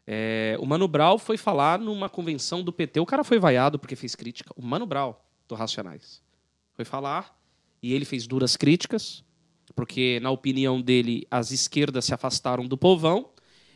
É, 0.08 0.56
o 0.60 0.66
Mano 0.66 0.88
Brown 0.88 1.18
foi 1.18 1.38
falar 1.38 1.80
numa 1.80 2.08
convenção 2.10 2.64
do 2.64 2.72
PT. 2.72 3.00
O 3.00 3.06
cara 3.06 3.24
foi 3.24 3.40
vaiado 3.40 3.80
porque 3.80 3.96
fez 3.96 4.16
crítica. 4.16 4.54
O 4.56 4.62
Mano 4.64 4.86
Brown, 4.86 5.16
do 5.48 5.56
Racionais. 5.56 6.22
Foi 6.74 6.86
falar 6.86 7.36
e 7.82 7.94
ele 7.94 8.06
fez 8.06 8.28
duras 8.28 8.56
críticas, 8.56 9.24
porque, 9.76 10.20
na 10.22 10.30
opinião 10.32 10.80
dele, 10.82 11.26
as 11.30 11.52
esquerdas 11.52 12.06
se 12.06 12.14
afastaram 12.14 12.66
do 12.68 12.78
povão. 12.78 13.30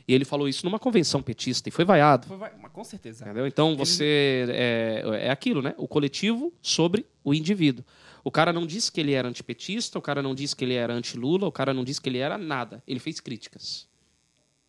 E 0.08 0.14
ele 0.14 0.26
falou 0.26 0.48
isso 0.50 0.66
numa 0.66 0.80
convenção 0.80 1.22
petista 1.22 1.70
e 1.70 1.72
foi 1.72 1.86
vaiado. 1.86 2.26
Foi 2.26 2.38
vai- 2.38 2.52
mas 2.60 2.72
com 2.72 2.84
certeza. 2.84 3.26
Entendeu? 3.26 3.46
Então 3.46 3.76
você 3.78 4.46
é, 4.50 5.04
é 5.28 5.30
aquilo, 5.30 5.62
né? 5.62 5.76
O 5.78 5.88
coletivo 5.88 6.52
sobre 6.64 7.06
o 7.24 7.32
indivíduo. 7.34 7.86
O 8.24 8.32
cara 8.32 8.52
não 8.52 8.66
disse 8.66 8.92
que 8.92 9.00
ele 9.00 9.14
era 9.14 9.28
antipetista, 9.28 10.00
o 10.00 10.02
cara 10.02 10.22
não 10.24 10.34
disse 10.34 10.56
que 10.56 10.66
ele 10.66 10.74
era 10.74 10.94
anti-Lula, 10.94 11.48
o 11.48 11.52
cara 11.52 11.74
não 11.76 11.84
disse 11.84 12.02
que 12.02 12.10
ele 12.10 12.18
era 12.18 12.38
nada. 12.40 12.82
Ele 12.88 13.00
fez 13.00 13.20
críticas. 13.20 13.88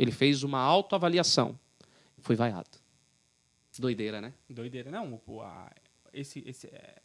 Ele 0.00 0.10
fez 0.12 0.42
uma 0.42 0.58
autoavaliação. 0.60 1.58
Foi 2.18 2.36
vaiado. 2.36 2.68
Doideira, 3.78 4.20
né? 4.20 4.32
Doideira. 4.48 4.90
Não, 4.90 5.20
o, 5.26 5.40
a- 5.40 5.70
esse, 6.12 6.42
esse, 6.46 6.66
é, 6.66 6.96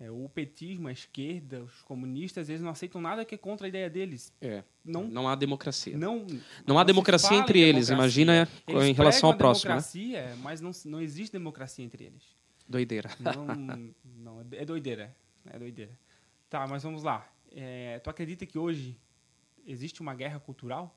é, 0.00 0.10
o 0.10 0.28
petismo, 0.28 0.88
a 0.88 0.92
esquerda, 0.92 1.62
os 1.62 1.80
comunistas, 1.82 2.48
eles 2.50 2.60
não 2.60 2.70
aceitam 2.70 3.00
nada 3.00 3.24
que 3.24 3.34
é 3.34 3.38
contra 3.38 3.66
a 3.66 3.68
ideia 3.68 3.88
deles. 3.88 4.30
É. 4.40 4.62
Não, 4.84 5.04
Não 5.04 5.28
há 5.28 5.34
democracia. 5.34 5.96
não, 5.96 6.26
Não 6.66 6.78
há 6.78 6.82
se 6.82 6.86
democracia 6.86 7.36
entre 7.38 7.60
eles. 7.60 7.86
democracia. 7.88 8.22
Imagina 8.22 8.48
Eles 8.66 8.84
em 8.84 8.92
relação 8.92 9.30
ao 9.30 9.36
próximo, 9.36 9.70
né? 9.70 9.76
democracia, 9.76 10.36
mas 10.42 10.60
não, 10.60 10.70
não 10.84 11.00
existe 11.00 11.32
democracia 11.32 11.84
entre 11.84 12.04
eles. 12.04 12.22
Doideira. 12.68 13.08
Não, 13.20 13.94
não, 14.04 14.40
é 14.52 14.64
doideira. 14.64 15.16
É 15.46 15.58
doideira. 15.58 15.96
Tá, 16.50 16.66
mas 16.66 16.82
vamos 16.82 17.02
lá. 17.02 17.26
É, 17.52 17.98
tu 18.00 18.10
acredita 18.10 18.44
que 18.44 18.58
hoje 18.58 18.98
existe 19.66 20.00
uma 20.02 20.14
guerra 20.14 20.38
cultural? 20.40 20.94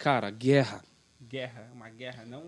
Cara, 0.00 0.30
guerra. 0.30 0.82
Guerra, 1.28 1.70
uma 1.74 1.90
guerra, 1.90 2.24
não. 2.24 2.44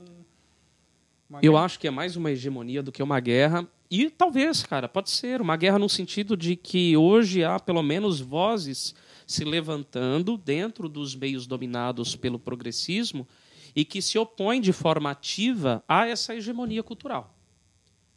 Uma 1.29 1.41
Eu 1.43 1.53
guerra- 1.53 1.65
acho 1.67 1.79
que 1.79 1.87
é 1.87 1.91
mais 1.91 2.17
uma 2.17 2.31
hegemonia 2.31 2.83
do 2.83 2.91
que 2.91 3.03
uma 3.03 3.21
guerra. 3.21 3.69
E 3.91 4.09
talvez, 4.09 4.63
cara, 4.63 4.89
pode 4.89 5.11
ser 5.11 5.39
uma 5.43 5.55
guerra 5.55 5.79
no 5.79 5.87
sentido 5.87 6.35
de 6.35 6.57
que 6.57 6.97
hoje 6.97 7.45
há 7.45 7.61
pelo 7.61 7.83
menos 7.83 8.21
vozes 8.21 8.95
se 9.27 9.45
levantando 9.45 10.39
dentro 10.39 10.89
dos 10.89 11.15
meios 11.15 11.47
dominados 11.47 12.17
pelo 12.17 12.39
progressismo 12.39 13.29
e 13.77 13.85
que 13.85 14.01
se 14.01 14.19
opõem 14.19 14.59
de 14.59 14.73
forma 14.73 15.11
ativa 15.11 15.85
a 15.87 16.07
essa 16.09 16.35
hegemonia 16.35 16.83
cultural. 16.83 17.35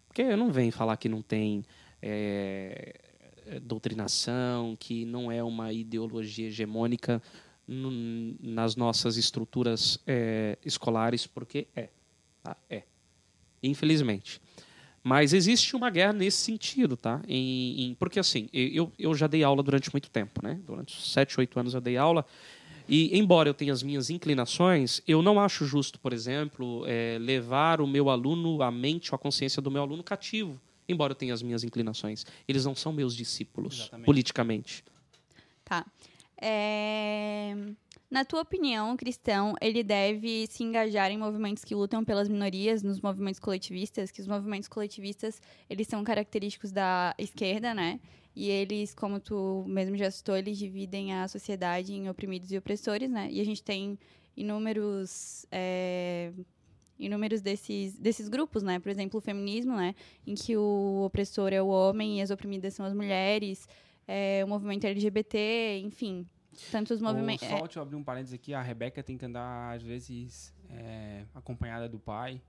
Porque 0.07 0.33
não 0.37 0.49
vem 0.49 0.71
falar 0.71 0.95
que 0.95 1.09
não 1.09 1.21
tem 1.21 1.65
é, 2.01 2.95
é, 3.47 3.59
doutrinação, 3.59 4.77
que 4.79 5.03
não 5.03 5.29
é 5.29 5.43
uma 5.43 5.73
ideologia 5.73 6.47
hegemônica 6.47 7.21
nas 7.67 8.75
nossas 8.75 9.17
estruturas 9.17 9.99
é, 10.05 10.57
escolares, 10.63 11.25
porque 11.25 11.67
é. 11.75 11.89
Tá? 12.43 12.55
É. 12.69 12.83
Infelizmente. 13.63 14.39
Mas 15.03 15.33
existe 15.33 15.75
uma 15.75 15.89
guerra 15.89 16.13
nesse 16.13 16.37
sentido, 16.37 16.97
tá? 16.97 17.21
Em, 17.27 17.81
em- 17.89 17.93
porque 17.95 18.19
assim, 18.19 18.49
eu, 18.51 18.91
eu 18.97 19.13
já 19.13 19.27
dei 19.27 19.43
aula 19.43 19.61
durante 19.61 19.91
muito 19.93 20.09
tempo, 20.09 20.41
né? 20.43 20.59
Durante 20.65 20.99
7, 20.99 21.39
8 21.39 21.59
anos 21.59 21.73
eu 21.73 21.81
dei 21.81 21.95
aula. 21.97 22.25
E, 22.87 23.17
embora 23.17 23.49
eu 23.49 23.53
tenha 23.53 23.73
as 23.73 23.81
minhas 23.81 24.09
inclinações, 24.11 25.01
eu 25.07 25.21
não 25.21 25.39
acho 25.39 25.65
justo, 25.65 25.99
por 25.99 26.13
exemplo, 26.13 26.83
eh, 26.87 27.17
levar 27.19 27.81
o 27.81 27.87
meu 27.87 28.09
aluno, 28.11 28.61
a 28.61 28.69
mente 28.71 29.11
ou 29.11 29.15
a 29.15 29.19
consciência 29.19 29.59
do 29.61 29.71
meu 29.71 29.81
aluno 29.81 30.03
cativo. 30.03 30.59
Embora 30.87 31.11
eu 31.11 31.15
tenha 31.15 31.33
as 31.33 31.41
minhas 31.41 31.63
inclinações. 31.63 32.25
Eles 32.47 32.63
não 32.63 32.75
são 32.75 32.93
meus 32.93 33.15
discípulos, 33.15 33.79
Exatamente. 33.79 34.05
politicamente. 34.05 34.83
Tá. 35.63 35.83
É, 36.47 37.55
Na 38.11 38.23
tua 38.23 38.41
opinião, 38.41 38.93
o 38.93 38.97
cristão 38.97 39.55
ele 39.59 39.83
deve 39.83 40.45
se 40.47 40.63
engajar 40.63 41.09
em 41.11 41.17
movimentos 41.17 41.63
que 41.63 41.73
lutam 41.73 42.05
pelas 42.05 42.29
minorias, 42.29 42.83
nos 42.83 43.01
movimentos 43.01 43.39
coletivistas, 43.39 44.11
que 44.11 44.21
os 44.21 44.27
movimentos 44.27 44.67
coletivistas 44.67 45.41
eles 45.67 45.87
são 45.87 46.03
característicos 46.03 46.71
da 46.71 47.15
esquerda, 47.17 47.73
né? 47.73 47.99
E 48.35 48.49
eles, 48.49 48.93
como 48.93 49.19
tu 49.19 49.65
mesmo 49.67 49.97
já 49.97 50.11
citou, 50.11 50.37
eles 50.37 50.57
dividem 50.57 51.13
a 51.13 51.27
sociedade 51.27 51.93
em 51.93 52.09
oprimidos 52.09 52.51
e 52.51 52.57
opressores, 52.57 53.09
né? 53.09 53.27
E 53.31 53.41
a 53.41 53.43
gente 53.45 53.63
tem 53.63 53.97
inúmeros 54.37 55.45
é, 55.51 56.31
inúmeros 56.99 57.41
desses, 57.41 57.97
desses 57.97 58.29
grupos, 58.29 58.61
né? 58.63 58.79
Por 58.79 58.89
exemplo, 58.89 59.17
o 59.17 59.21
feminismo, 59.21 59.75
né? 59.75 59.95
Em 60.27 60.35
que 60.35 60.55
o 60.55 61.03
opressor 61.05 61.51
é 61.53 61.61
o 61.61 61.67
homem 61.67 62.19
e 62.19 62.21
as 62.21 62.29
oprimidas 62.29 62.73
são 62.75 62.85
as 62.85 62.93
mulheres. 62.93 63.67
É, 64.07 64.43
o 64.45 64.47
movimento 64.47 64.85
LGBT, 64.85 65.79
enfim. 65.83 66.27
Tantos 66.71 67.01
Ou 67.01 67.07
movimentos. 67.07 67.47
Só 67.47 67.59
deixa 67.61 67.79
eu 67.79 67.83
abrir 67.83 67.95
um 67.95 68.03
parênteses 68.03 68.33
aqui, 68.33 68.53
a 68.53 68.61
Rebeca 68.61 69.01
tem 69.03 69.17
que 69.17 69.25
andar, 69.25 69.75
às 69.75 69.81
vezes, 69.83 70.53
é, 70.69 71.23
acompanhada 71.33 71.87
do 71.89 71.99
pai. 71.99 72.41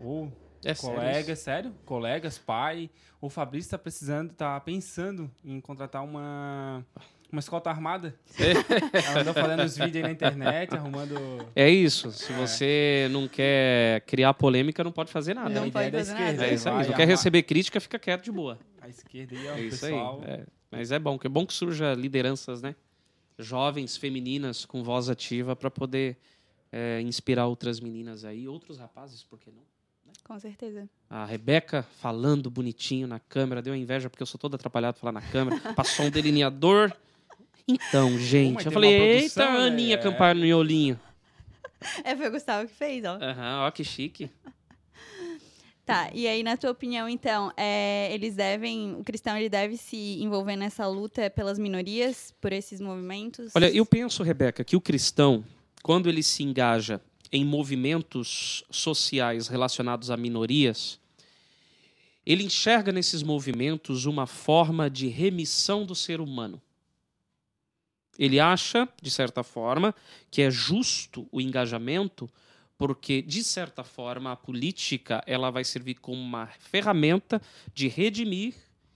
Ou 0.00 0.32
É 0.64 0.74
sério 0.74 0.96
colegas, 0.96 1.38
sério? 1.40 1.74
Colegas, 1.84 2.38
pai. 2.38 2.90
O 3.20 3.28
Fabrício 3.28 3.66
está 3.66 3.78
precisando, 3.78 4.32
tá 4.32 4.58
pensando 4.60 5.30
em 5.44 5.60
contratar 5.60 6.04
uma, 6.04 6.84
uma 7.32 7.40
escolta 7.40 7.68
armada. 7.68 8.14
Ela 9.10 9.20
andou 9.22 9.34
fazendo 9.34 9.62
os 9.64 9.76
vídeos 9.76 9.96
aí 9.96 10.02
na 10.02 10.10
internet, 10.12 10.74
arrumando. 10.74 11.14
É 11.54 11.68
isso. 11.68 12.12
Se 12.12 12.32
você 12.32 13.08
não 13.10 13.26
quer 13.26 14.02
criar 14.02 14.32
polêmica, 14.34 14.84
não 14.84 14.92
pode 14.92 15.10
fazer 15.10 15.34
nada. 15.34 15.48
Não 15.50 15.62
a 15.62 15.64
né? 15.64 15.68
ideia 15.68 15.90
pode 15.90 15.92
da 15.92 15.98
fazer 15.98 16.12
esquerda. 16.12 16.32
nada. 16.32 16.46
É 16.50 16.54
isso 16.54 16.68
aí. 16.68 16.74
vai 16.74 16.82
Não 16.84 16.90
quer 16.94 17.02
armar- 17.02 17.08
receber 17.16 17.42
crítica, 17.42 17.80
fica 17.80 17.98
quieto 17.98 18.22
de 18.24 18.30
boa. 18.32 18.58
A 18.80 18.88
esquerda 18.88 19.36
aí, 19.36 19.48
ó, 19.48 19.50
É 19.50 19.54
o 19.54 19.58
isso 19.64 19.80
pessoal. 19.80 20.22
aí. 20.24 20.30
É. 20.30 20.46
Mas 20.70 20.92
é 20.92 20.98
bom, 20.98 21.18
que 21.18 21.26
é 21.26 21.30
bom 21.30 21.44
que 21.46 21.52
surja 21.54 21.92
lideranças, 21.94 22.62
né? 22.62 22.76
Jovens, 23.38 23.96
femininas, 23.96 24.64
com 24.64 24.82
voz 24.82 25.08
ativa 25.08 25.54
para 25.54 25.70
poder 25.70 26.16
é, 26.72 27.00
inspirar 27.00 27.46
outras 27.46 27.80
meninas 27.80 28.24
aí, 28.24 28.48
outros 28.48 28.78
rapazes, 28.78 29.22
por 29.22 29.38
que 29.38 29.50
não? 29.50 29.62
Com 30.24 30.38
certeza. 30.38 30.88
A 31.08 31.24
Rebeca 31.24 31.82
falando 31.82 32.50
bonitinho 32.50 33.06
na 33.06 33.18
câmera, 33.18 33.62
deu 33.62 33.74
inveja 33.74 34.10
porque 34.10 34.22
eu 34.22 34.26
sou 34.26 34.38
todo 34.38 34.56
atrapalhado 34.56 34.94
pra 34.94 35.00
falar 35.00 35.12
na 35.12 35.22
câmera. 35.22 35.58
Passou 35.74 36.06
um 36.06 36.10
delineador. 36.10 36.92
Então, 37.66 38.18
gente, 38.18 38.66
eu 38.66 38.72
falei, 38.72 38.98
uma 38.98 39.04
eita, 39.06 39.34
produção, 39.34 39.60
né? 39.60 39.66
Aninha 39.66 39.94
É. 39.94 39.98
Campanholinho. 39.98 41.00
É, 42.02 42.16
foi 42.16 42.26
o 42.26 42.32
Gustavo 42.32 42.66
que 42.66 42.74
fez, 42.74 43.04
ó. 43.04 43.16
Aham, 43.22 43.66
ó, 43.66 43.70
que 43.70 43.84
chique. 43.84 44.28
Tá, 45.88 46.10
e 46.12 46.28
aí, 46.28 46.42
na 46.42 46.54
tua 46.54 46.70
opinião, 46.70 47.08
então, 47.08 47.50
é, 47.56 48.12
eles 48.12 48.34
devem. 48.34 48.96
O 49.00 49.02
cristão 49.02 49.34
ele 49.38 49.48
deve 49.48 49.78
se 49.78 50.22
envolver 50.22 50.54
nessa 50.54 50.86
luta 50.86 51.30
pelas 51.30 51.58
minorias, 51.58 52.34
por 52.42 52.52
esses 52.52 52.78
movimentos? 52.78 53.52
Olha, 53.54 53.74
eu 53.74 53.86
penso, 53.86 54.22
Rebeca, 54.22 54.62
que 54.62 54.76
o 54.76 54.82
cristão, 54.82 55.42
quando 55.82 56.06
ele 56.10 56.22
se 56.22 56.42
engaja 56.42 57.00
em 57.32 57.42
movimentos 57.42 58.62
sociais 58.70 59.48
relacionados 59.48 60.10
a 60.10 60.16
minorias, 60.18 61.00
ele 62.26 62.44
enxerga 62.44 62.92
nesses 62.92 63.22
movimentos 63.22 64.04
uma 64.04 64.26
forma 64.26 64.90
de 64.90 65.08
remissão 65.08 65.86
do 65.86 65.94
ser 65.94 66.20
humano. 66.20 66.60
Ele 68.18 68.38
acha, 68.38 68.86
de 69.00 69.10
certa 69.10 69.42
forma, 69.42 69.94
que 70.30 70.42
é 70.42 70.50
justo 70.50 71.26
o 71.32 71.40
engajamento, 71.40 72.28
porque, 72.78 73.20
de 73.20 73.42
certa 73.42 73.82
forma, 73.82 74.30
a 74.30 74.36
política 74.36 75.20
ela 75.26 75.50
vai 75.50 75.64
servir 75.64 75.96
como 75.96 76.20
uma 76.22 76.46
ferramenta 76.46 77.42
de 77.74 77.88
redimir 77.88 78.54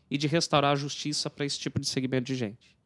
e 0.08 0.16
de 0.16 0.28
restaurar 0.28 0.72
a 0.72 0.76
justiça 0.76 1.28
para 1.28 1.44
esse 1.44 1.58
tipo 1.58 1.80
de 1.80 1.88
segmento 1.88 2.26
de 2.26 2.36
gente. 2.36 2.76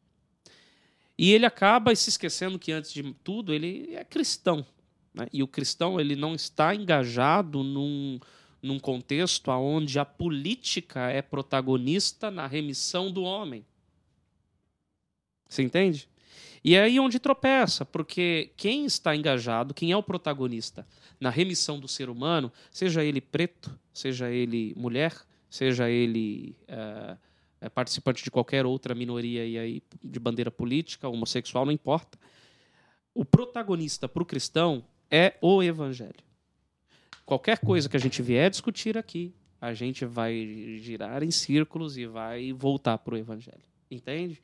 E 1.15 1.31
ele 1.31 1.45
acaba 1.45 1.95
se 1.95 2.09
esquecendo 2.09 2.57
que, 2.57 2.71
antes 2.71 2.91
de 2.91 3.03
tudo, 3.23 3.53
ele 3.53 3.93
é 3.93 4.03
cristão. 4.03 4.65
né? 5.13 5.27
E 5.31 5.43
o 5.43 5.47
cristão 5.47 5.99
ele 5.99 6.15
não 6.15 6.33
está 6.33 6.73
engajado 6.73 7.63
num, 7.63 8.19
num 8.61 8.79
contexto 8.79 9.49
onde 9.51 9.99
a 9.99 10.05
política 10.05 11.11
é 11.11 11.21
protagonista 11.21 12.31
na 12.31 12.47
remissão 12.47 13.11
do 13.11 13.23
homem. 13.23 13.63
Você 15.47 15.61
entende? 15.61 16.09
E 16.67 16.75
é 16.75 16.81
aí 16.81 16.99
onde 16.99 17.17
tropeça, 17.17 17.85
porque 17.85 18.51
quem 18.57 18.85
está 18.85 19.15
engajado, 19.15 19.73
quem 19.73 19.93
é 19.93 19.95
o 19.95 20.03
protagonista 20.03 20.85
na 21.17 21.29
remissão 21.29 21.79
do 21.79 21.87
ser 21.87 22.09
humano, 22.09 22.51
seja 22.69 23.05
ele 23.05 23.21
preto, 23.21 23.79
seja 23.93 24.29
ele 24.29 24.73
mulher, 24.75 25.15
seja 25.49 25.89
ele 25.89 26.57
eh, 26.67 27.69
participante 27.73 28.21
de 28.21 28.29
qualquer 28.29 28.65
outra 28.65 28.93
minoria 28.93 29.45
e 29.45 29.57
aí 29.57 29.83
de 30.03 30.19
bandeira 30.19 30.51
política, 30.51 31.07
homossexual, 31.07 31.65
não 31.65 31.71
importa. 31.71 32.19
O 33.13 33.23
protagonista 33.23 34.09
para 34.09 34.23
o 34.23 34.25
cristão 34.25 34.83
é 35.09 35.37
o 35.41 35.63
evangelho. 35.63 36.19
Qualquer 37.25 37.59
coisa 37.59 37.87
que 37.87 37.95
a 37.95 37.99
gente 38.01 38.21
vier 38.21 38.49
discutir 38.49 38.97
aqui, 38.97 39.33
a 39.61 39.73
gente 39.73 40.03
vai 40.03 40.35
girar 40.81 41.23
em 41.23 41.31
círculos 41.31 41.97
e 41.97 42.05
vai 42.05 42.51
voltar 42.51 42.97
para 42.97 43.13
o 43.13 43.17
evangelho. 43.17 43.63
Entende? 43.89 44.43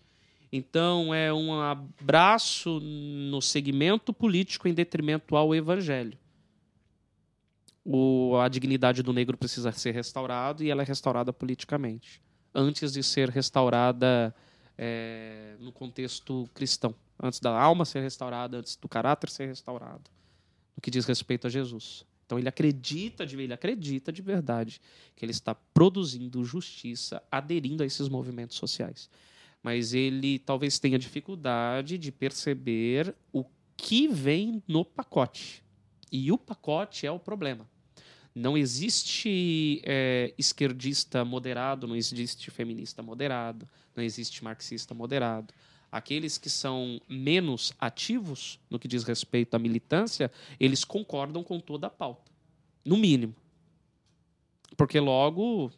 Então 0.55 1.11
é 1.11 1.33
um 1.33 1.59
abraço 1.59 2.79
no 2.79 3.41
segmento 3.41 4.13
político 4.13 4.67
em 4.67 4.73
detrimento 4.73 5.35
ao 5.35 5.55
evangelho. 5.55 6.15
O, 7.83 8.37
a 8.37 8.47
dignidade 8.47 9.01
do 9.01 9.11
negro 9.11 9.35
precisa 9.35 9.71
ser 9.71 9.95
restaurada 9.95 10.63
e 10.63 10.69
ela 10.69 10.83
é 10.83 10.85
restaurada 10.85 11.33
politicamente, 11.33 12.21
antes 12.53 12.93
de 12.93 13.01
ser 13.01 13.29
restaurada 13.29 14.33
é, 14.77 15.55
no 15.59 15.71
contexto 15.71 16.47
cristão. 16.53 16.93
antes 17.19 17.39
da 17.39 17.59
alma 17.59 17.83
ser 17.83 18.01
restaurada, 18.01 18.57
antes 18.57 18.75
do 18.75 18.87
caráter 18.87 19.31
ser 19.31 19.47
restaurado, 19.47 20.03
no 20.75 20.81
que 20.83 20.91
diz 20.91 21.07
respeito 21.07 21.47
a 21.47 21.49
Jesus. 21.49 22.05
Então 22.27 22.37
ele 22.37 22.47
acredita 22.47 23.25
de 23.25 23.41
ele 23.41 23.53
acredita 23.53 24.13
de 24.13 24.21
verdade 24.21 24.79
que 25.15 25.25
ele 25.25 25.31
está 25.31 25.55
produzindo 25.55 26.45
justiça, 26.45 27.23
aderindo 27.31 27.81
a 27.81 27.87
esses 27.87 28.07
movimentos 28.07 28.55
sociais. 28.55 29.09
Mas 29.63 29.93
ele 29.93 30.37
talvez 30.39 30.77
tenha 30.77 30.99
dificuldade 30.99 31.97
de 31.97 32.11
perceber 32.11 33.15
o 33.31 33.45
que 33.77 34.07
vem 34.09 34.61
no 34.67 34.83
pacote. 34.83 35.63
E 36.11 36.31
o 36.31 36.37
pacote 36.37 37.07
é 37.07 37.11
o 37.11 37.17
problema. 37.17 37.67
Não 38.35 38.57
existe 38.57 39.81
é, 39.85 40.33
esquerdista 40.37 41.23
moderado, 41.23 41.87
não 41.87 41.95
existe 41.95 42.51
feminista 42.51 43.01
moderado, 43.01 43.67
não 43.95 44.03
existe 44.03 44.43
marxista 44.43 44.93
moderado. 44.93 45.53
Aqueles 45.91 46.39
que 46.39 46.49
são 46.49 46.99
menos 47.07 47.71
ativos 47.79 48.59
no 48.69 48.79
que 48.79 48.87
diz 48.87 49.03
respeito 49.03 49.53
à 49.53 49.59
militância, 49.59 50.31
eles 50.59 50.83
concordam 50.83 51.43
com 51.43 51.59
toda 51.59 51.87
a 51.87 51.89
pauta, 51.91 52.31
no 52.83 52.97
mínimo. 52.97 53.35
Porque 54.75 54.99
logo 54.99 55.71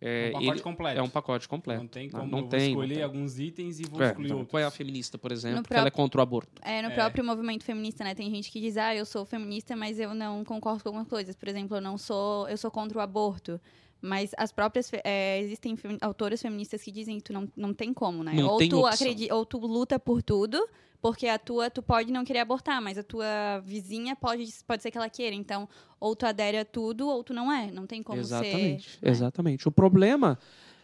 É, 0.00 0.28
um 0.28 0.32
pacote 0.32 0.50
ele- 0.50 0.60
completo. 0.60 0.98
é 0.98 1.02
um 1.02 1.08
pacote 1.08 1.48
completo. 1.48 1.80
Não 1.80 1.88
tem 1.88 2.10
Não- 2.10 2.20
como 2.20 2.30
não 2.32 2.38
eu 2.40 2.44
tem, 2.48 2.58
vou 2.60 2.68
não 2.68 2.82
escolher 2.82 2.94
tem. 2.96 3.02
alguns 3.04 3.38
itens 3.38 3.80
e 3.80 3.84
vou 3.84 4.02
É, 4.02 4.06
excluir 4.08 4.26
então, 4.26 4.36
outros. 4.38 4.50
qual 4.50 4.62
é 4.62 4.64
a 4.66 4.70
feminista, 4.70 5.16
por 5.16 5.32
exemplo? 5.32 5.56
No 5.56 5.62
Porque 5.62 5.74
ela 5.74 5.82
é 5.88 5.90
próprio- 5.90 6.02
contra 6.04 6.20
o 6.20 6.22
aborto. 6.22 6.50
É, 6.62 6.82
no 6.82 6.88
É. 6.88 6.94
próprio 6.94 7.24
movimento 7.24 7.64
feminista, 7.64 8.04
né? 8.04 8.14
Tem 8.14 8.30
gente 8.30 8.50
que 8.50 8.60
diz, 8.60 8.76
ah, 8.76 8.94
eu 8.94 9.06
sou 9.06 9.24
feminista, 9.24 9.74
mas 9.74 9.98
eu 9.98 10.14
não 10.14 10.44
concordo 10.44 10.82
com 10.82 10.90
algumas 10.90 11.08
coisas. 11.08 11.34
Por 11.34 11.48
exemplo, 11.48 11.76
eu 11.76 11.80
não 11.80 11.96
sou, 11.96 12.48
eu 12.48 12.56
sou 12.58 12.70
contra 12.70 12.98
o 12.98 13.00
aborto. 13.00 13.58
Mas 14.06 14.30
as 14.36 14.52
próprias, 14.52 14.90
é, 15.04 15.40
existem 15.40 15.76
femi- 15.76 15.98
autoras 16.00 16.40
feministas 16.40 16.82
que 16.82 16.92
dizem 16.92 17.18
que 17.18 17.24
tu 17.24 17.32
não, 17.32 17.48
não 17.56 17.74
tem 17.74 17.92
como, 17.92 18.22
né? 18.22 18.32
Não 18.34 18.48
ou 18.48 18.58
tem 18.58 18.68
tu 18.68 18.86
acredita, 18.86 19.34
ou 19.34 19.44
tu 19.44 19.58
luta 19.58 19.98
por 19.98 20.22
tudo, 20.22 20.66
porque 21.02 21.26
a 21.26 21.38
tua, 21.38 21.68
tu 21.68 21.82
pode 21.82 22.12
não 22.12 22.24
querer 22.24 22.38
abortar, 22.40 22.80
mas 22.80 22.96
a 22.96 23.02
tua 23.02 23.58
vizinha 23.64 24.14
pode, 24.14 24.48
pode 24.66 24.82
ser 24.82 24.90
que 24.90 24.96
ela 24.96 25.10
queira. 25.10 25.34
Então, 25.34 25.68
ou 25.98 26.14
tu 26.14 26.24
adere 26.24 26.58
a 26.58 26.64
tudo, 26.64 27.08
ou 27.08 27.22
tu 27.24 27.34
não 27.34 27.52
é. 27.52 27.70
Não 27.70 27.86
tem 27.86 28.02
como 28.02 28.20
exatamente, 28.20 28.90
ser. 28.90 29.04
né? 29.04 29.10
exatamente. 29.10 29.68
O 29.68 29.72
problema 29.72 30.38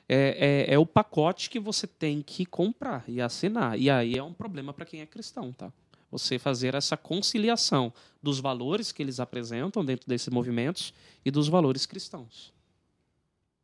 é, 0.09 0.67
é, 0.69 0.75
é 0.75 0.79
o 0.79 0.85
pacote 0.85 1.49
que 1.49 1.61
você 1.61 1.87
tem 1.87 2.23
que 2.23 2.45
comprar 2.45 3.05
e 3.09 3.21
assinar. 3.21 3.79
E 3.79 3.89
aí 3.89 4.17
é 4.17 4.23
um 4.23 4.33
problema 4.33 4.73
para 4.73 4.85
quem 4.85 5.01
é 5.01 5.07
cristão, 5.07 5.53
tá? 5.53 5.73
Você 6.11 6.39
fazer 6.39 6.75
essa 6.75 6.97
conciliação 6.97 7.91
dos 8.23 8.39
valores 8.39 8.93
que 8.93 9.03
eles 9.03 9.19
apresentam 9.19 9.83
dentro 9.83 10.07
desses 10.07 10.29
movimentos 10.29 10.93
e 11.25 11.31
dos 11.31 11.49
valores 11.49 11.87
cristãos. 11.87 12.53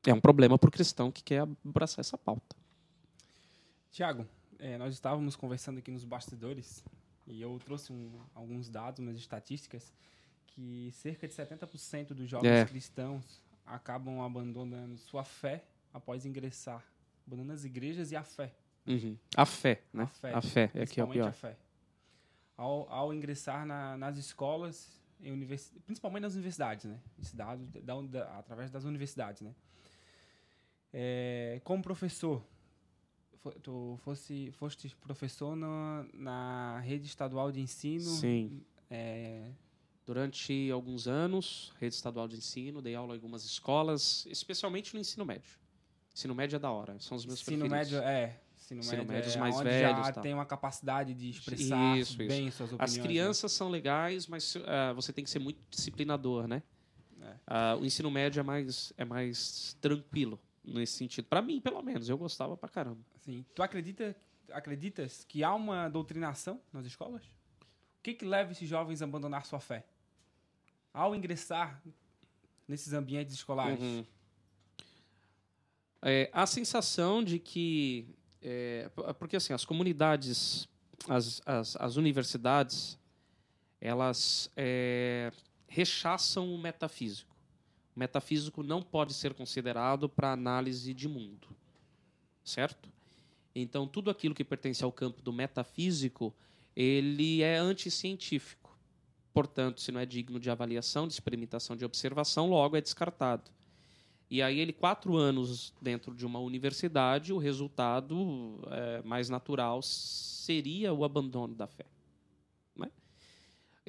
É 0.08 0.14
um 0.14 0.20
problema 0.22 0.58
para 0.58 0.68
o 0.68 0.70
cristão 0.72 1.12
que 1.12 1.22
quer 1.22 1.42
abraçar 1.62 2.00
essa 2.00 2.16
pauta. 2.16 2.56
Tiago, 3.92 4.26
é, 4.58 4.78
nós 4.78 4.94
estávamos 4.94 5.36
conversando 5.36 5.76
aqui 5.80 5.90
nos 5.90 6.02
bastidores 6.02 6.82
e 7.26 7.42
eu 7.42 7.58
trouxe 7.62 7.92
um- 7.92 8.18
alguns 8.34 8.70
dados, 8.70 9.00
umas 9.00 9.18
estatísticas, 9.18 9.92
que 10.46 10.90
cerca 10.92 11.28
de 11.28 11.34
70% 11.34 12.14
dos 12.14 12.26
jovens 12.26 12.48
É. 12.50 12.64
cristãos 12.64 13.42
acabam 13.66 14.22
abandonando 14.22 14.96
sua 14.96 15.24
fé 15.24 15.62
após 15.92 16.24
ingressar, 16.24 16.82
abandonando 17.26 17.52
as 17.52 17.64
igrejas 17.66 18.10
e 18.10 18.16
a 18.16 18.24
fé. 18.24 18.54
Uhum. 18.86 19.14
A 19.36 19.44
fé, 19.44 19.82
né? 19.92 20.04
A 20.04 20.06
fé, 20.06 20.32
A 20.32 20.40
fé 20.40 20.70
é 20.72 20.86
que 20.86 20.98
é 21.02 21.04
o 21.04 21.08
pior. 21.08 21.28
a 21.28 21.32
fé. 21.32 21.54
Ao, 22.56 22.90
ao 22.90 23.12
ingressar 23.12 23.66
na- 23.66 23.98
nas 23.98 24.16
escolas, 24.16 24.90
em 25.20 25.46
principalmente 25.84 26.22
nas 26.22 26.32
universidades, 26.32 26.86
né? 26.86 26.98
Esse 27.20 27.36
dado 27.36 27.62
da- 27.82 28.00
da- 28.00 28.38
através 28.38 28.70
das 28.70 28.84
universidades, 28.84 29.42
né? 29.42 29.54
É, 30.92 31.60
como 31.64 31.82
professor, 31.82 32.42
tu 33.62 33.98
fosse, 34.02 34.50
foste 34.52 34.94
professor 34.96 35.54
na, 35.56 36.06
na 36.14 36.80
rede 36.80 37.06
estadual 37.06 37.52
de 37.52 37.60
ensino. 37.60 38.04
Sim. 38.04 38.62
É, 38.90 39.50
Durante 40.08 40.70
alguns 40.70 41.06
anos, 41.06 41.70
rede 41.78 41.94
estadual 41.94 42.26
de 42.26 42.34
ensino, 42.34 42.80
dei 42.80 42.94
aula 42.94 43.12
em 43.12 43.16
algumas 43.18 43.44
escolas, 43.44 44.24
especialmente 44.30 44.94
no 44.94 45.00
ensino 45.00 45.22
médio. 45.22 45.50
Ensino 46.14 46.34
médio 46.34 46.56
é 46.56 46.58
da 46.58 46.70
hora, 46.70 46.98
são 46.98 47.14
os 47.14 47.26
meus 47.26 47.42
ensino 47.42 47.68
preferidos. 47.68 47.92
médio, 47.92 48.08
é. 48.08 48.40
Ensino, 48.56 48.80
Ensino 48.80 49.04
médio, 49.04 49.12
médio, 49.12 49.32
é 49.32 49.36
mais 49.38 49.56
onde 49.56 49.64
velhos, 49.64 50.06
já 50.06 50.12
tal. 50.14 50.22
tem 50.22 50.32
uma 50.32 50.46
capacidade 50.46 51.12
de 51.12 51.28
expressar 51.28 51.98
Isso, 51.98 52.12
isso. 52.12 52.16
bem 52.16 52.50
suas 52.50 52.72
opiniões. 52.72 52.90
As 52.90 52.96
né? 52.96 53.02
crianças 53.02 53.52
são 53.52 53.68
legais, 53.68 54.26
mas 54.26 54.56
ah, 54.64 54.94
você 54.94 55.12
tem 55.12 55.22
que 55.22 55.28
ser 55.28 55.40
muito 55.40 55.60
disciplinador, 55.68 56.48
né? 56.48 56.62
É. 57.20 57.34
Ah, 57.46 57.76
o 57.78 57.84
ensino 57.84 58.10
médio 58.10 58.40
é 58.40 58.42
mais, 58.42 58.94
é 58.96 59.04
mais 59.04 59.76
tranquilo 59.78 60.40
nesse 60.72 60.94
sentido. 60.94 61.26
Para 61.26 61.42
mim, 61.42 61.60
pelo 61.60 61.82
menos, 61.82 62.08
eu 62.08 62.18
gostava 62.18 62.56
pra 62.56 62.68
caramba. 62.68 63.00
Sim. 63.20 63.44
Tu 63.54 63.62
acredita, 63.62 64.16
acreditas 64.50 65.24
que 65.24 65.42
há 65.42 65.54
uma 65.54 65.88
doutrinação 65.88 66.60
nas 66.72 66.86
escolas? 66.86 67.24
O 67.24 68.02
que, 68.02 68.14
que 68.14 68.24
leva 68.24 68.52
esses 68.52 68.68
jovens 68.68 69.02
a 69.02 69.04
abandonar 69.04 69.44
sua 69.44 69.60
fé? 69.60 69.84
Ao 70.92 71.14
ingressar 71.14 71.82
nesses 72.66 72.92
ambientes 72.92 73.34
escolares. 73.34 73.80
Uhum. 73.80 74.04
É, 76.02 76.30
a 76.32 76.46
sensação 76.46 77.24
de 77.24 77.38
que. 77.38 78.14
é, 78.40 78.88
porque 79.18 79.36
assim, 79.36 79.52
as 79.52 79.64
comunidades, 79.64 80.68
as, 81.08 81.42
as, 81.44 81.76
as 81.76 81.96
universidades, 81.96 82.98
elas 83.80 84.50
é, 84.56 85.32
rechaçam 85.66 86.54
o 86.54 86.58
metafísico. 86.58 87.37
Metafísico 87.98 88.62
não 88.62 88.80
pode 88.80 89.12
ser 89.12 89.34
considerado 89.34 90.08
para 90.08 90.32
análise 90.32 90.94
de 90.94 91.08
mundo. 91.08 91.48
Certo? 92.44 92.88
Então, 93.54 93.86
tudo 93.86 94.10
aquilo 94.10 94.34
que 94.34 94.44
pertence 94.44 94.84
ao 94.84 94.92
campo 94.92 95.20
do 95.20 95.32
metafísico, 95.32 96.32
ele 96.76 97.42
é 97.42 97.56
anticientífico. 97.56 98.76
Portanto, 99.32 99.80
se 99.80 99.90
não 99.90 100.00
é 100.00 100.06
digno 100.06 100.38
de 100.38 100.50
avaliação, 100.50 101.06
de 101.06 101.12
experimentação, 101.12 101.76
de 101.76 101.84
observação, 101.84 102.48
logo 102.48 102.76
é 102.76 102.80
descartado. 102.80 103.50
E 104.30 104.42
aí 104.42 104.60
ele, 104.60 104.72
quatro 104.72 105.16
anos 105.16 105.72
dentro 105.80 106.14
de 106.14 106.26
uma 106.26 106.38
universidade, 106.38 107.32
o 107.32 107.38
resultado 107.38 108.60
é, 108.70 109.02
mais 109.02 109.28
natural 109.28 109.82
seria 109.82 110.92
o 110.92 111.04
abandono 111.04 111.54
da 111.54 111.66
fé. 111.66 111.86
né? 112.76 112.90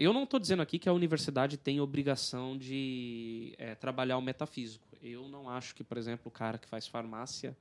Eu 0.02 0.14
não 0.14 0.24
estou 0.24 0.40
dizendo 0.40 0.62
aqui 0.62 0.80
que 0.80 0.88
a 0.88 0.94
universidade 0.94 1.58
tem 1.58 1.82
obrigação 1.82 2.58
de 2.58 3.54
é, 3.58 3.76
trabalhar 3.76 4.18
o 4.18 4.22
metafísico. 4.22 4.88
Eu 5.04 5.28
não 5.28 5.50
acho 5.50 5.76
que, 5.76 5.84
por 5.84 5.98
exemplo, 5.98 6.30
o 6.30 6.32
cara 6.32 6.58
que 6.58 6.70
faz 6.70 6.88
farmácia, 6.88 7.54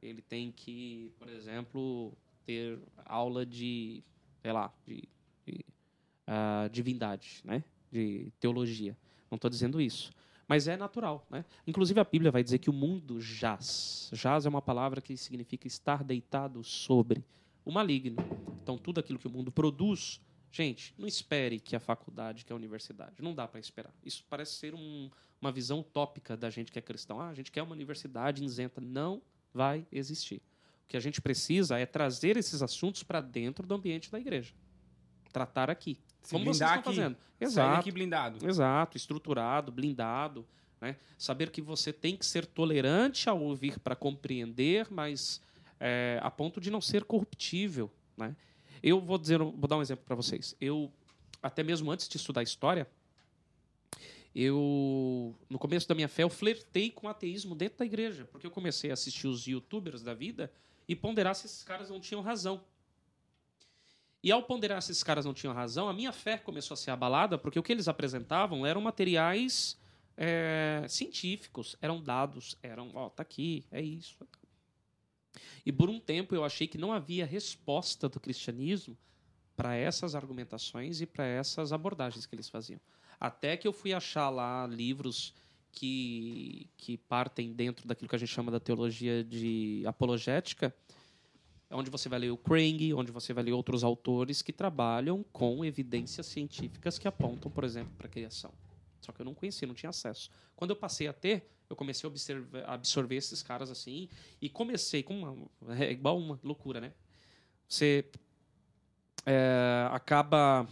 ele 0.00 0.22
tem 0.22 0.52
que, 0.52 1.10
por 1.18 1.28
exemplo, 1.28 2.12
ter 2.46 2.78
aula 3.04 3.44
de, 3.44 4.04
sei 4.40 4.52
lá, 4.52 4.72
de, 4.86 5.02
de 5.44 5.64
ah, 6.28 6.68
divindade, 6.70 7.40
né? 7.42 7.64
de 7.90 8.32
teologia. 8.38 8.96
Não 9.28 9.34
estou 9.34 9.50
dizendo 9.50 9.80
isso. 9.80 10.12
Mas 10.46 10.68
é 10.68 10.76
natural. 10.76 11.26
Né? 11.28 11.44
Inclusive, 11.66 11.98
a 11.98 12.04
Bíblia 12.04 12.30
vai 12.30 12.44
dizer 12.44 12.58
que 12.58 12.70
o 12.70 12.72
mundo 12.72 13.20
jaz. 13.20 14.10
Jaz 14.12 14.46
é 14.46 14.48
uma 14.48 14.62
palavra 14.62 15.00
que 15.00 15.16
significa 15.16 15.66
estar 15.66 16.04
deitado 16.04 16.62
sobre 16.62 17.24
o 17.64 17.72
maligno. 17.72 18.16
Então, 18.62 18.78
tudo 18.78 19.00
aquilo 19.00 19.18
que 19.18 19.26
o 19.26 19.30
mundo 19.30 19.50
produz. 19.50 20.20
Gente, 20.52 20.94
não 20.98 21.06
espere 21.06 21.60
que 21.60 21.76
a 21.76 21.80
faculdade, 21.80 22.44
que 22.44 22.52
a 22.52 22.56
universidade. 22.56 23.22
Não 23.22 23.34
dá 23.34 23.46
para 23.46 23.60
esperar. 23.60 23.92
Isso 24.04 24.24
parece 24.28 24.52
ser 24.54 24.74
um- 24.74 25.08
uma 25.40 25.52
visão 25.52 25.80
utópica 25.80 26.36
da 26.36 26.50
gente 26.50 26.72
que 26.72 26.78
é 26.78 26.82
cristão. 26.82 27.20
Ah, 27.20 27.28
a 27.28 27.34
gente 27.34 27.52
quer 27.52 27.62
uma 27.62 27.72
universidade 27.72 28.44
isenta. 28.44 28.80
Não 28.80 29.22
vai 29.54 29.86
existir. 29.92 30.42
O 30.84 30.88
que 30.88 30.96
a 30.96 31.00
gente 31.00 31.20
precisa 31.20 31.78
é 31.78 31.86
trazer 31.86 32.36
esses 32.36 32.62
assuntos 32.62 33.02
para 33.04 33.20
dentro 33.20 33.64
do 33.66 33.74
ambiente 33.74 34.10
da 34.10 34.18
igreja. 34.18 34.52
Tratar 35.32 35.70
aqui. 35.70 35.98
Se 36.22 36.32
como 36.32 36.44
vocês 36.46 36.56
estão 36.68 36.74
aqui, 36.74 36.84
fazendo. 36.84 37.14
Sair 37.14 37.46
Exato. 37.46 37.76
daqui 37.76 37.92
blindado. 37.92 38.46
Exato, 38.46 38.96
estruturado, 38.96 39.70
blindado. 39.72 40.46
Né? 40.80 40.96
Saber 41.16 41.50
que 41.50 41.62
você 41.62 41.92
tem 41.92 42.16
que 42.16 42.26
ser 42.26 42.44
tolerante 42.44 43.28
ao 43.28 43.40
ouvir 43.40 43.78
para 43.78 43.94
compreender, 43.94 44.88
mas 44.90 45.40
é, 45.78 46.18
a 46.22 46.30
ponto 46.30 46.60
de 46.60 46.70
não 46.70 46.80
ser 46.80 47.04
corruptível. 47.04 47.90
Né? 48.16 48.34
Eu 48.82 49.00
vou 49.00 49.18
dizer, 49.18 49.38
vou 49.38 49.68
dar 49.68 49.76
um 49.76 49.82
exemplo 49.82 50.04
para 50.04 50.16
vocês. 50.16 50.54
Eu 50.60 50.92
até 51.42 51.62
mesmo 51.62 51.90
antes 51.90 52.08
de 52.08 52.16
estudar 52.16 52.42
história, 52.42 52.88
eu 54.34 55.34
no 55.48 55.58
começo 55.58 55.88
da 55.88 55.94
minha 55.94 56.08
fé 56.08 56.22
eu 56.22 56.30
flertei 56.30 56.90
com 56.90 57.06
o 57.06 57.10
ateísmo 57.10 57.54
dentro 57.54 57.78
da 57.78 57.84
igreja, 57.84 58.26
porque 58.30 58.46
eu 58.46 58.50
comecei 58.50 58.90
a 58.90 58.94
assistir 58.94 59.26
os 59.26 59.46
YouTubers 59.46 60.02
da 60.02 60.14
vida 60.14 60.52
e 60.86 60.94
ponderar 60.94 61.34
se 61.34 61.46
esses 61.46 61.62
caras 61.62 61.90
não 61.90 62.00
tinham 62.00 62.22
razão. 62.22 62.62
E 64.22 64.30
ao 64.30 64.42
ponderar 64.42 64.82
se 64.82 64.92
esses 64.92 65.02
caras 65.02 65.24
não 65.24 65.32
tinham 65.32 65.54
razão, 65.54 65.88
a 65.88 65.92
minha 65.92 66.12
fé 66.12 66.36
começou 66.36 66.74
a 66.74 66.76
ser 66.76 66.90
abalada, 66.90 67.38
porque 67.38 67.58
o 67.58 67.62
que 67.62 67.72
eles 67.72 67.88
apresentavam 67.88 68.66
eram 68.66 68.80
materiais 68.80 69.78
é, 70.16 70.84
científicos, 70.88 71.74
eram 71.80 72.02
dados, 72.02 72.56
eram, 72.62 72.90
ó, 72.94 73.08
tá 73.08 73.22
aqui, 73.22 73.64
é 73.70 73.80
isso. 73.80 74.16
E 75.64 75.72
por 75.72 75.88
um 75.88 76.00
tempo 76.00 76.34
eu 76.34 76.44
achei 76.44 76.66
que 76.66 76.78
não 76.78 76.92
havia 76.92 77.26
resposta 77.26 78.08
do 78.08 78.20
cristianismo 78.20 78.96
para 79.56 79.74
essas 79.74 80.14
argumentações 80.14 81.00
e 81.00 81.06
para 81.06 81.26
essas 81.26 81.72
abordagens 81.72 82.26
que 82.26 82.34
eles 82.34 82.48
faziam. 82.48 82.80
Até 83.18 83.56
que 83.56 83.68
eu 83.68 83.72
fui 83.72 83.92
achar 83.92 84.30
lá 84.30 84.66
livros 84.66 85.34
que, 85.70 86.68
que 86.76 86.96
partem 86.96 87.52
dentro 87.52 87.86
daquilo 87.86 88.08
que 88.08 88.16
a 88.16 88.18
gente 88.18 88.32
chama 88.32 88.50
da 88.50 88.58
teologia 88.58 89.22
de 89.22 89.82
apologética, 89.86 90.74
onde 91.70 91.90
você 91.90 92.08
vai 92.08 92.18
ler 92.18 92.30
o 92.30 92.36
Krang, 92.36 92.94
onde 92.94 93.12
você 93.12 93.32
vai 93.32 93.44
ler 93.44 93.52
outros 93.52 93.84
autores 93.84 94.42
que 94.42 94.52
trabalham 94.52 95.24
com 95.32 95.64
evidências 95.64 96.26
científicas 96.26 96.98
que 96.98 97.06
apontam, 97.06 97.50
por 97.50 97.62
exemplo, 97.62 97.92
para 97.96 98.06
a 98.06 98.10
criação. 98.10 98.52
Só 99.00 99.12
que 99.12 99.20
eu 99.20 99.24
não 99.24 99.34
conhecia, 99.34 99.66
não 99.66 99.74
tinha 99.74 99.90
acesso. 99.90 100.30
Quando 100.54 100.70
eu 100.70 100.76
passei 100.76 101.08
a 101.08 101.12
ter, 101.12 101.48
eu 101.68 101.76
comecei 101.76 102.06
a 102.06 102.10
observar, 102.10 102.64
absorver 102.68 103.16
esses 103.16 103.42
caras 103.42 103.70
assim 103.70 104.08
e 104.40 104.48
comecei 104.48 105.02
com 105.02 105.20
uma, 105.20 105.50
é 105.78 105.90
igual 105.90 106.18
uma 106.18 106.38
loucura, 106.42 106.80
né? 106.80 106.92
Você 107.68 108.04
é, 109.24 109.88
acaba 109.92 110.68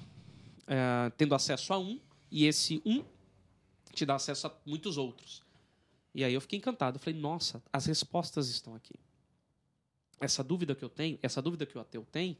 é, 0.66 1.10
tendo 1.16 1.34
acesso 1.34 1.72
a 1.72 1.78
um 1.78 2.00
e 2.30 2.46
esse 2.46 2.82
um 2.84 3.04
te 3.94 4.04
dá 4.04 4.16
acesso 4.16 4.48
a 4.48 4.56
muitos 4.66 4.96
outros. 4.96 5.42
E 6.14 6.24
aí 6.24 6.34
eu 6.34 6.40
fiquei 6.40 6.58
encantado. 6.58 6.98
Falei, 6.98 7.18
nossa, 7.18 7.62
as 7.72 7.86
respostas 7.86 8.48
estão 8.48 8.74
aqui. 8.74 8.94
Essa 10.20 10.42
dúvida 10.42 10.74
que 10.74 10.84
eu 10.84 10.88
tenho, 10.88 11.18
essa 11.22 11.40
dúvida 11.40 11.64
que 11.64 11.78
o 11.78 11.80
ateu 11.80 12.04
tem, 12.10 12.36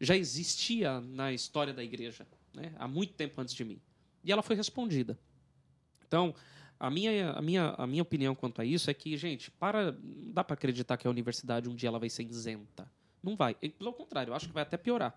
já 0.00 0.16
existia 0.16 1.00
na 1.00 1.32
história 1.32 1.72
da 1.72 1.82
igreja, 1.82 2.26
né? 2.52 2.74
há 2.78 2.86
muito 2.86 3.14
tempo 3.14 3.40
antes 3.40 3.54
de 3.54 3.64
mim. 3.64 3.80
E 4.22 4.30
ela 4.30 4.42
foi 4.42 4.56
respondida. 4.56 5.18
Então, 6.06 6.34
a 6.78 6.90
minha, 6.90 7.30
a 7.30 7.40
minha, 7.40 7.74
a 7.78 7.86
minha 7.86 8.02
opinião 8.02 8.34
quanto 8.34 8.60
a 8.60 8.64
isso 8.64 8.90
é 8.90 8.94
que, 8.94 9.16
gente, 9.16 9.50
para, 9.52 9.92
não 9.92 10.32
dá 10.32 10.42
para 10.42 10.54
acreditar 10.54 10.96
que 10.96 11.06
a 11.06 11.10
universidade 11.10 11.68
um 11.68 11.74
dia 11.74 11.88
ela 11.88 11.98
vai 11.98 12.10
ser 12.10 12.24
isenta. 12.24 12.90
Não 13.22 13.36
vai. 13.36 13.56
E, 13.62 13.68
pelo 13.68 13.92
contrário, 13.92 14.30
eu 14.30 14.34
acho 14.34 14.48
que 14.48 14.52
vai 14.52 14.64
até 14.64 14.76
piorar. 14.76 15.16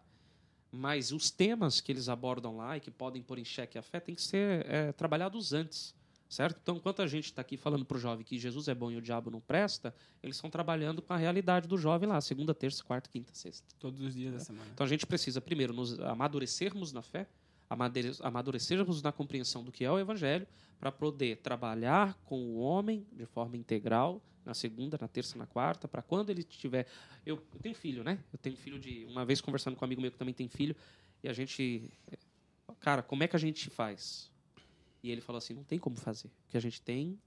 Mas 0.71 1.11
os 1.11 1.31
temas 1.31 1.81
que 1.81 1.91
eles 1.91 2.07
abordam 2.07 2.57
lá 2.57 2.77
e 2.77 2.79
que 2.79 2.91
podem 2.91 3.21
pôr 3.21 3.39
em 3.39 3.45
xeque 3.45 3.77
a 3.77 3.81
fé 3.81 3.99
têm 3.99 4.13
que 4.13 4.21
ser 4.21 4.65
é, 4.69 4.91
trabalhados 4.91 5.53
antes. 5.53 5.95
Certo? 6.27 6.59
Então, 6.61 6.75
enquanto 6.75 7.01
a 7.01 7.07
gente 7.07 7.25
está 7.25 7.41
aqui 7.41 7.55
falando 7.55 7.85
para 7.85 7.97
o 7.97 7.99
jovem 7.99 8.25
que 8.25 8.37
Jesus 8.37 8.67
é 8.67 8.75
bom 8.75 8.91
e 8.91 8.97
o 8.97 9.01
diabo 9.01 9.29
não 9.29 9.39
presta, 9.39 9.95
eles 10.21 10.35
estão 10.35 10.49
trabalhando 10.49 11.01
com 11.01 11.13
a 11.13 11.17
realidade 11.17 11.67
do 11.67 11.77
jovem 11.77 12.09
lá, 12.09 12.19
segunda, 12.19 12.53
terça, 12.53 12.83
quarta, 12.83 13.09
quinta, 13.09 13.33
sexta. 13.33 13.65
Todos 13.79 14.01
os 14.01 14.13
dias 14.13 14.33
da 14.33 14.39
semana. 14.39 14.69
Então 14.73 14.85
a 14.85 14.89
gente 14.89 15.05
precisa, 15.05 15.39
primeiro, 15.39 15.71
nos 15.71 15.99
amadurecermos 15.99 16.91
na 16.91 17.01
fé, 17.01 17.27
amadurecermos 17.69 19.01
na 19.01 19.11
compreensão 19.11 19.63
do 19.63 19.71
que 19.71 19.83
é 19.83 19.91
o 19.91 19.99
Evangelho, 19.99 20.47
para 20.79 20.91
poder 20.91 21.37
trabalhar 21.37 22.13
com 22.25 22.39
o 22.39 22.57
homem 22.57 23.05
de 23.11 23.25
forma 23.25 23.57
integral, 23.57 24.21
na 24.45 24.53
segunda, 24.53 24.97
na 25.01 25.07
terça, 25.07 25.37
na 25.37 25.47
quarta, 25.47 25.87
para 25.87 26.01
quando 26.01 26.29
ele 26.29 26.43
tiver. 26.43 26.85
Eu, 27.25 27.41
eu, 27.53 27.59
tenho 27.59 27.73
filho, 27.73 28.03
né? 28.03 28.19
Eu 28.31 28.37
tenho 28.37 28.55
filho 28.55 28.77
de. 28.77 29.05
Uma 29.05 29.25
vez 29.25 29.41
conversando 29.41 29.75
com 29.75 29.83
um 29.83 29.87
amigo 29.87 30.01
meu 30.01 30.11
que 30.11 30.17
também 30.17 30.33
tem 30.33 30.47
filho, 30.47 30.75
e 31.23 31.27
a 31.27 31.33
gente. 31.33 31.91
Cara, 32.79 33.01
como 33.01 33.23
é 33.23 33.27
que 33.27 33.35
a 33.35 33.39
gente 33.39 33.69
faz? 33.69 34.31
E 35.01 35.09
ele 35.09 35.21
falou 35.21 35.39
assim: 35.39 35.53
não 35.53 35.63
tem 35.63 35.79
como 35.79 35.95
fazer. 35.95 36.27
O 36.27 36.49
que 36.49 36.57
a 36.57 36.59
gente 36.59 36.79
tem 36.81 37.19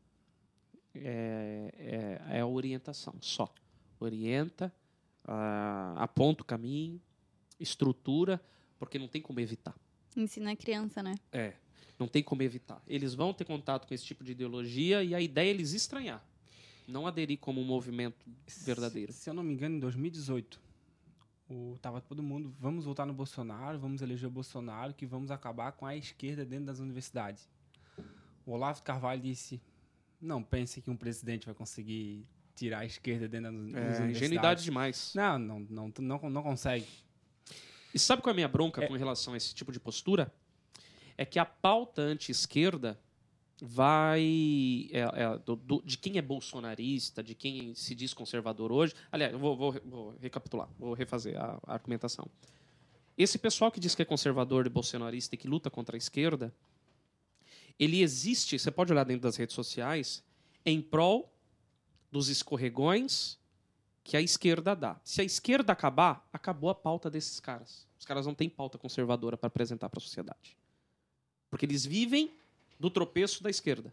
é, 0.95 2.21
é, 2.31 2.37
é 2.39 2.41
a 2.41 2.47
orientação 2.47 3.15
só. 3.21 3.53
Orienta, 3.99 4.73
uh, 5.25 5.99
aponta 5.99 6.43
o 6.43 6.47
caminho, 6.47 7.01
estrutura, 7.59 8.41
porque 8.79 8.99
não 8.99 9.09
tem 9.09 9.21
como 9.21 9.41
evitar. 9.41 9.75
Ensina 10.21 10.53
a 10.53 10.57
criança, 10.57 11.03
né? 11.03 11.15
É. 11.33 11.55
Não 11.99 12.07
tem 12.07 12.23
como 12.23 12.43
evitar. 12.43 12.83
Eles 12.87 13.15
vão 13.15 13.33
ter 13.33 13.45
contato 13.45 13.87
com 13.87 13.95
esse 13.95 14.05
tipo 14.05 14.23
de 14.23 14.33
ideologia 14.33 15.03
e 15.03 15.15
a 15.15 15.21
ideia 15.21 15.49
é 15.49 15.51
eles 15.51 15.73
estranhar 15.73 16.25
não 16.89 17.07
aderir 17.07 17.39
como 17.39 17.61
um 17.61 17.65
movimento 17.65 18.17
verdadeiro. 18.65 19.13
Se, 19.13 19.21
se 19.21 19.31
eu 19.31 19.35
não 19.35 19.43
me 19.43 19.53
engano, 19.53 19.77
em 19.77 19.79
2018, 19.79 20.59
o, 21.49 21.77
tava 21.81 22.01
todo 22.01 22.23
mundo, 22.23 22.53
vamos 22.59 22.87
votar 22.87 23.07
no 23.07 23.13
Bolsonaro, 23.13 23.79
vamos 23.79 24.01
eleger 24.01 24.27
o 24.27 24.31
Bolsonaro, 24.31 24.95
que 24.95 25.05
vamos 25.05 25.31
acabar 25.31 25.73
com 25.73 25.85
a 25.85 25.95
esquerda 25.95 26.45
dentro 26.45 26.65
das 26.65 26.79
universidades. 26.79 27.47
O 28.47 28.53
Olavo 28.53 28.83
Carvalho 28.83 29.21
disse, 29.21 29.61
não 30.21 30.43
pense 30.43 30.81
que 30.81 30.91
um 30.91 30.97
presidente 30.97 31.45
vai 31.45 31.55
conseguir 31.55 32.27
tirar 32.57 32.81
a 32.81 32.87
esquerda 32.87 33.29
dentro 33.29 33.53
das, 33.53 33.61
é, 33.61 33.67
universidades. 33.67 34.17
Ingenuidade 34.17 34.65
demais. 34.65 35.13
Não, 35.15 35.39
não, 35.39 35.61
não, 35.61 35.93
não, 35.99 36.31
não 36.31 36.43
consegue. 36.43 36.87
E 37.95 37.99
sabe 37.99 38.23
qual 38.23 38.31
é 38.31 38.33
a 38.33 38.35
minha 38.35 38.49
bronca 38.49 38.85
é. 38.85 38.87
com 38.87 38.95
relação 38.95 39.35
a 39.35 39.37
esse 39.37 39.55
tipo 39.55 39.73
de 39.73 39.81
postura? 39.81 40.33
É 41.17 41.25
que 41.25 41.39
a 41.39 41.45
pauta 41.45 42.03
anti-esquerda 42.03 42.99
vai 43.61 44.89
é, 44.93 45.01
é, 45.01 45.39
do, 45.45 45.57
do, 45.57 45.83
de 45.85 45.99
quem 45.99 46.17
é 46.17 46.23
bolsonarista, 46.23 47.23
de 47.23 47.35
quem 47.35 47.75
se 47.75 47.95
diz 47.95 48.15
conservador 48.15 48.71
hoje. 48.71 48.95
Aliás, 49.11 49.33
eu 49.33 49.39
vou, 49.39 49.57
vou, 49.57 49.81
vou 49.85 50.17
recapitular, 50.21 50.69
vou 50.79 50.95
refazer 50.95 51.37
a, 51.37 51.59
a, 51.67 51.73
argumentação. 51.75 52.29
Esse 53.17 53.37
pessoal 53.37 53.73
que 53.73 53.81
diz 53.81 53.95
que 53.95 54.03
é 54.03 54.05
conservador 54.05 54.67
e 54.67 54.69
bolsonarista 54.69 55.35
e 55.35 55.39
que 55.39 55.49
luta 55.49 55.69
contra 55.69 55.97
a 55.97 55.99
esquerda, 55.99 56.55
ele 57.79 58.01
existe, 58.01 58.59
você 58.59 58.71
pode 58.71 58.93
olhar 58.93 59.05
dentro 59.05 59.23
das 59.23 59.37
redes 59.37 59.55
sociais, 59.55 60.23
em 60.65 60.81
prol 60.81 61.33
dos 62.13 62.29
escorregões 62.29 63.38
que 64.09 64.17
a 64.17 64.23
esquerda 64.23 64.75
dá. 64.75 64.99
Se 65.05 65.21
a 65.21 65.25
esquerda 65.25 65.75
acabar, 65.75 66.27
acabou 66.33 66.71
a 66.71 66.75
pauta 66.75 67.11
desses 67.11 67.39
caras. 67.39 67.87
Os 67.99 68.07
caras 68.07 68.25
não 68.25 68.35
têm 68.35 68.49
pauta 68.49 68.79
conservadora 68.79 69.37
para 69.37 69.49
apresentar 69.49 69.91
para 69.91 69.99
a 69.99 70.01
sociedade. 70.01 70.57
Porque 71.51 71.67
eles 71.67 71.85
vivem 71.85 72.33
do 72.81 72.89
tropeço 72.89 73.43
da 73.43 73.51
esquerda. 73.51 73.93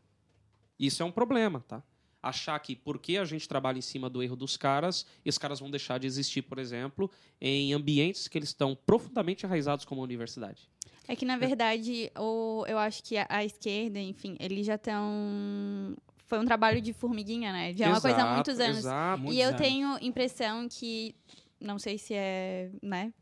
Isso 0.80 1.04
é 1.04 1.06
um 1.06 1.12
problema, 1.12 1.66
tá? 1.68 1.84
Achar 2.24 2.58
que 2.60 2.78
porque 2.78 3.18
a 3.18 3.26
gente 3.26 3.46
trabalha 3.46 3.78
em 3.78 3.82
cima 3.82 4.10
do 4.10 4.24
erro 4.24 4.38
dos 4.38 4.56
caras, 4.56 5.06
esses 5.26 5.38
caras 5.38 5.60
vão 5.60 5.70
deixar 5.70 6.00
de 6.00 6.08
existir, 6.08 6.44
por 6.44 6.60
exemplo, 6.60 7.12
em 7.42 7.74
ambientes 7.74 8.30
que 8.30 8.38
eles 8.38 8.50
estão 8.50 8.74
profundamente 8.86 9.46
enraizados 9.46 9.84
como 9.84 10.00
a 10.00 10.06
universidade. 10.06 10.70
É 11.10 11.16
que, 11.16 11.26
na 11.26 11.36
verdade, 11.36 12.10
o, 12.18 12.64
eu 12.70 12.78
acho 12.78 13.04
que 13.04 13.18
a, 13.18 13.28
a 13.28 13.44
esquerda, 13.44 14.00
enfim, 14.00 14.38
eles 14.40 14.66
já 14.66 14.76
estão 14.76 15.94
foi 16.26 16.40
um 16.40 16.46
trabalho 16.46 16.82
de 16.82 16.94
formiguinha, 16.94 17.52
né? 17.52 17.74
Já 17.74 17.86
é 17.86 17.90
uma 17.90 18.02
coisa 18.02 18.24
há 18.24 18.34
muitos 18.34 18.60
anos. 18.60 18.80
Exato, 18.80 19.32
e 19.32 19.40
eu 19.40 19.50
anos. 19.50 19.62
tenho 19.62 19.98
impressão 20.02 20.68
que, 20.70 21.16
não 21.60 21.78
sei 21.78 21.98
se 21.98 22.14
é, 22.14 22.70
né, 22.82 23.14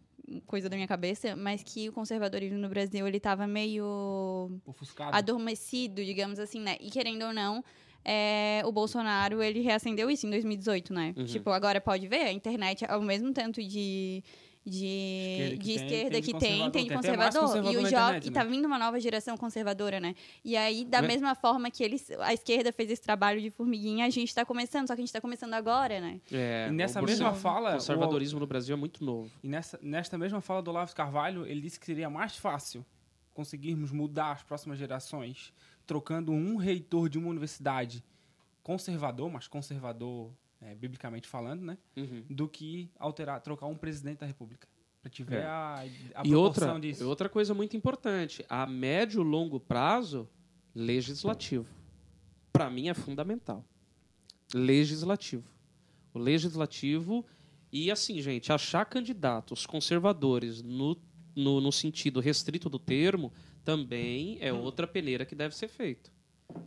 coisa 0.46 0.70
da 0.70 0.76
minha 0.76 0.88
cabeça, 0.88 1.36
mas 1.36 1.62
que 1.64 1.90
o 1.90 1.94
conservadorismo 1.94 2.58
no 2.58 2.70
Brasil 2.70 3.06
ele 3.08 3.18
estava 3.18 3.46
meio 3.46 4.52
Ofuscado. 4.66 5.16
adormecido, 5.16 6.04
digamos 6.04 6.40
assim, 6.40 6.60
né? 6.60 6.78
E 6.80 6.90
querendo 6.90 7.24
ou 7.26 7.34
não, 7.34 7.64
é, 8.06 8.62
o 8.66 8.72
Bolsonaro 8.72 9.42
ele 9.42 9.62
reacendeu 9.62 10.10
isso 10.10 10.26
em 10.26 10.30
2018, 10.30 10.94
né? 10.94 11.14
Uhum. 11.16 11.26
Tipo, 11.26 11.50
agora 11.50 11.80
pode 11.82 12.08
ver, 12.08 12.22
a 12.22 12.32
internet 12.32 12.86
ao 12.88 13.02
mesmo 13.02 13.34
tanto 13.34 13.62
de 13.62 14.24
de, 14.66 15.58
de 15.62 15.72
esquerda 15.74 16.22
que 16.22 16.34
tem, 16.34 16.72
tem, 16.72 16.86
de 16.86 16.94
conservador. 16.94 17.58
e 17.72 17.78
o 17.78 17.90
jovem, 17.90 18.22
e 18.24 18.32
tá 18.32 18.44
né? 18.44 18.50
vindo 18.50 18.66
uma 18.66 18.80
nova 18.80 19.00
geração 19.00 19.36
conservadora, 19.36 20.00
né? 20.00 20.16
E 20.44 20.56
aí, 20.56 20.86
da 20.86 21.02
Mas... 21.02 21.12
mesma 21.12 21.36
forma 21.36 21.70
que 21.70 21.84
eles, 21.84 22.10
a 22.20 22.34
esquerda 22.34 22.72
fez 22.72 22.90
esse 22.90 23.02
trabalho 23.02 23.42
de 23.42 23.50
formiguinha, 23.50 24.06
a 24.06 24.10
gente 24.10 24.30
está 24.30 24.46
começando, 24.46 24.88
só 24.88 24.96
que 24.96 25.02
a 25.02 25.04
gente 25.04 25.10
está 25.10 25.20
começando 25.20 25.54
agora, 25.54 26.00
né? 26.00 26.22
É, 26.32 26.68
e 26.70 26.72
nessa 26.72 27.02
mesma 27.02 27.34
fala. 27.34 27.72
O 27.72 27.74
conservadorismo 27.74 28.38
o... 28.38 28.40
no 28.40 28.48
Brasil 28.48 28.74
é 28.74 28.80
muito 28.80 29.04
novo. 29.04 29.30
E 29.44 29.48
nessa, 29.48 29.78
nesta 29.82 30.18
mesma 30.18 30.40
fala 30.40 30.62
do 30.62 30.72
Olavo 30.72 30.96
Carvalho, 30.96 31.46
ele 31.46 31.60
disse 31.60 31.80
que 31.80 31.86
seria 31.86 32.10
mais 32.10 32.38
fácil 32.38 32.86
conseguirmos 33.34 33.92
mudar 33.92 34.32
as 34.32 34.44
próximas 34.44 34.78
gerações 34.78 35.54
trocando 35.86 36.32
um 36.32 36.56
reitor 36.56 37.10
de 37.10 37.18
uma 37.18 37.28
universidade 37.28 38.04
conservador, 38.62 39.30
mas 39.30 39.48
conservador 39.48 40.32
é, 40.66 40.76
biblicamente 40.76 41.28
falando, 41.28 41.62
né? 41.62 41.78
Uhum. 41.96 42.24
Do 42.30 42.48
que 42.48 42.90
alterar, 42.98 43.42
trocar 43.42 43.68
um 43.68 43.76
presidente 43.76 44.20
da 44.20 44.26
República. 44.26 44.68
Para 45.02 45.10
tiver 45.10 45.42
é. 45.42 45.46
a, 45.46 45.86
a 46.16 46.26
e 46.26 46.34
outra, 46.34 46.80
disso. 46.80 47.08
outra 47.08 47.28
coisa 47.28 47.54
muito 47.54 47.76
importante, 47.76 48.46
a 48.48 48.66
médio 48.66 49.22
e 49.22 49.26
longo 49.26 49.60
prazo, 49.60 50.30
legislativo. 50.74 51.68
Para 52.54 52.70
mim 52.70 52.88
é 52.88 52.94
fundamental. 52.94 53.66
Legislativo. 54.54 55.44
O 56.14 56.20
legislativo 56.20 57.26
e 57.72 57.90
assim, 57.90 58.22
gente, 58.22 58.54
achar 58.54 58.86
candidatos 58.86 59.66
conservadores 59.66 60.62
no, 60.62 60.96
no, 61.36 61.60
no 61.60 61.72
sentido 61.72 62.20
restrito 62.20 62.70
do 62.70 62.78
termo 62.78 63.34
também 63.66 64.38
é 64.40 64.54
outra 64.54 64.86
peneira 64.86 65.26
que 65.26 65.34
deve 65.34 65.56
ser 65.56 65.68
feito. 65.68 66.13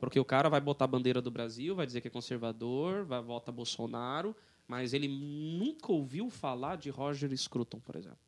Porque 0.00 0.18
o 0.18 0.24
cara 0.24 0.48
vai 0.48 0.60
botar 0.60 0.84
a 0.84 0.88
bandeira 0.88 1.22
do 1.22 1.30
Brasil, 1.30 1.74
vai 1.74 1.86
dizer 1.86 2.00
que 2.00 2.08
é 2.08 2.10
conservador, 2.10 3.04
vai 3.04 3.22
votar 3.22 3.54
Bolsonaro, 3.54 4.34
mas 4.66 4.92
ele 4.92 5.08
nunca 5.08 5.92
ouviu 5.92 6.28
falar 6.30 6.76
de 6.76 6.90
Roger 6.90 7.36
Scruton, 7.36 7.80
por 7.80 7.96
exemplo. 7.96 8.18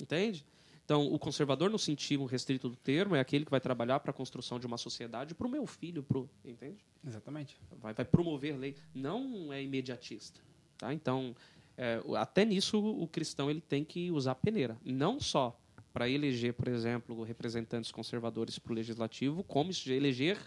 Entende? 0.00 0.44
Então, 0.84 1.06
o 1.06 1.18
conservador, 1.20 1.70
no 1.70 1.78
sentido 1.78 2.24
restrito 2.24 2.68
do 2.68 2.74
termo, 2.74 3.14
é 3.14 3.20
aquele 3.20 3.44
que 3.44 3.50
vai 3.50 3.60
trabalhar 3.60 4.00
para 4.00 4.10
a 4.10 4.14
construção 4.14 4.58
de 4.58 4.66
uma 4.66 4.76
sociedade 4.76 5.36
para 5.36 5.46
o 5.46 5.50
meu 5.50 5.64
filho, 5.64 6.02
pro, 6.02 6.28
entende? 6.44 6.84
Exatamente. 7.06 7.56
Vai, 7.80 7.94
vai 7.94 8.04
promover 8.04 8.58
lei. 8.58 8.74
Não 8.92 9.52
é 9.52 9.62
imediatista. 9.62 10.40
Tá? 10.76 10.92
Então, 10.92 11.36
é, 11.76 12.02
até 12.16 12.44
nisso, 12.44 12.78
o 12.78 13.06
cristão 13.06 13.48
ele 13.48 13.60
tem 13.60 13.84
que 13.84 14.10
usar 14.10 14.34
peneira. 14.34 14.76
Não 14.84 15.20
só 15.20 15.56
para 15.92 16.08
eleger, 16.08 16.54
por 16.54 16.68
exemplo, 16.68 17.22
representantes 17.22 17.90
conservadores 17.90 18.58
para 18.58 18.72
o 18.72 18.74
legislativo, 18.74 19.42
como 19.44 19.70
eleger 19.86 20.38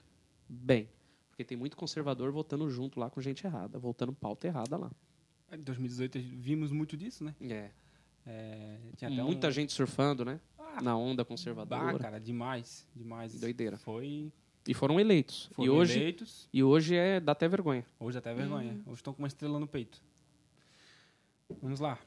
bem. 0.47 0.89
Porque 1.29 1.43
tem 1.43 1.57
muito 1.57 1.75
conservador 1.75 2.31
votando 2.31 2.69
junto 2.69 2.99
lá 2.99 3.09
com 3.09 3.19
gente 3.19 3.45
errada, 3.45 3.79
votando 3.79 4.13
pauta 4.13 4.47
errada 4.47 4.77
lá. 4.77 4.91
Em 5.51 5.61
2018 5.61 6.19
vimos 6.19 6.71
muito 6.71 6.95
disso, 6.95 7.23
né? 7.23 7.35
É. 7.41 7.69
é 8.25 9.09
Muita 9.09 9.47
um... 9.47 9.51
gente 9.51 9.73
surfando, 9.73 10.23
né? 10.23 10.39
Ah, 10.57 10.81
Na 10.81 10.95
onda 10.95 11.25
conservadora. 11.25 11.93
Bah, 11.93 11.99
cara, 11.99 12.19
demais, 12.19 12.87
demais. 12.95 13.39
Doideira. 13.39 13.77
Foi... 13.77 14.31
E 14.67 14.73
foram 14.73 14.99
eleitos. 14.99 15.49
Foram 15.53 15.65
e 15.65 15.69
hoje, 15.69 15.99
eleitos. 15.99 16.49
E 16.53 16.63
hoje 16.63 16.95
é 16.95 17.19
dá 17.19 17.33
até 17.33 17.47
vergonha. 17.47 17.85
Hoje 17.99 18.13
dá 18.13 18.19
até 18.19 18.33
vergonha. 18.33 18.73
Hum. 18.73 18.83
Hoje 18.85 18.95
estão 18.95 19.13
com 19.13 19.21
uma 19.21 19.27
estrela 19.27 19.59
no 19.59 19.67
peito. 19.67 20.01
Vamos 21.61 21.79
lá. 21.79 21.99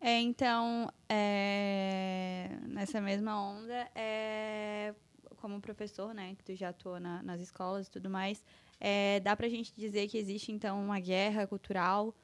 É, 0.00 0.18
então, 0.20 0.90
é, 1.08 2.58
nessa 2.66 3.00
mesma 3.00 3.38
onda, 3.40 3.86
é, 3.94 4.94
como 5.36 5.60
professor, 5.60 6.14
né, 6.14 6.34
que 6.36 6.42
tu 6.44 6.54
já 6.54 6.70
atuou 6.70 6.98
na- 6.98 7.22
nas 7.22 7.40
escolas 7.40 7.86
e 7.86 7.90
tudo 7.90 8.08
mais, 8.08 8.42
é, 8.78 9.20
dá 9.20 9.36
pra 9.36 9.48
gente 9.48 9.74
dizer 9.76 10.08
que 10.08 10.16
existe, 10.16 10.52
então, 10.52 10.82
uma 10.82 10.98
guerra 10.98 11.46
cultural, 11.46 12.14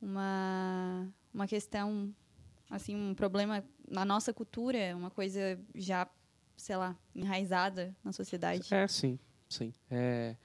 uma, 0.00 1.06
uma 1.32 1.46
questão, 1.46 2.14
assim, 2.70 2.96
um 2.96 3.14
problema 3.14 3.62
na 3.86 4.04
nossa 4.04 4.32
cultura, 4.32 4.96
uma 4.96 5.10
coisa 5.10 5.60
já, 5.74 6.08
sei 6.56 6.76
lá, 6.76 6.96
enraizada 7.14 7.94
na 8.02 8.12
sociedade. 8.12 8.72
É, 8.74 8.88
sim, 8.88 9.18
sim. 9.48 9.74
É, 9.90 10.36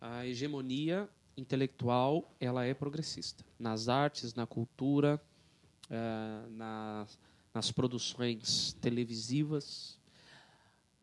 a 0.00 0.26
hegemonia 0.26 1.06
intelectual 1.36 2.34
ela 2.40 2.64
é 2.64 2.72
progressista 2.72 3.44
nas 3.58 3.88
artes, 3.88 4.32
na 4.34 4.46
cultura, 4.46 5.20
eh, 5.90 6.46
nas, 6.50 7.18
nas 7.52 7.70
produções 7.70 8.72
televisivas. 8.80 9.98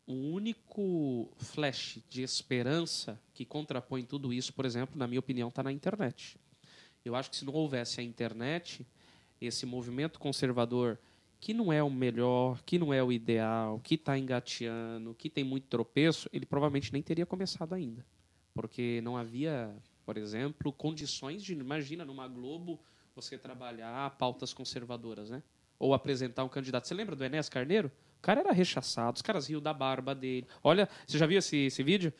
O 0.06 0.12
único 0.12 1.30
flash 1.38 1.98
de 2.08 2.22
esperança 2.22 3.20
que 3.32 3.44
contrapõe 3.44 4.04
tudo 4.04 4.32
isso, 4.32 4.52
por 4.52 4.64
exemplo, 4.64 4.98
na 4.98 5.06
minha 5.06 5.20
opinião, 5.20 5.48
está 5.48 5.62
na 5.62 5.72
internet. 5.72 6.36
Eu 7.04 7.14
acho 7.14 7.30
que 7.30 7.36
se 7.36 7.44
não 7.44 7.52
houvesse 7.54 8.00
a 8.00 8.02
internet, 8.02 8.86
esse 9.40 9.64
movimento 9.66 10.18
conservador 10.18 10.98
que 11.40 11.52
não 11.52 11.72
é 11.72 11.82
o 11.82 11.90
melhor, 11.90 12.62
que 12.62 12.78
não 12.78 12.94
é 12.94 13.02
o 13.02 13.10
ideal, 13.10 13.80
que 13.80 13.96
está 13.96 14.16
engateando, 14.16 15.12
que 15.12 15.28
tem 15.28 15.42
muito 15.42 15.66
tropeço, 15.66 16.30
ele 16.32 16.46
provavelmente 16.46 16.92
nem 16.92 17.02
teria 17.02 17.26
começado 17.26 17.72
ainda. 17.72 18.06
Porque 18.54 19.00
não 19.02 19.16
havia, 19.16 19.74
por 20.06 20.16
exemplo, 20.16 20.72
condições 20.72 21.42
de, 21.42 21.52
imagina, 21.52 22.04
numa 22.04 22.28
Globo, 22.28 22.78
você 23.14 23.38
trabalhar 23.38 24.10
pautas 24.16 24.52
conservadoras, 24.52 25.30
né? 25.30 25.42
Ou 25.78 25.94
apresentar 25.94 26.44
um 26.44 26.48
candidato. 26.48 26.86
Você 26.86 26.94
lembra 26.94 27.16
do 27.16 27.24
Enéas 27.24 27.48
Carneiro? 27.48 27.90
O 28.18 28.22
cara 28.22 28.40
era 28.40 28.52
rechaçado, 28.52 29.16
os 29.16 29.22
caras 29.22 29.48
riam 29.48 29.60
da 29.60 29.74
barba 29.74 30.14
dele. 30.14 30.46
Olha, 30.62 30.88
você 31.06 31.18
já 31.18 31.26
viu 31.26 31.38
esse, 31.38 31.56
esse 31.56 31.82
vídeo? 31.82 32.12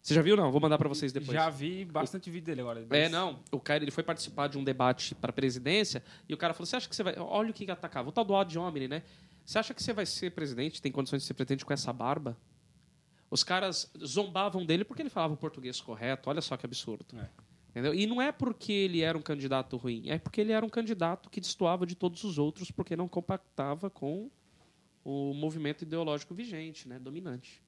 Você 0.00 0.14
já 0.14 0.22
viu? 0.22 0.36
Não, 0.36 0.50
vou 0.52 0.60
mandar 0.60 0.78
para 0.78 0.88
vocês 0.88 1.12
depois. 1.12 1.32
Já 1.32 1.50
vi 1.50 1.84
bastante 1.84 2.30
vídeo 2.30 2.46
dele 2.46 2.60
agora. 2.60 2.86
É, 2.90 3.08
não. 3.08 3.40
O 3.50 3.60
cara 3.60 3.82
ele 3.82 3.90
foi 3.90 4.04
participar 4.04 4.46
de 4.46 4.56
um 4.56 4.64
debate 4.64 5.14
para 5.14 5.32
presidência 5.32 6.02
e 6.28 6.32
o 6.32 6.36
cara 6.36 6.54
falou: 6.54 6.66
Você 6.66 6.76
acha 6.76 6.88
que 6.88 6.94
você 6.94 7.02
vai. 7.02 7.18
Olha 7.18 7.50
o 7.50 7.52
que 7.52 7.68
atacava. 7.70 8.08
O 8.08 8.12
tal 8.12 8.24
do 8.24 8.32
Odd 8.32 8.58
Homem, 8.58 8.86
né? 8.86 9.02
Você 9.44 9.58
acha 9.58 9.74
que 9.74 9.82
você 9.82 9.92
vai 9.92 10.06
ser 10.06 10.30
presidente, 10.30 10.80
tem 10.80 10.92
condições 10.92 11.22
de 11.22 11.26
ser 11.26 11.34
presidente 11.34 11.64
com 11.64 11.72
essa 11.72 11.92
barba? 11.92 12.36
Os 13.30 13.42
caras 13.42 13.90
zombavam 14.04 14.64
dele 14.64 14.84
porque 14.84 15.02
ele 15.02 15.10
falava 15.10 15.34
o 15.34 15.36
português 15.36 15.80
correto. 15.80 16.30
Olha 16.30 16.40
só 16.40 16.56
que 16.56 16.64
absurdo. 16.64 17.04
É. 17.16 17.28
Entendeu? 17.78 17.94
E 17.94 18.06
não 18.08 18.20
é 18.20 18.32
porque 18.32 18.72
ele 18.72 19.02
era 19.02 19.16
um 19.16 19.22
candidato 19.22 19.76
ruim, 19.76 20.02
é 20.10 20.18
porque 20.18 20.40
ele 20.40 20.50
era 20.50 20.66
um 20.66 20.68
candidato 20.68 21.30
que 21.30 21.40
destoava 21.40 21.86
de 21.86 21.94
todos 21.94 22.24
os 22.24 22.36
outros 22.36 22.72
porque 22.72 22.96
não 22.96 23.06
compactava 23.06 23.88
com 23.88 24.28
o 25.04 25.32
movimento 25.32 25.82
ideológico 25.82 26.34
vigente, 26.34 26.88
né? 26.88 26.98
dominante. 26.98 27.62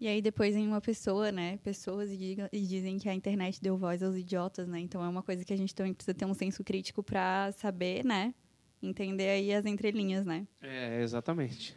E 0.00 0.08
aí 0.08 0.20
depois 0.20 0.56
em 0.56 0.66
uma 0.66 0.80
pessoa, 0.80 1.30
né? 1.30 1.58
Pessoas 1.58 2.10
e, 2.10 2.16
diga- 2.16 2.48
e 2.52 2.66
dizem 2.66 2.98
que 2.98 3.08
a 3.08 3.14
internet 3.14 3.62
deu 3.62 3.76
voz 3.76 4.02
aos 4.02 4.16
idiotas, 4.16 4.66
né? 4.66 4.80
Então 4.80 5.04
é 5.04 5.08
uma 5.08 5.22
coisa 5.22 5.44
que 5.44 5.52
a 5.52 5.56
gente 5.56 5.72
também 5.72 5.94
precisa 5.94 6.12
ter 6.14 6.24
um 6.24 6.34
senso 6.34 6.64
crítico 6.64 7.04
para 7.04 7.52
saber, 7.52 8.04
né? 8.04 8.34
Entender 8.82 9.28
aí 9.28 9.52
as 9.54 9.64
entrelinhas, 9.66 10.26
né? 10.26 10.48
É, 10.60 11.00
exatamente. 11.00 11.76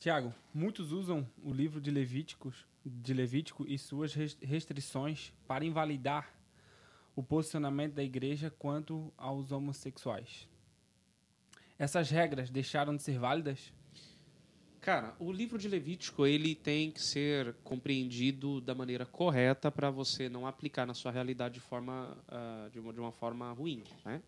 Tiago, 0.00 0.34
muitos 0.52 0.90
usam 0.90 1.24
o 1.40 1.52
livro 1.52 1.80
de 1.80 1.92
Levíticos, 1.92 2.66
de 2.86 3.12
Levítico 3.12 3.66
e 3.66 3.76
suas 3.78 4.14
res- 4.14 4.38
restrições 4.40 5.32
para 5.46 5.64
invalidar 5.64 6.32
o 7.14 7.22
posicionamento 7.22 7.94
da 7.94 8.02
igreja 8.02 8.50
quanto 8.50 9.12
aos 9.16 9.50
homossexuais. 9.50 10.48
Essas 11.78 12.10
regras 12.10 12.50
deixaram 12.50 12.94
de 12.94 13.02
ser 13.02 13.18
válidas? 13.18 13.72
Cara, 14.80 15.16
o 15.18 15.32
livro 15.32 15.58
de 15.58 15.68
Levítico 15.68 16.24
ele 16.24 16.54
tem 16.54 16.92
que 16.92 17.02
ser 17.02 17.54
compreendido 17.64 18.60
da 18.60 18.74
maneira 18.74 19.04
correta 19.04 19.70
para 19.70 19.90
você 19.90 20.28
não 20.28 20.46
aplicar 20.46 20.86
na 20.86 20.94
sua 20.94 21.10
realidade 21.10 21.54
de 21.54 21.60
forma 21.60 22.16
ah, 22.28 22.68
de, 22.72 22.78
uma, 22.78 22.92
de 22.92 23.00
uma 23.00 23.10
forma 23.10 23.50
ruim, 23.52 23.82
né? 24.04 24.22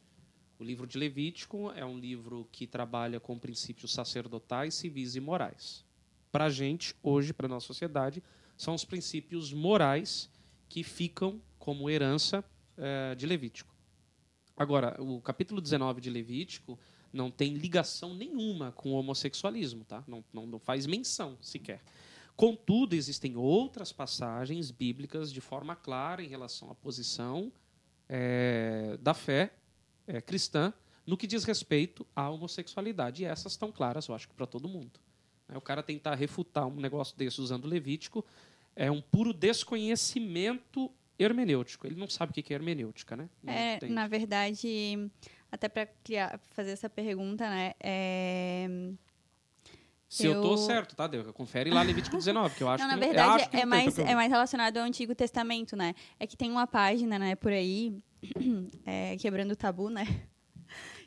O 0.59 0.65
livro 0.65 0.85
de 0.85 0.99
Levítico 0.99 1.71
é 1.71 1.85
um 1.85 1.97
livro 1.97 2.49
que 2.51 2.67
trabalha 2.67 3.21
com 3.21 3.39
princípios 3.39 3.93
sacerdotais, 3.93 4.75
civis 4.75 5.15
e 5.15 5.21
morais. 5.21 5.85
Para 6.33 6.47
a 6.47 6.51
gente 6.51 6.97
hoje, 7.01 7.33
para 7.33 7.47
nossa 7.47 7.67
sociedade, 7.67 8.21
são 8.59 8.75
os 8.75 8.85
princípios 8.85 9.53
morais 9.53 10.29
que 10.69 10.83
ficam 10.83 11.41
como 11.59 11.89
herança 11.89 12.45
eh, 12.77 13.15
de 13.15 13.25
Levítico. 13.25 13.75
Agora, 14.57 15.01
o 15.01 15.21
capítulo 15.21 15.61
19 15.61 16.01
de 16.01 16.11
Levítico 16.11 16.77
não 17.13 17.31
tem 17.31 17.55
ligação 17.55 18.15
nenhuma 18.15 18.73
com 18.73 18.91
o 18.91 18.95
homossexualismo, 18.95 19.85
tá? 19.85 20.03
Não, 20.07 20.25
não, 20.33 20.45
não 20.45 20.59
faz 20.59 20.85
menção 20.85 21.39
sequer. 21.41 21.81
Contudo, 22.37 22.95
existem 22.95 23.37
outras 23.37 23.93
passagens 23.93 24.73
bíblicas 24.73 25.33
de 25.33 25.41
forma 25.41 25.77
clara 25.77 26.23
em 26.23 26.29
relação 26.29 26.71
à 26.71 26.75
posição 26.75 27.53
eh, 28.09 28.99
da 29.01 29.15
fé 29.15 29.55
eh, 30.07 30.21
cristã 30.21 30.73
no 31.07 31.17
que 31.17 31.27
diz 31.27 31.45
respeito 31.45 32.05
à 32.15 32.29
homossexualidade. 32.29 33.23
E 33.23 33.27
essas 33.27 33.53
estão 33.53 33.71
claras, 33.71 34.09
eu 34.09 34.15
acho 34.15 34.29
para 34.31 34.47
todo 34.47 34.69
mundo. 34.69 34.99
Né? 35.49 35.57
O 35.57 35.61
cara 35.61 35.83
tentar 35.83 36.15
refutar 36.15 36.67
um 36.67 36.77
negócio 36.77 37.17
desse 37.17 37.41
usando 37.41 37.67
Levítico 37.67 38.25
é 38.77 38.91
um 38.91 39.01
puro 39.01 39.33
desconhecimento 39.33 40.91
hermenêutico. 41.19 41.87
Ele 41.87 41.97
não 41.97 42.09
sabe 42.09 42.31
o 42.31 42.35
que 42.35 42.53
é 42.53 42.57
hermenêutica, 42.57 43.17
né? 43.17 43.29
Não 43.43 43.53
É, 43.53 43.77
entende. 43.77 43.93
na 43.93 44.07
verdade, 44.07 45.11
até 45.51 45.69
para 45.69 45.89
fazer 46.51 46.71
essa 46.71 46.89
pergunta, 46.89 47.49
né? 47.49 47.75
É... 47.81 48.69
Se 50.09 50.25
eu, 50.25 50.41
tô 50.41 50.53
Eu- 50.53 50.57
certo, 50.57 50.97
tá, 50.97 51.07
Deu? 51.07 51.33
Confere 51.35 51.71
lá 51.71 51.83
Levítico 51.83 52.17
19, 52.17 52.55
que 52.55 52.63
eu 52.63 52.69
acho 52.69 52.83
Não, 52.83 52.89
na 52.91 52.97
que 52.99 53.05
eu 53.05 53.09
verdade, 53.09 53.49
que 53.51 53.57
é 53.59 53.67
mais, 53.67 53.99
é 53.99 54.15
mais 54.15 54.31
relacionado 54.31 54.79
ao 54.79 54.85
Antigo 54.85 55.15
Testamento, 55.15 55.77
né? 55.77 55.95
É 56.19 56.27
que 56.27 56.37
tem 56.37 56.51
uma 56.51 56.67
página, 56.67 57.19
né, 57.19 57.35
por 57.35 57.53
aí, 57.53 57.95
é, 58.87 59.17
quebrando 59.19 59.53
o 59.53 59.57
tabu, 59.57 59.91
né? 59.91 60.05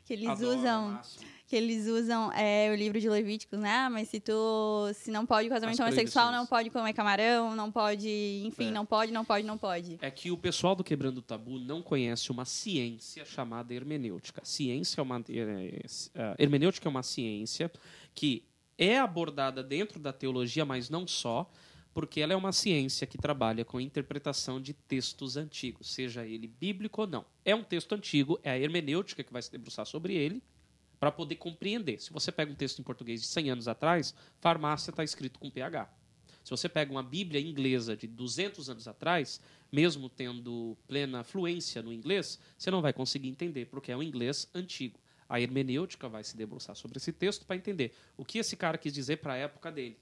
Que 0.04 0.14
eles 0.14 0.28
Adoro, 0.28 0.58
usam. 0.58 0.90
massa. 0.90 1.20
Que 1.52 1.56
eles 1.56 1.86
usam 1.86 2.32
é, 2.32 2.72
o 2.72 2.74
livro 2.74 2.98
de 2.98 3.10
Levíticos, 3.10 3.58
né? 3.58 3.68
Ah, 3.68 3.90
mas 3.90 4.08
se 4.08 4.18
tu 4.18 4.90
se 4.94 5.10
não 5.10 5.26
pode 5.26 5.50
casamento 5.50 5.82
As 5.82 5.86
homossexual, 5.86 6.32
não 6.32 6.46
pode 6.46 6.70
comer 6.70 6.94
camarão, 6.94 7.54
não 7.54 7.70
pode, 7.70 8.08
enfim, 8.42 8.68
É. 8.68 8.70
não 8.70 8.86
pode, 8.86 9.12
não 9.12 9.22
pode, 9.22 9.46
não 9.46 9.58
pode. 9.58 9.98
É 10.00 10.10
que 10.10 10.30
o 10.30 10.36
pessoal 10.38 10.74
do 10.74 10.82
Quebrando 10.82 11.18
o 11.18 11.22
Tabu 11.22 11.58
não 11.58 11.82
conhece 11.82 12.30
uma 12.30 12.46
ciência 12.46 13.26
chamada 13.26 13.74
hermenêutica. 13.74 14.40
Ciência 14.42 14.98
é 14.98 15.02
uma 15.02 15.22
é, 15.28 15.84
é, 16.14 16.34
hermenêutica 16.38 16.88
é 16.88 16.90
uma 16.90 17.02
ciência 17.02 17.70
que 18.14 18.42
é 18.78 18.98
abordada 18.98 19.62
dentro 19.62 20.00
da 20.00 20.10
teologia, 20.10 20.64
mas 20.64 20.88
não 20.88 21.06
só, 21.06 21.50
porque 21.92 22.22
ela 22.22 22.32
é 22.32 22.36
uma 22.36 22.52
ciência 22.52 23.06
que 23.06 23.18
trabalha 23.18 23.62
com 23.62 23.78
interpretação 23.78 24.58
de 24.58 24.72
textos 24.72 25.36
antigos, 25.36 25.92
seja 25.92 26.26
ele 26.26 26.46
bíblico 26.46 27.02
ou 27.02 27.06
não. 27.06 27.26
É 27.44 27.54
um 27.54 27.62
texto 27.62 27.94
antigo, 27.94 28.40
é 28.42 28.52
a 28.52 28.58
hermenêutica 28.58 29.22
que 29.22 29.30
vai 29.30 29.42
se 29.42 29.52
debruçar 29.52 29.84
sobre 29.84 30.14
ele 30.14 30.42
para 31.02 31.10
poder 31.10 31.34
compreender. 31.34 32.00
Se 32.00 32.12
você 32.12 32.30
pega 32.30 32.52
um 32.52 32.54
texto 32.54 32.78
em 32.78 32.84
português 32.84 33.20
de 33.20 33.26
100 33.26 33.50
anos 33.50 33.66
atrás, 33.66 34.14
farmácia 34.38 34.90
está 34.92 35.02
escrito 35.02 35.36
com 35.36 35.50
PH. 35.50 35.92
Se 36.44 36.50
você 36.52 36.68
pega 36.68 36.92
uma 36.92 37.02
Bíblia 37.02 37.40
inglesa 37.40 37.96
de 37.96 38.06
200 38.06 38.70
anos 38.70 38.86
atrás, 38.86 39.40
mesmo 39.72 40.08
tendo 40.08 40.78
plena 40.86 41.24
fluência 41.24 41.82
no 41.82 41.92
inglês, 41.92 42.38
você 42.56 42.70
não 42.70 42.80
vai 42.80 42.92
conseguir 42.92 43.28
entender, 43.28 43.66
porque 43.66 43.90
é 43.90 43.96
um 43.96 44.02
inglês 44.02 44.48
antigo. 44.54 45.00
A 45.28 45.40
hermenêutica 45.40 46.08
vai 46.08 46.22
se 46.22 46.36
debruçar 46.36 46.76
sobre 46.76 46.98
esse 46.98 47.10
texto 47.10 47.44
para 47.44 47.56
entender 47.56 47.92
o 48.16 48.24
que 48.24 48.38
esse 48.38 48.56
cara 48.56 48.78
quis 48.78 48.92
dizer 48.92 49.16
para 49.16 49.32
a 49.32 49.38
época 49.38 49.72
dele. 49.72 49.98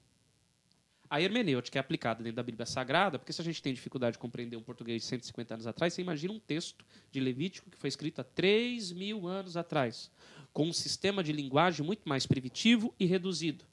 A 1.11 1.19
hermenêutica 1.19 1.77
é 1.77 1.81
aplicada 1.81 2.23
dentro 2.23 2.37
da 2.37 2.43
Bíblia 2.43 2.65
Sagrada, 2.65 3.19
porque 3.19 3.33
se 3.33 3.41
a 3.41 3.43
gente 3.43 3.61
tem 3.61 3.73
dificuldade 3.73 4.13
de 4.13 4.19
compreender 4.19 4.55
um 4.55 4.61
português 4.61 5.01
de 5.01 5.07
150 5.09 5.55
anos 5.55 5.67
atrás, 5.67 5.93
você 5.93 6.01
imagina 6.01 6.31
um 6.31 6.39
texto 6.39 6.85
de 7.11 7.19
Levítico 7.19 7.69
que 7.69 7.75
foi 7.75 7.89
escrito 7.89 8.21
há 8.21 8.23
3 8.23 8.93
mil 8.93 9.27
anos 9.27 9.57
atrás, 9.57 10.09
com 10.53 10.67
um 10.67 10.73
sistema 10.73 11.23
de 11.23 11.31
linguagem 11.31 11.85
muito 11.85 12.07
mais 12.07 12.25
primitivo 12.25 12.93
e 12.99 13.05
reduzido. 13.05 13.65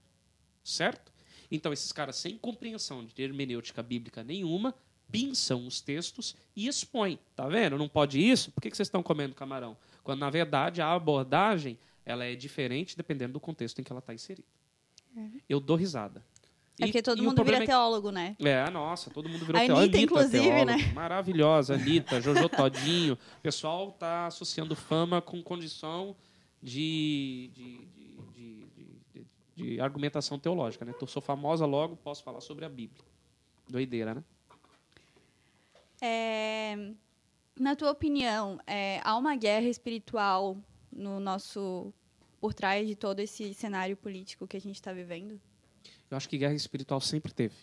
Certo? 0.62 1.12
Então, 1.50 1.72
esses 1.72 1.92
caras, 1.92 2.16
sem 2.16 2.36
compreensão 2.36 3.04
de 3.04 3.22
hermenêutica 3.22 3.82
bíblica 3.82 4.22
nenhuma, 4.22 4.74
pinçam 5.10 5.66
os 5.66 5.80
textos 5.80 6.36
e 6.54 6.68
expõem. 6.68 7.18
Tá 7.34 7.48
vendo? 7.48 7.78
Não 7.78 7.88
pode 7.88 8.20
isso? 8.20 8.52
Por 8.52 8.60
que 8.60 8.68
vocês 8.68 8.86
estão 8.86 9.02
comendo 9.02 9.34
camarão? 9.34 9.76
Quando, 10.02 10.20
na 10.20 10.30
verdade, 10.30 10.82
a 10.82 10.92
abordagem 10.92 11.78
ela 12.04 12.24
é 12.24 12.34
diferente 12.34 12.96
dependendo 12.96 13.34
do 13.34 13.40
contexto 13.40 13.80
em 13.80 13.84
que 13.84 13.92
ela 13.92 14.00
está 14.00 14.14
inserida. 14.14 14.46
Eu 15.48 15.60
dou 15.60 15.76
risada. 15.76 16.24
É 16.80 16.86
porque 16.86 17.02
todo 17.02 17.18
e 17.18 17.22
mundo 17.22 17.34
problema 17.34 17.60
vira 17.60 17.72
teólogo, 17.72 18.12
né? 18.12 18.36
é, 18.38 18.50
é, 18.50 18.70
nossa, 18.70 19.10
todo 19.10 19.28
mundo 19.28 19.44
virou 19.44 19.60
A 19.60 19.64
teólogo. 19.64 19.82
Anitta, 19.82 19.98
inclusive, 19.98 20.44
teólogo, 20.44 20.64
né? 20.64 20.92
Maravilhosa, 20.94 21.74
Anitta, 21.74 22.20
Jojo 22.20 22.48
Todinho. 22.48 23.14
O 23.14 23.42
pessoal 23.42 23.90
tá 23.90 24.26
associando 24.26 24.76
fama 24.76 25.20
com 25.20 25.42
condição 25.42 26.14
de, 26.62 27.50
de, 27.54 27.88
de, 28.34 29.26
de, 29.54 29.80
argumentação 29.80 30.38
teológica, 30.38 30.84
né? 30.84 30.94
Eu 31.00 31.06
sou 31.06 31.22
famosa, 31.22 31.66
logo 31.66 31.96
posso 31.96 32.22
falar 32.22 32.40
sobre 32.40 32.64
a 32.64 32.68
Bíblia. 32.68 33.04
Doideira, 33.68 34.14
né? 34.14 34.24
É, 36.00 36.92
Na 37.58 37.74
tua 37.74 37.90
opinião, 37.90 38.60
é, 38.66 39.00
há 39.02 39.16
uma 39.16 39.34
guerra 39.36 39.68
espiritual 39.68 40.56
no 40.92 41.20
nosso 41.20 41.92
por 42.40 42.54
trás 42.54 42.86
de 42.86 42.94
todo 42.94 43.18
esse 43.20 43.52
cenário 43.52 43.96
político 43.96 44.46
que 44.46 44.56
a 44.56 44.60
gente 44.60 44.76
está 44.76 44.92
vivendo? 44.92 45.40
Eu 46.10 46.16
acho 46.16 46.28
que 46.28 46.38
guerra 46.38 46.54
espiritual 46.54 47.00
sempre 47.00 47.32
teve. 47.32 47.56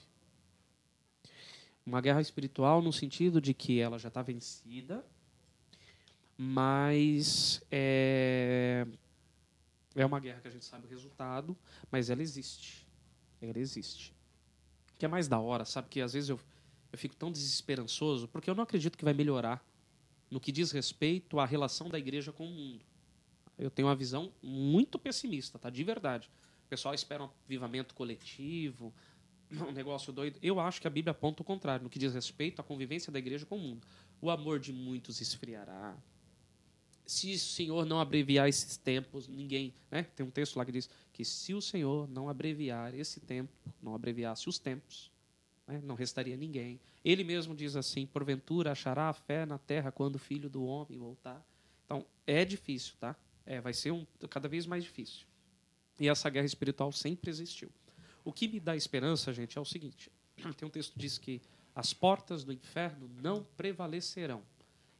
Uma 1.85 2.01
guerra 2.01 2.21
espiritual 2.21 2.81
no 2.81 2.91
sentido 2.91 3.39
de 3.39 3.53
que 3.53 3.79
ela 3.79 3.97
já 3.97 4.09
está 4.09 4.21
vencida, 4.21 5.05
mas 6.37 7.61
é, 7.71 8.85
é 9.95 10.05
uma 10.05 10.19
guerra 10.19 10.41
que 10.41 10.47
a 10.47 10.51
gente 10.51 10.65
sabe 10.65 10.85
o 10.85 10.89
resultado, 10.89 11.57
mas 11.91 12.09
ela 12.09 12.21
existe. 12.21 12.85
Ela 13.41 13.59
existe. 13.59 14.13
O 14.93 14.97
que 14.97 15.05
é 15.05 15.07
mais 15.07 15.27
da 15.27 15.39
hora, 15.39 15.65
sabe? 15.65 15.87
Que 15.89 16.01
às 16.01 16.13
vezes 16.13 16.29
eu, 16.29 16.39
eu 16.91 16.97
fico 16.97 17.15
tão 17.15 17.31
desesperançoso, 17.31 18.27
porque 18.27 18.49
eu 18.49 18.55
não 18.55 18.63
acredito 18.63 18.97
que 18.97 19.05
vai 19.05 19.13
melhorar 19.13 19.65
no 20.29 20.39
que 20.39 20.51
diz 20.51 20.71
respeito 20.71 21.39
à 21.39 21.45
relação 21.45 21.89
da 21.89 21.97
igreja 21.97 22.31
com 22.31 22.45
o 22.47 22.51
mundo. 22.51 22.85
Eu 23.57 23.69
tenho 23.69 23.87
uma 23.87 23.95
visão 23.95 24.33
muito 24.41 24.99
pessimista, 24.99 25.57
tá? 25.57 25.69
De 25.69 25.83
verdade. 25.83 26.29
O 26.65 26.67
pessoal 26.67 26.93
espera 26.93 27.23
um 27.23 27.29
avivamento 27.45 27.93
coletivo, 27.93 28.93
um 29.51 29.71
negócio 29.71 30.11
doido. 30.11 30.37
Eu 30.41 30.59
acho 30.59 30.81
que 30.81 30.87
a 30.87 30.89
Bíblia 30.89 31.11
aponta 31.11 31.41
o 31.41 31.45
contrário, 31.45 31.83
no 31.83 31.89
que 31.89 31.99
diz 31.99 32.13
respeito 32.13 32.59
à 32.59 32.63
convivência 32.63 33.11
da 33.11 33.19
igreja 33.19 33.45
com 33.45 33.55
o 33.55 33.59
mundo. 33.59 33.87
O 34.19 34.29
amor 34.29 34.59
de 34.59 34.73
muitos 34.73 35.21
esfriará. 35.21 35.95
Se 37.05 37.33
o 37.33 37.39
Senhor 37.39 37.85
não 37.85 37.99
abreviar 37.99 38.47
esses 38.49 38.77
tempos, 38.77 39.27
ninguém. 39.27 39.73
Né? 39.91 40.03
Tem 40.15 40.25
um 40.25 40.31
texto 40.31 40.55
lá 40.55 40.65
que 40.65 40.71
diz 40.71 40.89
que 41.13 41.23
se 41.23 41.53
o 41.53 41.61
Senhor 41.61 42.07
não 42.09 42.27
abreviar 42.27 42.95
esse 42.95 43.19
tempo, 43.19 43.51
não 43.81 43.93
abreviasse 43.93 44.49
os 44.49 44.57
tempos, 44.57 45.11
né? 45.67 45.79
não 45.83 45.95
restaria 45.95 46.35
ninguém. 46.35 46.79
Ele 47.03 47.23
mesmo 47.23 47.55
diz 47.55 47.75
assim: 47.75 48.05
porventura 48.05 48.71
achará 48.71 49.09
a 49.09 49.13
fé 49.13 49.45
na 49.45 49.59
terra 49.59 49.91
quando 49.91 50.15
o 50.15 50.19
filho 50.19 50.49
do 50.49 50.63
homem 50.65 50.97
voltar. 50.97 51.45
Então, 51.85 52.03
é 52.25 52.43
difícil, 52.43 52.95
tá? 52.99 53.15
É, 53.45 53.61
vai 53.61 53.73
ser 53.73 53.91
um, 53.91 54.05
cada 54.29 54.47
vez 54.47 54.65
mais 54.65 54.83
difícil. 54.83 55.27
E 55.99 56.09
essa 56.09 56.29
guerra 56.29 56.47
espiritual 56.47 56.91
sempre 56.91 57.29
existiu. 57.29 57.69
O 58.23 58.33
que 58.33 58.47
me 58.47 58.59
dá 58.59 58.75
esperança, 58.75 59.31
gente, 59.31 59.57
é 59.57 59.61
o 59.61 59.65
seguinte: 59.65 60.11
tem 60.57 60.67
um 60.67 60.71
texto 60.71 60.93
que 60.93 60.99
diz 60.99 61.19
que 61.19 61.41
as 61.75 61.93
portas 61.93 62.43
do 62.43 62.51
inferno 62.51 63.09
não 63.21 63.43
prevalecerão. 63.55 64.41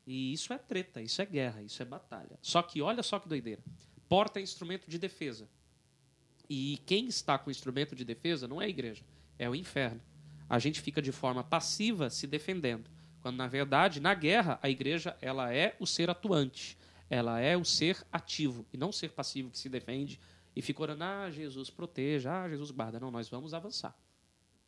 E 0.05 0.33
isso 0.33 0.53
é 0.53 0.57
treta, 0.57 1.01
isso 1.01 1.21
é 1.21 1.25
guerra, 1.25 1.61
isso 1.61 1.81
é 1.81 1.85
batalha. 1.85 2.37
Só 2.41 2.61
que 2.61 2.81
olha 2.81 3.01
só 3.01 3.19
que 3.19 3.27
doideira. 3.27 3.63
Porta 4.07 4.39
é 4.39 4.43
instrumento 4.43 4.89
de 4.89 4.99
defesa. 4.99 5.49
E 6.47 6.79
quem 6.85 7.07
está 7.07 7.37
com 7.39 7.49
o 7.49 7.51
instrumento 7.51 7.95
de 7.95 8.05
defesa 8.05 8.47
não 8.47 8.61
é 8.61 8.65
a 8.65 8.69
igreja, 8.69 9.03
é 9.39 9.49
o 9.49 9.55
inferno. 9.55 10.01
A 10.47 10.59
gente 10.59 10.79
fica 10.79 11.01
de 11.01 11.11
forma 11.11 11.43
passiva 11.43 12.09
se 12.11 12.27
defendendo, 12.27 12.89
quando 13.19 13.37
na 13.37 13.47
verdade, 13.47 13.99
na 13.99 14.13
guerra, 14.13 14.59
a 14.61 14.69
igreja 14.69 15.17
ela 15.19 15.51
é 15.51 15.75
o 15.79 15.87
ser 15.87 16.07
atuante, 16.09 16.77
ela 17.09 17.39
é 17.39 17.57
o 17.57 17.65
ser 17.65 18.05
ativo 18.11 18.63
e 18.71 18.77
não 18.77 18.89
o 18.89 18.93
ser 18.93 19.09
passivo 19.09 19.49
que 19.49 19.57
se 19.57 19.69
defende 19.69 20.19
e 20.55 20.61
fica 20.61 20.83
orando, 20.83 21.03
ah, 21.03 21.31
Jesus 21.31 21.71
proteja, 21.71 22.43
ah, 22.43 22.49
Jesus 22.49 22.69
guarda. 22.69 22.99
Não, 22.99 23.09
nós 23.09 23.27
vamos 23.27 23.53
avançar. 23.53 23.97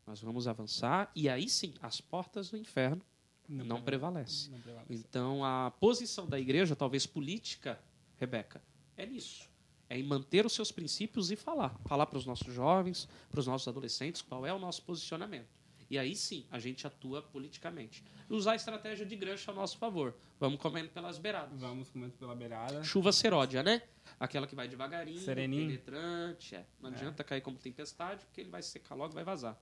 Nós 0.05 0.19
vamos 0.19 0.47
avançar 0.47 1.11
e 1.15 1.29
aí 1.29 1.47
sim, 1.47 1.75
as 1.81 2.01
portas 2.01 2.49
do 2.49 2.57
inferno 2.57 3.01
não, 3.47 3.65
não 3.65 3.81
prevalecem. 3.81 4.51
Não 4.51 4.59
prevalece. 4.59 4.93
Então, 4.93 5.43
a 5.43 5.71
posição 5.79 6.27
da 6.27 6.39
igreja, 6.39 6.75
talvez 6.75 7.05
política, 7.05 7.79
Rebeca, 8.17 8.61
é 8.95 9.05
nisso. 9.05 9.47
É 9.89 9.97
em 9.97 10.03
manter 10.03 10.45
os 10.45 10.51
seus 10.53 10.71
princípios 10.71 11.31
e 11.31 11.35
falar. 11.35 11.73
Falar 11.85 12.05
para 12.07 12.17
os 12.17 12.25
nossos 12.25 12.53
jovens, 12.53 13.07
para 13.29 13.39
os 13.39 13.47
nossos 13.47 13.67
adolescentes, 13.67 14.21
qual 14.21 14.45
é 14.45 14.53
o 14.53 14.59
nosso 14.59 14.81
posicionamento. 14.83 15.47
E 15.89 15.97
aí 15.97 16.13
sim, 16.13 16.45
a 16.51 16.59
gente 16.59 16.85
atua 16.85 17.21
politicamente. 17.21 18.03
Usar 18.29 18.51
a 18.51 18.55
estratégia 18.57 19.05
de 19.05 19.15
gancho 19.15 19.49
a 19.49 19.53
nosso 19.53 19.77
favor. 19.77 20.13
Vamos 20.37 20.59
comendo 20.59 20.89
pelas 20.89 21.17
beiradas. 21.17 21.57
Vamos 21.61 21.89
comendo 21.89 22.11
pela 22.17 22.35
beirada. 22.35 22.83
Chuva 22.83 23.13
seródia, 23.13 23.63
né? 23.63 23.81
Aquela 24.19 24.45
que 24.45 24.53
vai 24.53 24.67
devagarinho, 24.67 25.21
Sereninho. 25.21 25.67
penetrante. 25.67 26.55
é. 26.55 26.65
Não 26.81 26.89
É. 26.89 26.93
adianta 26.93 27.23
cair 27.23 27.39
como 27.39 27.57
tempestade, 27.57 28.25
porque 28.25 28.41
ele 28.41 28.49
vai 28.49 28.61
secar 28.61 28.95
logo 28.95 29.13
e 29.13 29.15
vai 29.15 29.23
vazar. 29.23 29.57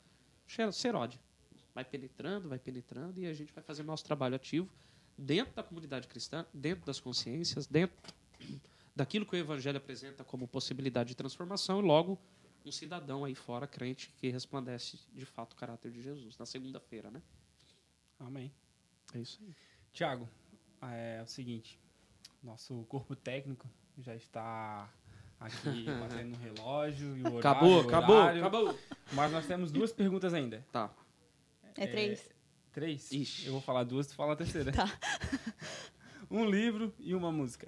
Seródia. 0.71 1.19
Vai 1.75 1.83
penetrando, 1.83 2.47
vai 2.47 2.57
penetrando 2.57 3.19
e 3.19 3.27
a 3.27 3.33
gente 3.33 3.51
vai 3.51 3.61
fazer 3.61 3.83
nosso 3.83 4.05
trabalho 4.05 4.35
ativo 4.35 4.69
dentro 5.17 5.53
da 5.53 5.61
comunidade 5.61 6.07
cristã, 6.07 6.45
dentro 6.53 6.85
das 6.85 7.01
consciências, 7.01 7.67
dentro 7.67 7.95
daquilo 8.95 9.25
que 9.25 9.35
o 9.35 9.37
Evangelho 9.37 9.77
apresenta 9.77 10.23
como 10.23 10.47
possibilidade 10.47 11.09
de 11.09 11.15
transformação 11.15 11.79
e 11.79 11.83
logo 11.83 12.17
um 12.65 12.71
cidadão 12.71 13.25
aí 13.25 13.35
fora 13.35 13.67
crente 13.67 14.11
que 14.17 14.29
resplandece 14.29 14.99
de 15.13 15.25
fato 15.25 15.51
o 15.51 15.55
caráter 15.55 15.91
de 15.91 16.01
Jesus 16.01 16.37
na 16.37 16.45
segunda-feira, 16.45 17.11
né? 17.11 17.21
Amém. 18.19 18.51
É 19.13 19.19
isso 19.19 19.39
aí. 19.43 19.53
Tiago, 19.91 20.29
é 20.81 21.21
o 21.21 21.27
seguinte. 21.27 21.77
Nosso 22.41 22.83
corpo 22.85 23.15
técnico 23.15 23.69
já 23.97 24.15
está 24.15 24.89
aqui 25.39 25.85
batendo 25.99 26.29
no 26.29 26.37
relógio 26.37 27.17
e 27.17 27.21
o 27.21 27.33
horário. 27.33 27.39
Acabou, 27.39 27.77
o 27.77 27.87
acabou, 27.87 28.21
acabou. 28.21 28.79
Mas 29.11 29.31
nós 29.31 29.45
temos 29.45 29.71
duas 29.71 29.91
perguntas 29.91 30.33
ainda. 30.33 30.65
Tá. 30.71 30.89
É 31.77 31.87
três. 31.87 32.29
Três? 32.71 33.11
Ixi. 33.11 33.45
Eu 33.47 33.53
vou 33.53 33.61
falar 33.61 33.83
duas, 33.83 34.07
tu 34.07 34.15
fala 34.15 34.33
a 34.33 34.35
terceira. 34.35 34.71
Tá. 34.71 34.91
um 36.29 36.45
livro 36.49 36.93
e 36.99 37.13
uma 37.15 37.31
música. 37.31 37.67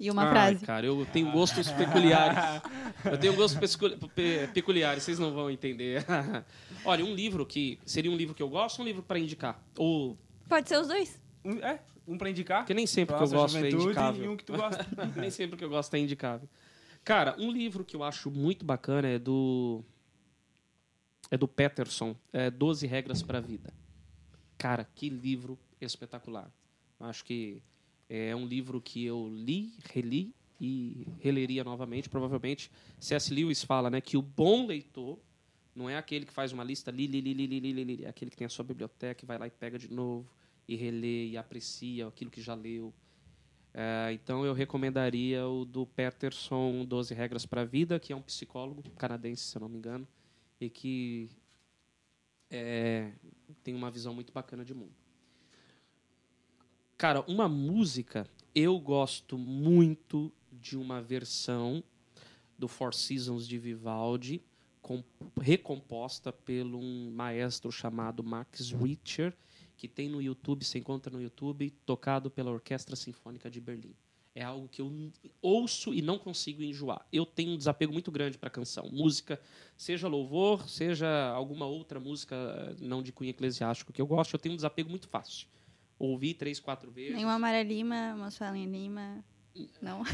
E 0.00 0.10
uma 0.10 0.24
Ai, 0.24 0.30
frase. 0.30 0.66
cara, 0.66 0.86
eu 0.86 1.06
tenho 1.12 1.30
gostos 1.30 1.70
peculiares. 1.70 2.62
Eu 3.04 3.16
tenho 3.18 3.34
gostos 3.34 3.76
pe- 4.14 4.48
peculiares, 4.52 5.04
vocês 5.04 5.18
não 5.20 5.32
vão 5.32 5.48
entender. 5.50 6.04
Olha, 6.84 7.04
um 7.04 7.14
livro 7.14 7.46
que 7.46 7.78
seria 7.86 8.10
um 8.10 8.16
livro 8.16 8.34
que 8.34 8.42
eu 8.42 8.48
gosto, 8.48 8.80
ou 8.80 8.84
um 8.84 8.88
livro 8.88 9.02
para 9.02 9.18
indicar. 9.18 9.62
Ou 9.78 10.18
Pode 10.48 10.68
ser 10.68 10.78
os 10.78 10.88
dois. 10.88 11.20
Um, 11.44 11.58
é, 11.58 11.78
um 12.08 12.18
pra 12.18 12.28
indicar. 12.28 12.60
porque 12.62 12.74
nem 12.74 12.86
sempre 12.88 13.16
que 13.16 13.22
eu 13.22 13.28
gosto 13.28 13.56
é 13.56 13.70
indicável. 13.70 14.24
E 14.24 14.28
um 14.28 14.36
que 14.36 14.44
tu 14.44 14.52
gosta. 14.56 14.84
nem 15.16 15.30
sempre 15.30 15.56
que 15.56 15.64
eu 15.64 15.68
gosto 15.70 15.94
é 15.94 15.98
indicável. 16.00 16.48
Cara, 17.04 17.36
um 17.38 17.50
livro 17.52 17.84
que 17.84 17.94
eu 17.94 18.02
acho 18.02 18.30
muito 18.30 18.64
bacana 18.64 19.06
é 19.08 19.18
do 19.18 19.84
é 21.34 21.36
do 21.36 21.48
Peterson, 21.48 22.16
é, 22.32 22.48
12 22.50 22.86
Regras 22.86 23.22
para 23.22 23.38
a 23.38 23.40
Vida. 23.40 23.72
Cara, 24.56 24.88
que 24.94 25.08
livro 25.08 25.58
espetacular. 25.80 26.50
Acho 27.00 27.24
que 27.24 27.60
é 28.08 28.34
um 28.36 28.46
livro 28.46 28.80
que 28.80 29.04
eu 29.04 29.28
li, 29.28 29.74
reli 29.92 30.32
e 30.60 31.06
releria 31.18 31.64
novamente. 31.64 32.08
Provavelmente, 32.08 32.70
C.S. 33.00 33.34
Lewis 33.34 33.64
fala 33.64 33.90
né, 33.90 34.00
que 34.00 34.16
o 34.16 34.22
bom 34.22 34.66
leitor 34.66 35.18
não 35.74 35.90
é 35.90 35.96
aquele 35.96 36.24
que 36.24 36.32
faz 36.32 36.52
uma 36.52 36.62
lista, 36.62 36.92
li, 36.92 37.08
li, 37.08 37.20
li, 37.20 37.34
li, 37.34 37.46
li, 37.46 37.72
li, 37.72 37.84
li, 37.84 38.04
é 38.04 38.08
aquele 38.08 38.30
que 38.30 38.36
tem 38.36 38.46
a 38.46 38.48
sua 38.48 38.64
biblioteca 38.64 39.24
e 39.24 39.26
vai 39.26 39.36
lá 39.36 39.48
e 39.48 39.50
pega 39.50 39.76
de 39.76 39.92
novo, 39.92 40.30
e 40.68 40.76
relê, 40.76 41.30
e 41.30 41.36
aprecia 41.36 42.06
aquilo 42.06 42.30
que 42.30 42.40
já 42.40 42.54
leu. 42.54 42.94
É, 43.74 44.12
então, 44.12 44.46
eu 44.46 44.54
recomendaria 44.54 45.44
o 45.48 45.64
do 45.64 45.84
Peterson, 45.84 46.84
12 46.84 47.12
Regras 47.12 47.44
para 47.44 47.62
a 47.62 47.64
Vida, 47.64 47.98
que 47.98 48.12
é 48.12 48.16
um 48.16 48.22
psicólogo 48.22 48.84
canadense, 48.96 49.42
se 49.42 49.56
eu 49.56 49.60
não 49.62 49.68
me 49.68 49.78
engano, 49.78 50.06
e 50.60 50.70
que 50.70 51.30
é, 52.50 53.12
tem 53.62 53.74
uma 53.74 53.90
visão 53.90 54.14
muito 54.14 54.32
bacana 54.32 54.64
de 54.64 54.74
mundo. 54.74 54.94
Cara, 56.96 57.22
uma 57.22 57.48
música, 57.48 58.28
eu 58.54 58.78
gosto 58.78 59.36
muito 59.36 60.32
de 60.52 60.76
uma 60.76 61.02
versão 61.02 61.82
do 62.56 62.68
Four 62.68 62.94
Seasons 62.94 63.46
de 63.48 63.58
Vivaldi, 63.58 64.40
com- 64.80 65.02
recomposta 65.40 66.32
pelo 66.32 66.78
um 66.78 67.10
maestro 67.10 67.72
chamado 67.72 68.22
Max 68.22 68.70
Richter, 68.70 69.36
que 69.76 69.88
tem 69.88 70.08
no 70.08 70.22
YouTube, 70.22 70.64
se 70.64 70.78
encontra 70.78 71.12
no 71.12 71.20
YouTube, 71.20 71.70
tocado 71.84 72.30
pela 72.30 72.52
Orquestra 72.52 72.94
Sinfônica 72.94 73.50
de 73.50 73.60
Berlim. 73.60 73.94
É 74.34 74.42
algo 74.42 74.68
que 74.68 74.82
eu 74.82 75.12
ouço 75.40 75.94
e 75.94 76.02
não 76.02 76.18
consigo 76.18 76.60
enjoar. 76.62 77.06
Eu 77.12 77.24
tenho 77.24 77.52
um 77.52 77.56
desapego 77.56 77.92
muito 77.92 78.10
grande 78.10 78.36
para 78.36 78.50
canção. 78.50 78.88
Música, 78.90 79.40
seja 79.76 80.08
louvor, 80.08 80.68
seja 80.68 81.28
alguma 81.28 81.66
outra 81.66 82.00
música 82.00 82.74
não 82.80 83.00
de 83.00 83.12
cunho 83.12 83.30
eclesiástico 83.30 83.92
que 83.92 84.02
eu 84.02 84.06
gosto, 84.06 84.34
eu 84.34 84.38
tenho 84.38 84.54
um 84.54 84.56
desapego 84.56 84.90
muito 84.90 85.08
fácil. 85.08 85.46
Ouvi 85.96 86.34
três, 86.34 86.58
quatro 86.58 86.90
vezes. 86.90 87.14
Nenhuma 87.14 87.38
Maria 87.38 87.62
Lima, 87.62 88.14
uma 88.14 88.30
Suelen 88.30 88.66
Lima. 88.66 89.24
Não. 89.80 90.02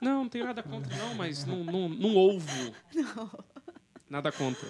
Não, 0.00 0.24
não 0.24 0.28
tenho 0.28 0.44
nada 0.44 0.62
contra, 0.62 0.94
não, 0.98 1.14
mas 1.14 1.46
não, 1.46 1.64
não, 1.64 1.88
não 1.88 2.14
ouvo. 2.14 2.74
Nada 4.10 4.30
contra. 4.30 4.68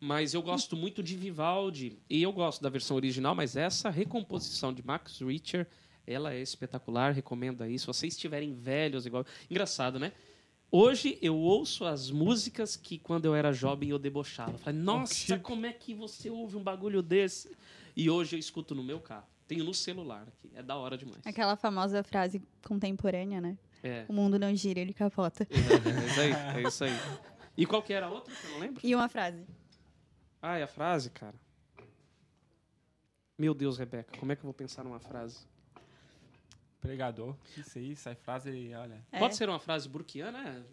Mas 0.00 0.34
eu 0.34 0.40
gosto 0.40 0.76
muito 0.76 1.02
de 1.02 1.16
Vivaldi. 1.16 1.98
E 2.08 2.22
eu 2.22 2.32
gosto 2.32 2.62
da 2.62 2.68
versão 2.68 2.96
original, 2.96 3.34
mas 3.34 3.56
essa 3.56 3.90
recomposição 3.90 4.72
de 4.72 4.86
Max 4.86 5.20
Richter, 5.20 5.66
ela 6.08 6.32
é 6.32 6.40
espetacular, 6.40 7.12
recomendo 7.12 7.62
aí. 7.62 7.78
Se 7.78 7.86
vocês 7.86 8.14
estiverem 8.14 8.54
velhos, 8.54 9.04
igual. 9.04 9.26
Engraçado, 9.50 9.98
né? 9.98 10.12
Hoje 10.70 11.18
eu 11.20 11.36
ouço 11.36 11.84
as 11.84 12.10
músicas 12.10 12.76
que 12.76 12.98
quando 12.98 13.26
eu 13.26 13.34
era 13.34 13.52
jovem 13.52 13.90
eu 13.90 13.98
debochava. 13.98 14.52
Eu 14.52 14.58
Falei, 14.58 14.80
nossa, 14.80 15.38
como 15.38 15.66
é 15.66 15.72
que 15.72 15.94
você 15.94 16.30
ouve 16.30 16.56
um 16.56 16.62
bagulho 16.62 17.02
desse? 17.02 17.54
E 17.94 18.08
hoje 18.08 18.36
eu 18.36 18.40
escuto 18.40 18.74
no 18.74 18.82
meu 18.82 19.00
carro. 19.00 19.26
Tenho 19.46 19.64
no 19.64 19.72
celular 19.72 20.26
aqui. 20.28 20.50
É 20.54 20.62
da 20.62 20.76
hora 20.76 20.96
demais. 20.96 21.26
Aquela 21.26 21.56
famosa 21.56 22.02
frase 22.02 22.42
contemporânea, 22.66 23.40
né? 23.40 23.56
É. 23.82 24.04
O 24.08 24.12
mundo 24.12 24.38
não 24.38 24.54
gira, 24.54 24.80
ele 24.80 24.92
capota. 24.92 25.46
É, 25.50 25.54
é 25.54 26.06
isso 26.06 26.20
aí, 26.20 26.32
é 26.32 26.68
isso 26.68 26.84
aí. 26.84 26.92
E 27.56 27.66
qual 27.66 27.82
que 27.82 27.92
era 27.92 28.06
a 28.06 28.10
outra 28.10 28.34
que 28.34 28.46
eu 28.46 28.50
não 28.52 28.58
lembro? 28.58 28.80
E 28.84 28.94
uma 28.94 29.08
frase. 29.08 29.46
Ah, 30.40 30.58
é 30.58 30.62
a 30.62 30.68
frase, 30.68 31.10
cara. 31.10 31.34
Meu 33.38 33.54
Deus, 33.54 33.78
Rebeca, 33.78 34.18
como 34.18 34.32
é 34.32 34.36
que 34.36 34.40
eu 34.40 34.46
vou 34.46 34.54
pensar 34.54 34.84
numa 34.84 35.00
frase? 35.00 35.46
Pregador. 36.80 37.36
Isso 37.56 37.78
aí, 37.78 37.96
sai 37.96 38.14
frase, 38.14 38.72
olha. 38.74 39.04
É. 39.10 39.18
Pode 39.18 39.36
ser 39.36 39.48
uma 39.48 39.58
frase 39.58 39.88
burkiana? 39.88 40.64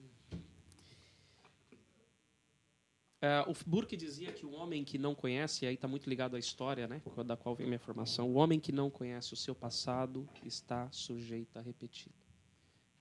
É, 3.22 3.42
o 3.48 3.54
Burke 3.66 3.98
dizia 3.98 4.32
que 4.32 4.46
o 4.46 4.52
homem 4.52 4.84
que 4.84 5.00
não 5.00 5.16
conhece, 5.16 5.66
e 5.66 5.68
aí 5.68 5.74
está 5.74 5.88
muito 5.88 6.08
ligado 6.08 6.36
à 6.36 6.40
história, 6.40 6.88
né, 6.88 7.02
da 7.26 7.36
qual 7.36 7.56
vem 7.56 7.66
minha 7.66 7.80
formação, 7.80 8.30
o 8.30 8.36
homem 8.36 8.60
que 8.60 8.72
não 8.72 8.88
conhece 8.88 9.34
o 9.34 9.36
seu 9.36 9.56
passado 9.56 10.30
está 10.44 10.88
sujeito 10.92 11.58
a 11.58 11.62
repeti-lo. 11.62 12.14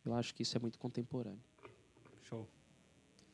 Eu 0.02 0.14
acho 0.14 0.34
que 0.34 0.42
isso 0.42 0.57
é 0.57 0.61
muito 0.61 0.78
contemporâneo. 0.78 1.44
Show. 2.22 2.48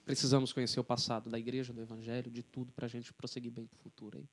Precisamos 0.04 0.52
conhecer 0.52 0.80
o 0.80 0.84
passado 0.84 1.30
da 1.30 1.38
igreja, 1.38 1.72
do 1.72 1.80
evangelho, 1.80 2.28
de 2.28 2.42
tudo, 2.42 2.72
para 2.72 2.86
a 2.86 2.88
gente 2.88 3.12
prosseguir 3.12 3.52
bem 3.52 3.66
para 3.66 3.76
o 3.76 3.78
futuro. 3.78 4.18
Aí. 4.18 4.28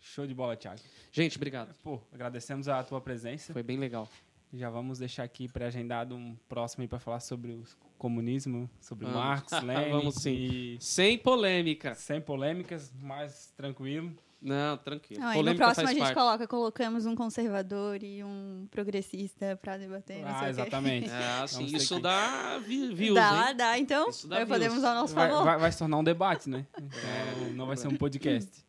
Show 0.00 0.26
de 0.26 0.32
bola, 0.32 0.56
Thiago. 0.56 0.80
Gente, 1.12 1.36
obrigado. 1.36 1.74
Pô, 1.82 2.00
agradecemos 2.10 2.68
a 2.68 2.82
tua 2.82 3.02
presença. 3.02 3.52
Foi 3.52 3.62
bem 3.62 3.76
legal. 3.76 4.08
Já 4.52 4.70
vamos 4.70 4.98
deixar 4.98 5.24
aqui 5.24 5.46
pré-agendado 5.46 6.14
um 6.16 6.34
próximo 6.48 6.82
aí 6.82 6.88
para 6.88 6.98
falar 6.98 7.20
sobre 7.20 7.52
o 7.52 7.64
comunismo, 7.98 8.68
sobre 8.80 9.04
Vamos. 9.04 9.20
Marx, 9.20 9.52
Lenin. 9.62 9.90
Vamos 9.90 10.14
sim. 10.16 10.32
E 10.32 10.78
Sem 10.80 11.18
polêmica. 11.18 11.94
sem 11.94 12.20
polêmicas, 12.20 12.92
mais 13.02 13.52
tranquilo. 13.56 14.10
Não, 14.40 14.76
tranquilo. 14.78 15.20
Não, 15.20 15.28
aí 15.30 15.42
no 15.42 15.54
próximo 15.56 15.88
a 15.88 15.92
gente 15.92 15.98
parte. 16.00 16.14
coloca, 16.14 16.46
colocamos 16.46 17.04
um 17.04 17.14
conservador 17.16 18.02
e 18.04 18.22
um 18.22 18.68
progressista 18.70 19.58
pra 19.60 19.76
debater. 19.76 20.22
Ah, 20.24 20.48
exatamente. 20.48 21.10
É, 21.10 21.42
assim, 21.42 21.64
isso 21.64 21.96
que- 21.96 22.02
dá 22.02 22.56
vi- 22.58 22.94
views, 22.94 23.16
Dá, 23.16 23.50
hein? 23.50 23.56
dá. 23.56 23.78
Então, 23.78 24.08
dá 24.26 24.46
podemos 24.46 24.82
ao 24.84 24.94
nosso 24.94 25.12
Vai, 25.14 25.28
favor. 25.28 25.44
vai- 25.44 25.58
vai 25.58 25.72
se 25.72 25.78
tornar 25.78 25.96
um 25.98 26.04
debate, 26.04 26.48
né? 26.48 26.64
Então, 26.78 27.50
não 27.54 27.66
vai 27.66 27.76
ser 27.76 27.88
um 27.88 27.96
podcast. 27.96 28.64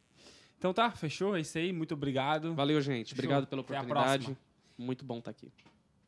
Então 0.57 0.73
tá, 0.73 0.89
fechou? 0.91 1.37
É 1.37 1.41
isso 1.41 1.57
aí. 1.57 1.71
Muito 1.71 1.93
obrigado. 1.93 2.53
Valeu, 2.55 2.81
gente. 2.81 3.13
Obrigado 3.13 3.41
Show. 3.43 3.47
pela 3.47 3.61
Até 3.61 3.77
a 3.77 3.81
oportunidade. 3.81 4.37
Muito 4.79 5.03
bom 5.03 5.19
estar 5.19 5.31
aqui. 5.31 5.51